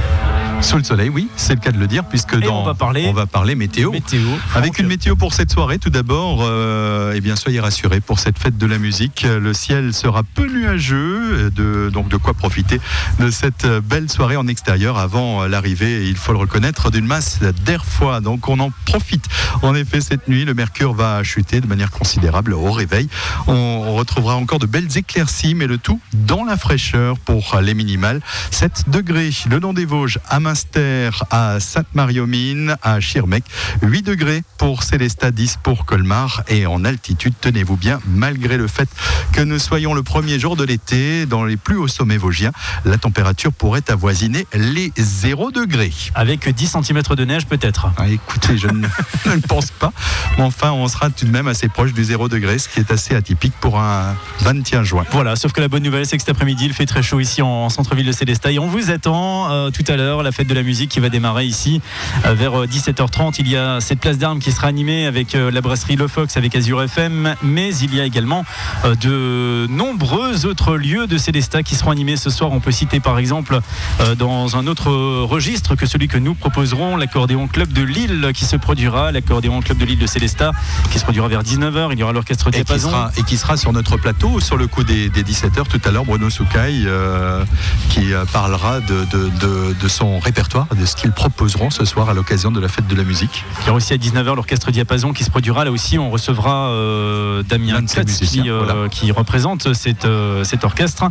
Sous 0.63 0.77
le 0.77 0.85
soleil, 0.85 1.09
oui, 1.09 1.27
c'est 1.37 1.55
le 1.55 1.61
cas 1.61 1.73
de 1.73 1.79
le 1.79 1.87
dire, 1.87 2.05
puisque 2.05 2.35
Et 2.35 2.41
dans, 2.41 2.61
on 2.61 2.65
va 2.65 2.75
parler- 2.75 3.07
on 3.09 3.13
va 3.13 3.27
parler 3.27 3.55
météo. 3.55 3.91
Météo. 3.91 4.21
Avec 4.55 4.79
une 4.79 4.87
météo 4.87 5.17
pour 5.17 5.33
cette 5.33 5.51
soirée, 5.51 5.79
tout 5.79 5.91
d'abord, 5.91 6.41
euh, 6.43 7.13
eh 7.17 7.21
bien, 7.21 7.35
soyez 7.35 7.59
rassurés 7.61 8.01
pour 8.01 8.19
cette 8.21 8.39
fête 8.39 8.57
de 8.57 8.67
la 8.67 8.79
musique. 8.79 9.23
Le 9.29 9.53
ciel 9.55 9.93
sera 9.95 10.23
peu 10.23 10.47
nuageux, 10.47 11.51
de, 11.51 11.91
donc 11.93 12.09
de 12.09 12.17
quoi 12.19 12.35
profiter 12.35 12.79
de 13.19 13.31
cette 13.31 13.67
belle 13.67 14.09
soirée 14.11 14.37
en 14.37 14.47
extérieur 14.47 14.99
avant 14.99 15.47
l'arrivée, 15.47 16.07
il 16.07 16.17
faut 16.17 16.33
le 16.33 16.39
reconnaître, 16.39 16.91
d'une 16.91 17.07
masse 17.07 17.41
d'air 17.65 17.85
froid. 17.85 18.21
Donc 18.21 18.49
on 18.49 18.61
en 18.61 18.71
profite. 18.85 19.25
En 19.63 19.75
effet, 19.75 20.01
cette 20.01 20.29
nuit, 20.29 20.45
le 20.45 20.55
mercure 20.55 20.93
va 20.93 21.23
chuter 21.25 21.61
de 21.61 21.67
manière 21.67 21.91
considérable 21.91 22.53
au 22.53 22.71
réveil. 22.71 23.09
On 23.49 23.95
retrouvera 23.95 24.37
encore 24.37 24.59
de 24.59 24.67
belles 24.67 24.97
éclaircies, 24.97 25.55
mais 25.55 25.67
le 25.67 25.79
tout 25.79 26.01
dans 26.13 26.45
la 26.45 26.57
fraîcheur 26.57 27.19
pour 27.19 27.59
les 27.61 27.75
minimales. 27.75 28.21
7 28.51 28.85
degrés 28.89 29.31
le 29.49 29.59
long 29.59 29.73
des 29.73 29.85
Vosges, 29.85 30.19
à 30.29 30.39
Münster, 30.51 31.11
à 31.31 31.61
Sainte-Marie-aux-Mines, 31.61 32.77
à 32.83 32.99
Schirmeck. 32.99 33.45
8 33.83 34.03
degrés 34.03 34.43
pour 34.59 34.83
Célestat, 34.83 35.31
10 35.31 35.59
pour 35.63 35.85
Colmar. 35.85 36.43
Et 36.49 36.67
en 36.67 36.85
altitude, 36.85 37.35
tenez-vous 37.41 37.77
bien, 37.77 38.01
malgré 38.09 38.57
le 38.57 38.67
fait 38.67 38.89
que 39.33 39.43
nous 39.43 39.61
soyons 39.61 39.95
le 39.95 40.03
premier 40.03 40.41
jour 40.41 40.57
de 40.57 40.65
l'été, 40.65 41.25
dans 41.25 41.45
les 41.45 41.57
plus 41.57 41.77
hauts 41.77 41.87
sommets 41.87 42.17
vosgiens, 42.17 42.51
la 42.85 42.99
température 42.99 43.53
pourrait 43.53 43.89
avoisiner 43.91 44.45
les 44.53 44.93
0 44.99 45.53
degrés. 45.53 45.93
Avec 46.17 46.49
10 46.53 46.79
cm 46.83 47.03
de 47.17 47.25
neige 47.25 47.47
peut-être. 47.47 47.93
Ah, 47.97 48.09
écoutez, 48.09 48.59
je 48.59 48.67
ne, 48.67 48.89
je 49.25 49.31
ne 49.31 49.41
pense 49.41 49.71
pas. 49.71 49.93
Mais 50.37 50.43
enfin, 50.43 50.73
on 50.73 50.89
sera 50.89 51.11
tout 51.11 51.27
de 51.27 51.31
même 51.31 51.47
assez 51.47 51.69
proche 51.69 51.93
du 51.93 52.03
0 52.03 52.29
degré, 52.29 52.59
ce 52.59 52.69
qui 52.69 52.81
est 52.81 52.91
assez 52.91 53.15
atypique 53.15 53.55
pour 53.61 53.79
un 53.79 54.17
21 54.41 54.83
juin. 54.83 55.05
Voilà, 55.13 55.37
sauf 55.37 55.53
que 55.53 55.61
la 55.61 55.69
bonne 55.69 55.85
nouvelle, 55.85 56.07
c'est 56.07 56.17
que 56.17 56.23
cet 56.23 56.31
après-midi, 56.31 56.65
il 56.65 56.73
fait 56.73 56.87
très 56.87 57.05
chaud 57.05 57.21
ici 57.21 57.41
en 57.41 57.69
centre-ville 57.69 58.07
de 58.07 58.13
Célestat. 58.13 58.51
Et 58.51 58.59
on 58.59 58.67
vous 58.67 58.91
attend 58.91 59.49
euh, 59.53 59.71
tout 59.71 59.85
à 59.87 59.95
l'heure, 59.95 60.25
la 60.25 60.33
fête 60.33 60.40
de 60.49 60.55
la 60.55 60.63
musique 60.63 60.91
qui 60.91 61.01
va 61.01 61.09
démarrer 61.09 61.45
ici 61.45 61.81
euh, 62.27 62.35
vers 62.35 62.61
euh, 62.63 62.67
17h30. 62.67 63.37
Il 63.39 63.49
y 63.49 63.57
a 63.57 63.81
cette 63.81 64.01
place 64.01 64.19
d'armes 64.19 64.39
qui 64.39 64.53
sera 64.53 64.67
animée 64.69 65.07
avec 65.07 65.35
euh, 65.35 65.51
la 65.51 65.61
brasserie 65.61 65.97
Le 65.97 66.09
Fox, 66.09 66.37
avec 66.37 66.55
Azure 66.57 66.83
FM. 66.83 67.35
Mais 67.43 67.75
il 67.77 67.95
y 67.95 68.01
a 68.01 68.05
également 68.05 68.45
euh, 68.85 68.95
de 68.95 69.67
nombreux 69.71 70.47
autres 70.47 70.77
lieux 70.77 71.07
de 71.07 71.19
Célestat 71.19 71.63
qui 71.63 71.75
seront 71.75 71.91
animés 71.91 72.17
ce 72.17 72.31
soir. 72.31 72.51
On 72.53 72.61
peut 72.61 72.71
citer 72.73 73.01
par 73.01 73.19
exemple 73.19 73.61
euh, 74.01 74.15
dans 74.15 74.57
un 74.57 74.67
autre 74.67 74.91
registre 74.91 75.75
que 75.77 75.87
celui 75.87 76.09
que 76.09 76.19
nous 76.19 76.35
proposerons, 76.35 76.97
l'accordéon 76.97 77.47
club 77.49 77.73
de 77.73 77.83
Lille 77.83 78.31
qui 78.35 78.45
se 78.45 78.57
produira, 78.57 79.13
l'accordéon 79.13 79.61
club 79.61 79.79
de 79.79 79.85
Lille 79.85 79.99
de 79.99 80.07
Célestat 80.07 80.53
qui 80.91 80.99
se 80.99 81.05
produira 81.05 81.29
vers 81.29 81.43
19h. 81.43 81.89
Il 81.93 81.99
y 81.99 82.03
aura 82.03 82.13
l'orchestre 82.13 82.49
Et 82.49 82.51
Diapason. 82.53 82.89
sera, 82.91 83.11
et 83.17 83.23
qui 83.23 83.37
sera 83.37 83.57
sur 83.57 83.73
notre 83.73 83.97
plateau 83.97 84.41
sur 84.41 84.57
le 84.57 84.67
coup 84.67 84.85
des, 84.85 85.09
des 85.09 85.23
17h 85.23 85.67
tout 85.69 85.81
à 85.85 85.91
l'heure, 85.91 86.05
Bruno 86.05 86.29
euh, 86.57 87.45
qui 87.91 88.13
euh, 88.13 88.25
parlera 88.33 88.81
de, 88.81 89.05
de- 89.13 89.29
de- 89.41 89.75
de 89.81 89.89
son 89.89 90.19
répertoire, 90.31 90.69
de 90.79 90.87
ce 90.87 90.95
qu'ils 90.95 91.11
proposeront 91.11 91.71
ce 91.71 91.85
soir 91.85 92.09
à 92.09 92.15
l'occasion 92.15 92.53
de 92.53 92.61
la 92.61 92.69
fête 92.69 92.87
de 92.87 92.95
la 92.95 93.03
musique. 93.03 93.45
Il 93.63 93.67
y 93.67 93.69
aura 93.71 93.79
aussi 93.79 93.93
à 93.93 93.97
19h 93.97 94.37
l'orchestre 94.37 94.71
Diapason 94.71 95.13
qui 95.13 95.25
se 95.25 95.31
produira. 95.31 95.65
Là 95.65 95.73
aussi, 95.73 95.99
on 95.99 96.09
recevra 96.09 96.69
euh, 96.69 97.43
Damien 97.43 97.81
musiciens, 97.81 98.05
qui, 98.05 98.49
euh, 98.49 98.63
voilà. 98.63 98.89
qui 98.89 99.11
représente 99.11 99.75
cet, 99.75 100.05
euh, 100.05 100.45
cet 100.45 100.63
orchestre. 100.63 101.07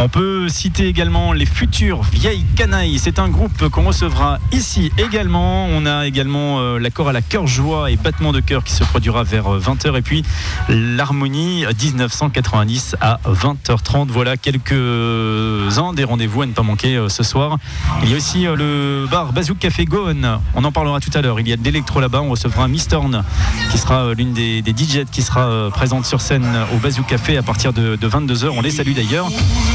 On 0.00 0.08
peut 0.08 0.48
citer 0.48 0.88
également 0.88 1.32
les 1.32 1.46
futures 1.46 2.02
vieilles 2.02 2.44
canailles. 2.56 2.98
C'est 2.98 3.20
un 3.20 3.28
groupe 3.28 3.68
qu'on 3.68 3.84
recevra 3.84 4.40
ici 4.50 4.90
également. 4.98 5.66
On 5.66 5.86
a 5.86 6.08
également 6.08 6.58
euh, 6.58 6.80
l'accord 6.80 7.08
à 7.08 7.12
la 7.12 7.22
cœur 7.22 7.46
joie 7.46 7.92
et 7.92 7.96
battement 7.96 8.32
de 8.32 8.40
cœur 8.40 8.64
qui 8.64 8.72
se 8.72 8.82
produira 8.82 9.22
vers 9.22 9.54
euh, 9.54 9.60
20h. 9.60 9.96
Et 9.96 10.02
puis 10.02 10.24
l'harmonie 10.68 11.64
1990 11.64 12.96
à 13.00 13.20
20h30. 13.24 14.08
Voilà 14.08 14.36
quelques-uns 14.36 15.92
des 15.92 16.02
rendez-vous 16.02 16.42
à 16.42 16.46
ne 16.46 16.52
pas 16.52 16.62
manquer 16.62 17.00
ce 17.08 17.22
soir. 17.22 17.58
Il 18.02 18.10
y 18.10 18.14
a 18.14 18.16
aussi 18.16 18.46
le 18.54 19.06
bar 19.10 19.32
Bazouk 19.32 19.58
Café 19.58 19.84
Gone. 19.84 20.38
On 20.54 20.64
en 20.64 20.72
parlera 20.72 21.00
tout 21.00 21.10
à 21.14 21.20
l'heure. 21.20 21.40
Il 21.40 21.48
y 21.48 21.52
a 21.52 21.56
de 21.56 21.64
l'électro 21.64 22.00
là-bas. 22.00 22.20
On 22.22 22.30
recevra 22.30 22.68
Miss 22.68 22.88
Thorn, 22.88 23.24
qui 23.70 23.78
sera 23.78 24.04
euh, 24.04 24.14
l'une 24.14 24.32
des, 24.32 24.62
des 24.62 24.72
DJ 24.72 25.04
qui 25.10 25.22
sera 25.22 25.46
euh, 25.48 25.70
présente 25.70 26.06
sur 26.06 26.20
scène 26.20 26.46
au 26.74 26.78
Bazouk 26.78 27.06
Café 27.06 27.36
à 27.36 27.42
partir 27.42 27.72
de, 27.72 27.96
22h. 27.96 28.48
On 28.56 28.60
les 28.60 28.70
salue 28.70 28.94
d'ailleurs. 28.94 29.28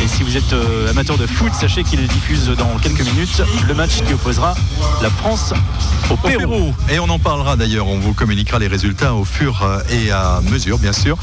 Et 0.04 0.08
si 0.08 0.24
vous 0.24 0.38
êtes 0.38 0.54
euh, 0.54 0.90
amateur 0.90 1.18
de 1.18 1.28
foot, 1.28 1.54
sachez 1.54 1.84
qu'il 1.84 2.06
diffuse 2.08 2.50
dans 2.58 2.78
quelques 2.82 3.02
minutes 3.02 3.42
le 3.68 3.74
match 3.74 4.02
qui 4.06 4.14
opposera 4.14 4.54
la 5.02 5.10
France 5.10 5.54
au 6.10 6.14
Au 6.14 6.18
Pérou. 6.18 6.74
Et 6.92 7.00
on 7.00 7.10
en 7.10 7.20
parlera 7.20 7.56
d'ailleurs, 7.56 7.88
on 7.88 8.00
vous 8.00 8.14
communiquera 8.14 8.60
les 8.60 8.68
résultats 8.68 9.14
au 9.14 9.26
fur 9.26 9.62
euh, 9.64 9.80
et 9.90 10.12
à 10.12 10.42
mesure, 10.50 10.78
bien 10.80 10.94
sûr. 10.94 11.18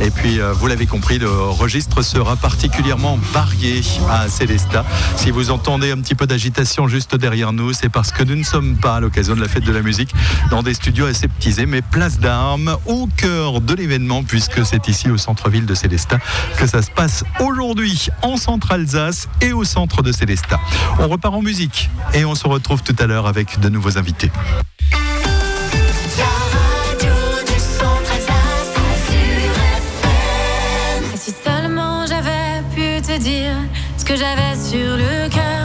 Et 0.00 0.10
puis, 0.10 0.40
euh, 0.40 0.52
vous 0.52 0.66
l'avez 0.66 0.86
compris, 0.86 1.18
le 1.18 1.30
registre 1.30 2.02
sera 2.02 2.36
particulièrement 2.36 3.18
varié 3.32 3.82
à 4.10 4.28
Célestat. 4.28 4.84
Si 5.16 5.30
vous 5.30 5.50
entendez 5.50 5.90
un 5.90 5.98
petit 5.98 6.14
peu 6.14 6.26
d'agitation 6.26 6.88
juste 6.88 7.01
derrière 7.10 7.52
nous, 7.52 7.72
c'est 7.72 7.88
parce 7.88 8.12
que 8.12 8.22
nous 8.22 8.36
ne 8.36 8.42
sommes 8.42 8.76
pas 8.76 8.96
à 8.96 9.00
l'occasion 9.00 9.34
de 9.34 9.40
la 9.40 9.48
fête 9.48 9.64
de 9.64 9.72
la 9.72 9.82
musique 9.82 10.14
dans 10.50 10.62
des 10.62 10.74
studios 10.74 11.06
aseptisés, 11.06 11.66
mais 11.66 11.82
place 11.82 12.18
d'armes, 12.18 12.76
au 12.86 13.08
cœur 13.16 13.60
de 13.60 13.74
l'événement, 13.74 14.22
puisque 14.22 14.64
c'est 14.64 14.88
ici 14.88 15.10
au 15.10 15.18
centre-ville 15.18 15.66
de 15.66 15.74
Célestat 15.74 16.18
que 16.56 16.66
ça 16.66 16.82
se 16.82 16.90
passe 16.90 17.24
aujourd'hui 17.40 18.08
en 18.22 18.36
centre-Alsace 18.36 19.28
et 19.40 19.52
au 19.52 19.64
centre 19.64 20.02
de 20.02 20.12
Célestat. 20.12 20.60
On 20.98 21.08
repart 21.08 21.34
en 21.34 21.42
musique 21.42 21.90
et 22.14 22.24
on 22.24 22.34
se 22.34 22.46
retrouve 22.46 22.82
tout 22.82 22.96
à 22.98 23.06
l'heure 23.06 23.26
avec 23.26 23.60
de 23.60 23.68
nouveaux 23.68 23.98
invités. 23.98 24.30
Dire 33.20 33.54
ce 33.98 34.06
que 34.06 34.16
j'avais 34.16 34.56
sur 34.56 34.96
le 34.96 35.28
cœur, 35.28 35.61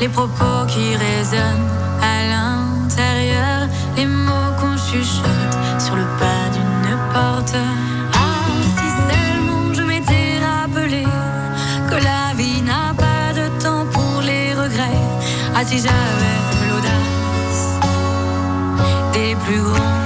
les 0.00 0.08
propos 0.08 0.66
qui 0.66 0.94
résonnent 0.96 1.68
à 2.02 2.26
l'intérieur, 2.30 3.68
les 3.96 4.04
mots 4.04 4.52
qu'on 4.60 4.76
chuchote 4.76 5.56
sur 5.78 5.96
le 5.96 6.04
pas 6.18 6.44
d'une 6.52 6.96
porte. 7.12 7.56
Ah, 8.12 8.44
si 8.76 8.88
seulement 9.08 9.72
je 9.72 9.82
m'étais 9.82 10.40
rappelé 10.44 11.04
que 11.88 11.94
la 11.94 12.34
vie 12.36 12.60
n'a 12.62 12.92
pas 12.94 13.32
de 13.32 13.62
temps 13.62 13.86
pour 13.92 14.20
les 14.20 14.52
regrets. 14.52 15.04
Ah, 15.54 15.64
si 15.64 15.78
j'avais 15.78 16.38
l'audace 16.68 17.78
des 19.14 19.34
plus 19.46 19.62
grands 19.62 19.97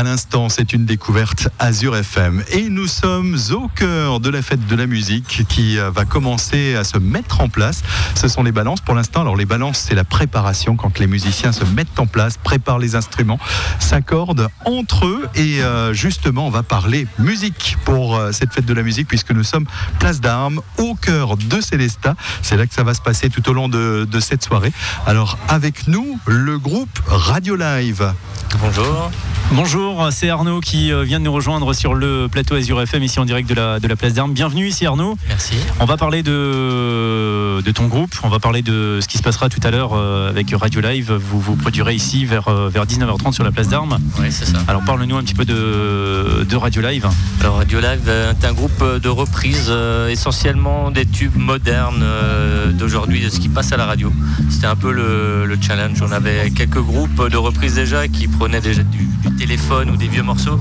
à 0.00 0.02
l'instant, 0.02 0.48
c'est 0.48 0.72
une 0.72 0.86
découverte 0.86 1.50
Azure 1.58 1.94
FM. 1.94 2.42
Et 2.52 2.70
nous 2.70 2.86
sommes 2.86 3.36
au 3.52 3.68
cœur 3.68 4.18
de 4.18 4.30
la 4.30 4.40
fête 4.40 4.66
de 4.66 4.74
la 4.74 4.86
musique 4.86 5.44
qui 5.46 5.78
euh, 5.78 5.90
va 5.90 6.06
commencer 6.06 6.74
à 6.74 6.84
se 6.84 6.96
mettre 6.96 7.42
en 7.42 7.50
place. 7.50 7.82
Ce 8.14 8.26
sont 8.26 8.42
les 8.42 8.50
balances 8.50 8.80
pour 8.80 8.94
l'instant. 8.94 9.20
Alors 9.20 9.36
les 9.36 9.44
balances, 9.44 9.84
c'est 9.86 9.94
la 9.94 10.04
préparation 10.04 10.74
quand 10.74 10.98
les 10.98 11.06
musiciens 11.06 11.52
se 11.52 11.66
mettent 11.66 12.00
en 12.00 12.06
place, 12.06 12.38
préparent 12.38 12.78
les 12.78 12.94
instruments, 12.94 13.38
s'accordent 13.78 14.48
entre 14.64 15.04
eux. 15.04 15.28
Et 15.34 15.62
euh, 15.62 15.92
justement, 15.92 16.46
on 16.46 16.50
va 16.50 16.62
parler 16.62 17.06
musique 17.18 17.76
pour 17.84 18.16
euh, 18.16 18.32
cette 18.32 18.54
fête 18.54 18.64
de 18.64 18.72
la 18.72 18.82
musique 18.82 19.06
puisque 19.06 19.32
nous 19.32 19.44
sommes 19.44 19.66
place 19.98 20.22
d'armes 20.22 20.62
au 20.78 20.94
cœur 20.94 21.36
de 21.36 21.60
Célesta. 21.60 22.16
C'est 22.40 22.56
là 22.56 22.66
que 22.66 22.72
ça 22.72 22.84
va 22.84 22.94
se 22.94 23.02
passer 23.02 23.28
tout 23.28 23.46
au 23.50 23.52
long 23.52 23.68
de, 23.68 24.08
de 24.10 24.20
cette 24.20 24.42
soirée. 24.42 24.72
Alors 25.06 25.36
avec 25.48 25.88
nous, 25.88 26.18
le 26.24 26.58
groupe 26.58 27.00
Radio 27.06 27.54
Live. 27.54 28.14
Bonjour. 28.58 29.10
Bonjour, 29.52 29.89
c'est 30.10 30.30
Arnaud 30.30 30.60
qui 30.60 30.92
euh, 30.92 31.02
vient 31.02 31.18
de 31.18 31.24
nous 31.24 31.32
rejoindre 31.32 31.72
sur 31.72 31.94
le 31.94 32.28
plateau 32.30 32.54
Azure 32.54 32.80
FM 32.80 33.02
ici 33.02 33.18
en 33.18 33.24
direct 33.24 33.48
de 33.48 33.54
la, 33.54 33.80
de 33.80 33.88
la 33.88 33.96
place 33.96 34.12
d'Armes. 34.14 34.32
Bienvenue 34.32 34.68
ici 34.68 34.86
Arnaud. 34.86 35.16
Merci. 35.28 35.54
On 35.80 35.84
va 35.84 35.96
parler 35.96 36.22
de, 36.22 37.60
de 37.60 37.70
ton 37.72 37.86
groupe, 37.86 38.14
on 38.22 38.28
va 38.28 38.38
parler 38.38 38.62
de 38.62 38.98
ce 39.00 39.08
qui 39.08 39.18
se 39.18 39.22
passera 39.22 39.48
tout 39.48 39.60
à 39.62 39.70
l'heure 39.70 39.92
euh, 39.94 40.28
avec 40.28 40.52
Radio 40.52 40.80
Live. 40.80 41.12
Vous 41.12 41.40
vous 41.40 41.56
produirez 41.56 41.94
ici 41.94 42.24
vers, 42.24 42.48
euh, 42.48 42.68
vers 42.68 42.86
19h30 42.86 43.32
sur 43.32 43.44
la 43.44 43.50
place 43.50 43.68
d'Armes. 43.68 43.98
Oui, 44.18 44.26
c'est 44.30 44.46
ça. 44.46 44.58
Alors 44.68 44.82
parle-nous 44.84 45.16
un 45.16 45.22
petit 45.22 45.34
peu 45.34 45.44
de, 45.44 46.44
de 46.48 46.56
Radio 46.56 46.82
Live. 46.82 47.08
Alors 47.40 47.56
Radio 47.56 47.80
Live 47.80 48.04
euh, 48.08 48.32
est 48.32 48.44
un 48.44 48.52
groupe 48.52 48.84
de 49.02 49.08
reprises 49.08 49.68
euh, 49.70 50.08
essentiellement 50.08 50.90
des 50.90 51.06
tubes 51.06 51.36
modernes 51.36 52.02
euh, 52.02 52.70
d'aujourd'hui, 52.72 53.24
de 53.24 53.28
ce 53.28 53.40
qui 53.40 53.48
passe 53.48 53.72
à 53.72 53.76
la 53.76 53.86
radio. 53.86 54.12
C'était 54.50 54.66
un 54.66 54.76
peu 54.76 54.92
le, 54.92 55.46
le 55.46 55.58
challenge. 55.60 56.00
On 56.02 56.12
avait 56.12 56.50
quelques 56.50 56.80
groupes 56.80 57.28
de 57.28 57.36
reprises 57.36 57.74
déjà 57.74 58.06
qui 58.08 58.28
prenaient 58.28 58.60
déjà 58.60 58.82
du, 58.82 59.08
du 59.22 59.34
téléphone 59.36 59.79
ou 59.88 59.96
des 59.96 60.08
vieux 60.08 60.22
morceaux. 60.22 60.58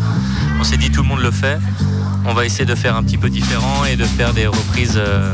On 0.59 0.63
s'est 0.63 0.77
dit 0.77 0.91
tout 0.91 1.01
le 1.01 1.07
monde 1.07 1.19
le 1.21 1.31
fait. 1.31 1.57
On 2.25 2.33
va 2.33 2.45
essayer 2.45 2.65
de 2.65 2.75
faire 2.75 2.95
un 2.95 3.03
petit 3.03 3.17
peu 3.17 3.29
différent 3.29 3.85
et 3.85 3.95
de 3.95 4.03
faire 4.05 4.33
des 4.33 4.45
reprises 4.45 4.95
euh, 4.97 5.33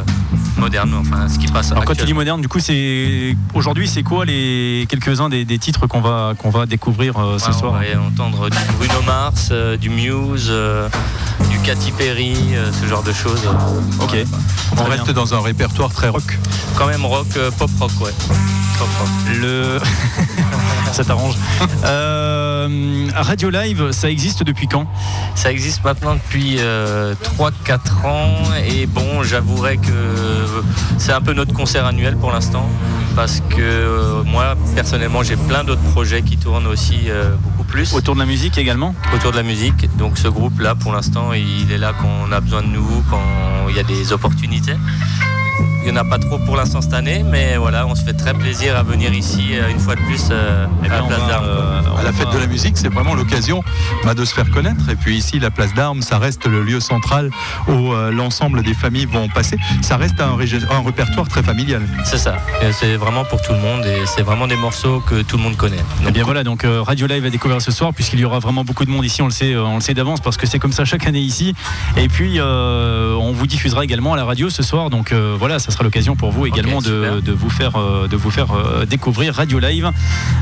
modernes, 0.57 0.93
enfin 0.99 1.27
ce 1.27 1.37
qui 1.37 1.47
passe 1.47 1.71
Alors 1.71 1.83
quand 1.83 1.95
tu 1.95 2.05
dis 2.05 2.13
moderne, 2.13 2.39
du 2.41 2.47
coup 2.47 2.59
c'est 2.59 3.35
aujourd'hui 3.53 3.87
c'est 3.87 4.03
quoi 4.03 4.23
les 4.23 4.85
quelques-uns 4.87 5.27
des, 5.27 5.43
des 5.45 5.57
titres 5.59 5.87
qu'on 5.87 5.99
va 6.01 6.33
qu'on 6.37 6.49
va 6.51 6.65
découvrir 6.65 7.17
euh, 7.17 7.37
ce 7.39 7.47
Ouais, 7.47 7.53
soir 7.53 7.73
On 7.75 7.79
va 7.95 8.01
entendre 8.07 8.49
du 8.49 8.57
Bruno 8.77 9.01
Mars, 9.05 9.49
euh, 9.51 9.75
du 9.77 9.89
Muse, 9.89 10.47
euh, 10.49 10.87
du 11.49 11.59
Katy 11.59 11.91
Perry, 11.91 12.35
euh, 12.53 12.71
ce 12.71 12.87
genre 12.87 13.03
de 13.03 13.11
choses. 13.11 13.41
Ok. 14.01 14.15
On 14.71 14.75
Très 14.75 14.89
reste 14.91 15.03
bien. 15.05 15.13
dans 15.13 15.33
un 15.33 15.41
répertoire 15.41 15.91
très 15.91 16.09
rock. 16.09 16.37
Quand 16.77 16.87
même 16.87 17.05
rock, 17.05 17.27
euh, 17.37 17.49
pop 17.51 17.69
rock, 17.79 17.91
ouais. 18.01 18.11
Pop 18.77 18.87
rock. 18.99 19.09
Le 19.41 19.79
ça 20.95 21.03
t'arrange. 21.03 21.35
Euh, 21.85 23.07
Radio 23.15 23.49
Live, 23.49 23.91
ça 23.91 24.09
existe 24.09 24.43
depuis 24.43 24.67
quand? 24.67 24.87
Ça 25.35 25.51
existe 25.51 25.83
maintenant 25.83 26.15
depuis 26.15 26.55
euh, 26.59 27.13
3-4 27.37 28.07
ans 28.07 28.33
et 28.67 28.87
bon, 28.87 29.21
j'avouerais 29.21 29.77
que 29.77 29.91
c'est 30.97 31.11
un 31.11 31.21
peu 31.21 31.33
notre 31.33 31.53
concert 31.53 31.85
annuel 31.85 32.15
pour 32.17 32.31
l'instant 32.31 32.67
parce 33.15 33.41
que 33.41 33.61
euh, 33.61 34.23
moi, 34.23 34.55
personnellement, 34.73 35.21
j'ai 35.21 35.35
plein 35.35 35.63
d'autres 35.63 35.83
projets 35.91 36.23
qui 36.23 36.37
tournent 36.37 36.67
aussi 36.67 37.01
euh, 37.07 37.35
beaucoup 37.41 37.63
plus 37.63 37.93
Autour 37.93 38.15
de 38.15 38.19
la 38.21 38.25
musique 38.25 38.57
également? 38.57 38.95
Autour 39.13 39.31
de 39.31 39.37
la 39.37 39.43
musique. 39.43 39.95
Donc 39.97 40.17
ce 40.17 40.27
groupe-là, 40.27 40.75
pour 40.75 40.91
l'instant, 40.91 41.33
il 41.33 41.71
est 41.71 41.77
là 41.77 41.93
quand 41.99 42.09
on 42.27 42.31
a 42.31 42.39
besoin 42.39 42.63
de 42.63 42.67
nous, 42.67 43.03
quand 43.09 43.21
il 43.69 43.75
y 43.75 43.79
a 43.79 43.83
des 43.83 44.11
opportunités. 44.11 44.75
Il 45.87 45.91
n'y 45.91 45.97
en 45.99 46.01
a 46.01 46.03
pas 46.03 46.17
trop 46.17 46.39
pour 46.39 46.55
l'instant 46.57 46.81
cette 46.81 46.93
année, 46.95 47.23
mais 47.23 47.57
voilà, 47.57 47.85
on 47.85 47.93
se 47.93 48.03
fait 48.03 48.13
très 48.13 48.33
plaisir 48.33 48.75
à 48.75 48.81
venir 48.81 49.13
ici 49.13 49.49
euh, 49.53 49.69
une 49.69 49.77
fois 49.79 49.93
de 49.95 50.01
plus 50.01 50.29
euh, 50.31 50.65
à 50.83 50.87
la 50.87 51.03
place 51.03 51.27
d'Armes. 51.27 51.45
euh, 51.47 51.79
À 51.99 52.03
la 52.03 52.09
va- 52.11 52.17
fête 52.17 52.33
de 52.33 52.39
la 52.39 52.47
musique, 52.47 52.75
c'est 52.75 52.87
vraiment 52.91 53.13
l'occasion 53.13 53.61
bah, 54.03 54.15
de 54.15 54.25
se 54.25 54.33
faire 54.33 54.49
connaître. 54.49 54.89
Et 54.89 54.95
puis 54.95 55.15
ici, 55.15 55.39
la 55.39 55.51
place 55.51 55.73
d'armes, 55.75 56.01
ça 56.01 56.17
reste 56.17 56.47
le 56.47 56.63
lieu 56.63 56.79
central 56.79 57.29
où 57.67 57.93
euh, 57.93 58.11
l'ensemble 58.11 58.63
des 58.63 58.73
familles 58.73 59.05
vont 59.05 59.27
passer. 59.29 59.57
Ça 59.83 59.97
reste 59.97 60.19
un, 60.19 60.35
rég- 60.35 60.65
un 60.71 60.83
répertoire 60.83 61.27
très 61.27 61.43
familial. 61.43 61.83
C'est 62.03 62.17
ça. 62.17 62.35
Et 62.63 62.71
C'est 62.71 62.95
vraiment 62.97 63.23
pour 63.23 63.41
tout 63.43 63.53
le 63.53 63.59
monde 63.59 63.85
et 63.85 64.05
c'est 64.07 64.23
vraiment 64.23 64.47
des 64.47 64.55
morceaux 64.57 65.01
que 65.01 65.21
tout 65.21 65.37
le 65.37 65.43
monde 65.43 65.55
connaît. 65.55 65.77
Eh 66.01 66.05
Donc, 66.05 66.13
bien 66.13 66.23
voilà, 66.23 66.43
donc 66.43 66.63
euh, 66.65 66.81
Radio 66.81 67.05
Live 67.05 67.25
à 67.25 67.29
découvrir 67.29 67.61
ce 67.61 67.71
soir 67.71 67.93
puisqu'il 67.93 68.19
y 68.19 68.25
aura 68.25 68.39
vraiment 68.39 68.63
beaucoup 68.63 68.85
de 68.85 68.91
monde 68.91 69.05
ici, 69.05 69.21
on 69.21 69.25
le 69.27 69.31
sait, 69.31 69.53
euh, 69.53 69.63
on 69.63 69.75
le 69.75 69.81
sait 69.81 69.93
d'avance 69.93 70.19
parce 70.19 70.37
que 70.37 70.47
c'est 70.47 70.57
comme 70.59 70.73
ça 70.73 70.83
chaque 70.83 71.05
année 71.05 71.19
ici. 71.19 71.53
Et 71.95 72.07
puis 72.07 72.39
euh, 72.39 73.13
on 73.13 73.31
vous 73.33 73.45
diffusera 73.47 73.83
également 73.83 74.13
à 74.13 74.17
la 74.17 74.25
radio 74.25 74.49
ce 74.49 74.63
soir, 74.63 74.89
donc 74.89 75.11
euh, 75.11 75.35
voilà, 75.37 75.59
ça 75.59 75.71
sera 75.75 75.83
l'occasion 75.83 76.15
pour 76.15 76.31
vous 76.31 76.45
également 76.45 76.81
de, 76.81 77.19
de 77.19 77.31
vous 77.31 77.49
faire 77.49 77.75
euh, 77.75 78.07
de 78.07 78.15
vous 78.15 78.31
faire 78.31 78.51
euh, 78.55 78.85
découvrir 78.85 79.35
Radio 79.35 79.59
Live 79.59 79.89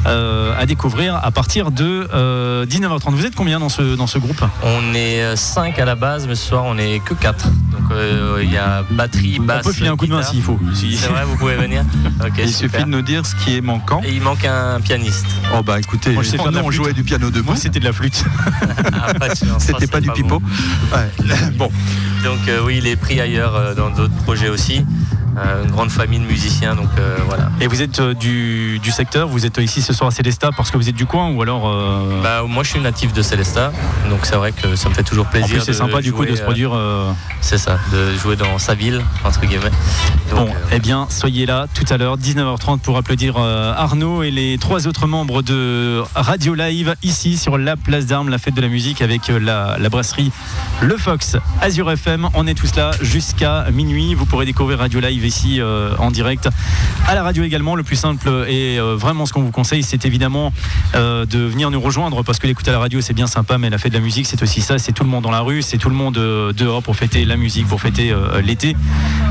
euh, 0.06 0.54
à 0.58 0.66
découvrir 0.66 1.16
à 1.16 1.32
partir 1.32 1.72
de 1.72 2.08
euh, 2.14 2.66
19h30. 2.66 3.12
Vous 3.16 3.26
êtes 3.26 3.36
combien 3.36 3.60
dans 3.60 3.70
ce 3.70 3.96
dans 3.96 4.08
ce 4.08 4.18
groupe? 4.20 4.42
On 4.64 4.94
est 4.94 5.36
5 5.36 5.78
à 5.80 5.86
la 5.86 5.96
base, 5.96 6.28
mais 6.28 6.36
ce 6.36 6.48
soir 6.50 6.64
on 6.66 6.78
est 6.78 7.00
que 7.04 7.14
4. 7.14 7.48
Donc 7.48 7.92
euh, 7.92 8.40
il 8.44 8.52
y 8.52 8.58
a 8.58 8.84
batterie, 8.92 9.40
basse. 9.40 9.62
On 9.66 9.70
peut 9.70 9.74
filer 9.74 9.90
un 9.90 9.98
coup 9.98 10.06
de 10.08 10.14
main 10.14 10.22
s'il 10.24 10.42
faut. 10.42 10.60
Si- 10.74 10.96
C'est 10.98 11.08
vrai, 11.10 11.24
vous 11.26 11.36
pouvez 11.38 11.56
venir. 11.56 11.84
Ok, 12.24 12.34
Il 12.38 12.48
super. 12.54 12.70
suffit 12.72 12.84
de 12.86 12.90
nous 12.90 13.02
dire 13.02 13.26
ce 13.26 13.36
qui 13.36 13.58
est 13.58 13.62
manquant. 13.62 14.02
Et 14.06 14.14
il 14.14 14.22
manque 14.22 14.46
un 14.46 14.80
pianiste. 14.82 15.26
Oh 15.56 15.62
bah 15.64 15.80
écoutez, 15.80 16.12
Moi, 16.12 16.24
je 16.24 16.30
sais 16.30 16.38
faire 16.38 16.52
de 16.52 16.56
la 16.58 16.64
on 16.64 16.72
jouait 16.72 16.94
du 16.94 17.04
piano 17.04 17.30
debout. 17.32 17.48
Moi 17.48 17.56
c'était 17.58 17.80
de 17.80 17.86
la 17.86 17.94
flûte. 17.94 18.24
Ah, 19.06 19.14
de 19.14 19.60
C'était 19.60 19.88
pas 19.88 20.00
du 20.00 20.10
pipeau. 20.12 20.40
bon. 20.40 20.96
Ouais. 20.96 21.36
Bon, 21.58 21.70
Donc 22.24 22.48
euh, 22.48 22.62
oui, 22.66 22.76
il 22.78 22.88
est 22.88 22.96
pris 22.96 23.20
ailleurs 23.20 23.56
euh, 23.56 23.76
dans 23.76 23.90
d'autres 23.90 24.14
projets 24.24 24.50
aussi. 24.50 24.86
Euh, 25.38 25.64
une 25.64 25.72
grande 25.72 25.90
famille 25.90 26.20
de 26.20 26.26
musiciens, 26.26 26.76
donc 26.76 26.90
euh, 27.00 27.18
voilà. 27.28 27.50
Et 27.60 27.68
vous 27.68 27.82
êtes 27.82 28.00
euh, 28.00 28.14
du, 28.14 28.80
du 28.80 28.92
secteur, 28.92 29.28
vous 29.28 29.46
êtes 29.46 29.58
ici 29.58 29.82
ce 29.82 29.92
soir 29.92 30.10
à 30.10 30.12
Célesta 30.12 30.52
parce 30.56 30.70
que 30.70 30.78
vous 30.78 30.90
êtes 30.90 30.96
du 30.96 31.06
coin 31.08 31.32
ou 31.32 31.42
alors 31.42 31.64
Bah, 32.22 32.44
moi 32.48 32.64
je 32.64 32.70
suis 32.70 32.80
natif 32.80 33.14
de 33.14 33.22
Célestat, 33.22 33.72
donc 34.10 34.26
c'est 34.26 34.36
vrai 34.36 34.52
que 34.52 34.76
ça 34.76 34.90
me 34.90 34.94
fait 34.94 35.04
toujours 35.04 35.26
en 35.26 35.30
plaisir. 35.30 35.56
plus 35.58 35.62
c'est 35.62 35.74
sympa 35.74 36.02
du 36.02 36.14
coup 36.14 36.26
de 36.26 36.36
se 36.36 36.42
produire. 36.42 36.72
C'est 37.42 37.58
ça, 37.58 37.78
de 37.92 38.16
jouer 38.18 38.36
dans 38.36 38.58
sa 38.58 38.74
ville, 38.76 39.02
entre 39.24 39.42
guillemets. 39.46 39.72
Donc, 40.30 40.48
Bon, 40.48 40.50
eh 40.72 40.80
bien, 40.80 41.08
soyez 41.10 41.46
là 41.46 41.68
tout 41.74 41.86
à 41.94 41.98
l'heure, 41.98 42.18
19h30, 42.18 42.80
pour 42.80 42.98
applaudir 42.98 43.38
Arnaud 43.38 44.24
et 44.24 44.32
les 44.32 44.58
trois 44.58 44.88
autres 44.88 45.08
membres 45.08 45.42
de 45.42 46.02
Radio 46.16 46.54
Live 46.54 46.96
ici 47.04 47.38
sur 47.38 47.58
la 47.58 47.76
place 47.76 48.06
d'Armes, 48.06 48.30
la 48.30 48.38
fête 48.38 48.54
de 48.54 48.62
la 48.62 48.68
musique 48.68 49.02
avec 49.02 49.28
la, 49.28 49.78
la 49.80 49.90
brasserie 49.90 50.32
Le 50.82 50.98
Fox 50.98 51.38
Azure 51.62 51.92
FM. 51.92 52.30
On 52.34 52.46
est 52.48 52.54
tous 52.54 52.76
là 52.76 52.92
jusqu'à 53.02 53.66
minuit. 53.72 54.14
Vous 54.14 54.26
pourrez 54.26 54.46
découvrir 54.46 54.80
Radio 54.80 55.00
Live 55.00 55.23
ici 55.24 55.60
euh, 55.60 55.96
en 55.98 56.12
direct 56.12 56.50
à 57.08 57.16
la 57.16 57.24
radio 57.24 57.44
également. 57.44 57.76
Le 57.76 57.84
plus 57.84 57.96
simple 57.96 58.30
et 58.48 58.80
euh, 58.80 58.96
vraiment 58.96 59.26
ce 59.26 59.34
qu'on 59.34 59.42
vous 59.42 59.52
conseille, 59.52 59.84
c'est 59.84 60.06
évidemment 60.06 60.54
euh, 60.96 61.26
de 61.26 61.40
venir 61.40 61.72
nous 61.72 61.82
rejoindre 61.82 62.24
parce 62.24 62.40
que 62.40 62.48
l'écoute 62.48 62.68
à 62.68 62.72
la 62.72 62.80
radio 62.80 63.02
c'est 63.02 63.14
bien 63.14 63.28
sympa, 63.28 63.58
mais 63.58 63.70
la 63.70 63.78
fête 63.78 63.92
de 63.92 63.98
la 63.98 64.04
musique 64.04 64.28
c'est 64.28 64.42
aussi 64.44 64.62
ça. 64.62 64.78
C'est 64.78 64.92
tout 64.92 65.04
le 65.04 65.10
monde 65.10 65.24
dans 65.24 65.32
la 65.32 65.42
rue, 65.42 65.62
c'est 65.62 65.78
tout 65.78 65.90
le 65.90 65.96
monde 65.96 66.14
dehors 66.14 66.84
pour 66.84 66.96
fêter 66.96 67.26
la 67.26 67.38
musique, 67.38 67.68
pour 67.68 67.82
fêter 67.82 68.14
l'été. 68.44 68.76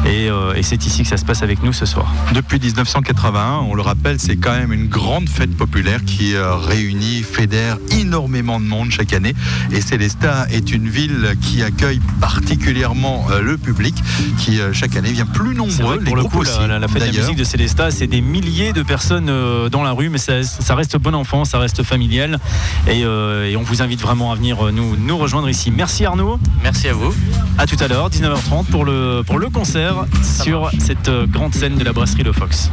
Et, 0.07 0.27
et 0.27 0.63
c'est 0.63 0.85
ici 0.87 1.03
que 1.03 1.09
ça 1.09 1.17
se 1.17 1.25
passe 1.25 1.43
avec 1.43 1.63
nous 1.63 1.73
ce 1.73 1.87
soir. 1.87 2.13
Depuis 2.35 2.59
1981, 2.59 3.67
on 3.69 3.75
le 3.75 3.83
rappelle, 3.83 4.19
c'est 4.19 4.37
quand 4.37 4.53
même 4.53 4.73
une 4.73 4.89
grande 4.89 5.29
fête 5.29 5.57
populaire 5.57 6.05
qui 6.05 6.35
réunit, 6.37 7.23
fédère 7.23 7.79
énormément 7.91 8.61
de 8.61 8.65
monde 8.65 8.91
chaque 8.91 9.13
année. 9.13 9.35
Et 9.71 9.81
Célestat 9.81 10.47
est 10.51 10.73
une 10.73 10.89
ville 10.89 11.35
qui 11.41 11.63
accueille 11.63 12.01
particulièrement 12.21 13.27
le 13.43 13.57
public, 13.57 13.95
qui 14.39 14.61
chaque 14.73 14.97
année 14.97 15.13
vient 15.13 15.27
plus 15.27 15.55
C'est 15.83 15.89
vrai 15.89 15.97
nombreux. 15.97 15.99
que 15.99 16.05
Les 16.05 16.11
pour 16.11 16.17
le 16.17 16.25
coup, 16.25 16.41
aussi, 16.41 16.69
la, 16.69 16.89
fête 16.89 17.03
de 17.03 17.17
la 17.17 17.23
musique 17.23 17.37
de 17.37 17.45
Célestat, 17.45 17.91
c'est 17.91 18.07
des 18.07 18.21
milliers 18.21 18.73
de 18.73 18.83
personnes 18.83 19.29
euh, 19.29 19.69
dans 19.69 19.83
la 19.83 19.93
rue, 19.93 20.09
mais 20.09 20.19
ça, 20.19 20.43
ça 20.43 20.75
reste 20.75 20.97
bon 20.97 21.15
enfant, 21.15 21.45
ça 21.45 21.59
reste 21.59 21.83
familial. 21.83 22.39
Et, 22.87 23.05
euh, 23.05 23.49
et 23.49 23.57
on 23.57 23.63
vous 23.63 23.83
invite 23.83 24.01
vraiment 24.01 24.33
à 24.33 24.35
venir 24.35 24.67
euh, 24.67 24.71
nous, 24.71 24.97
nous 24.97 25.19
rejoindre 25.19 25.49
ici. 25.49 25.71
Merci 25.71 26.05
Arnaud. 26.05 26.39
Merci 26.63 26.89
à 26.89 26.93
vous. 26.93 27.15
À 27.59 27.67
tout 27.67 27.77
à 27.81 27.89
l'heure, 27.89 28.11
19h30 28.11 28.67
pour 28.67 28.85
le, 28.85 29.23
pour 29.27 29.39
le 29.39 29.49
concert 29.49 30.07
sur 30.23 30.71
cette 30.79 31.11
grande 31.31 31.55
scène 31.55 31.77
de 31.77 31.85
la 31.85 31.93
brasserie 31.93 32.23
Le 32.23 32.33
Fox. 32.33 32.71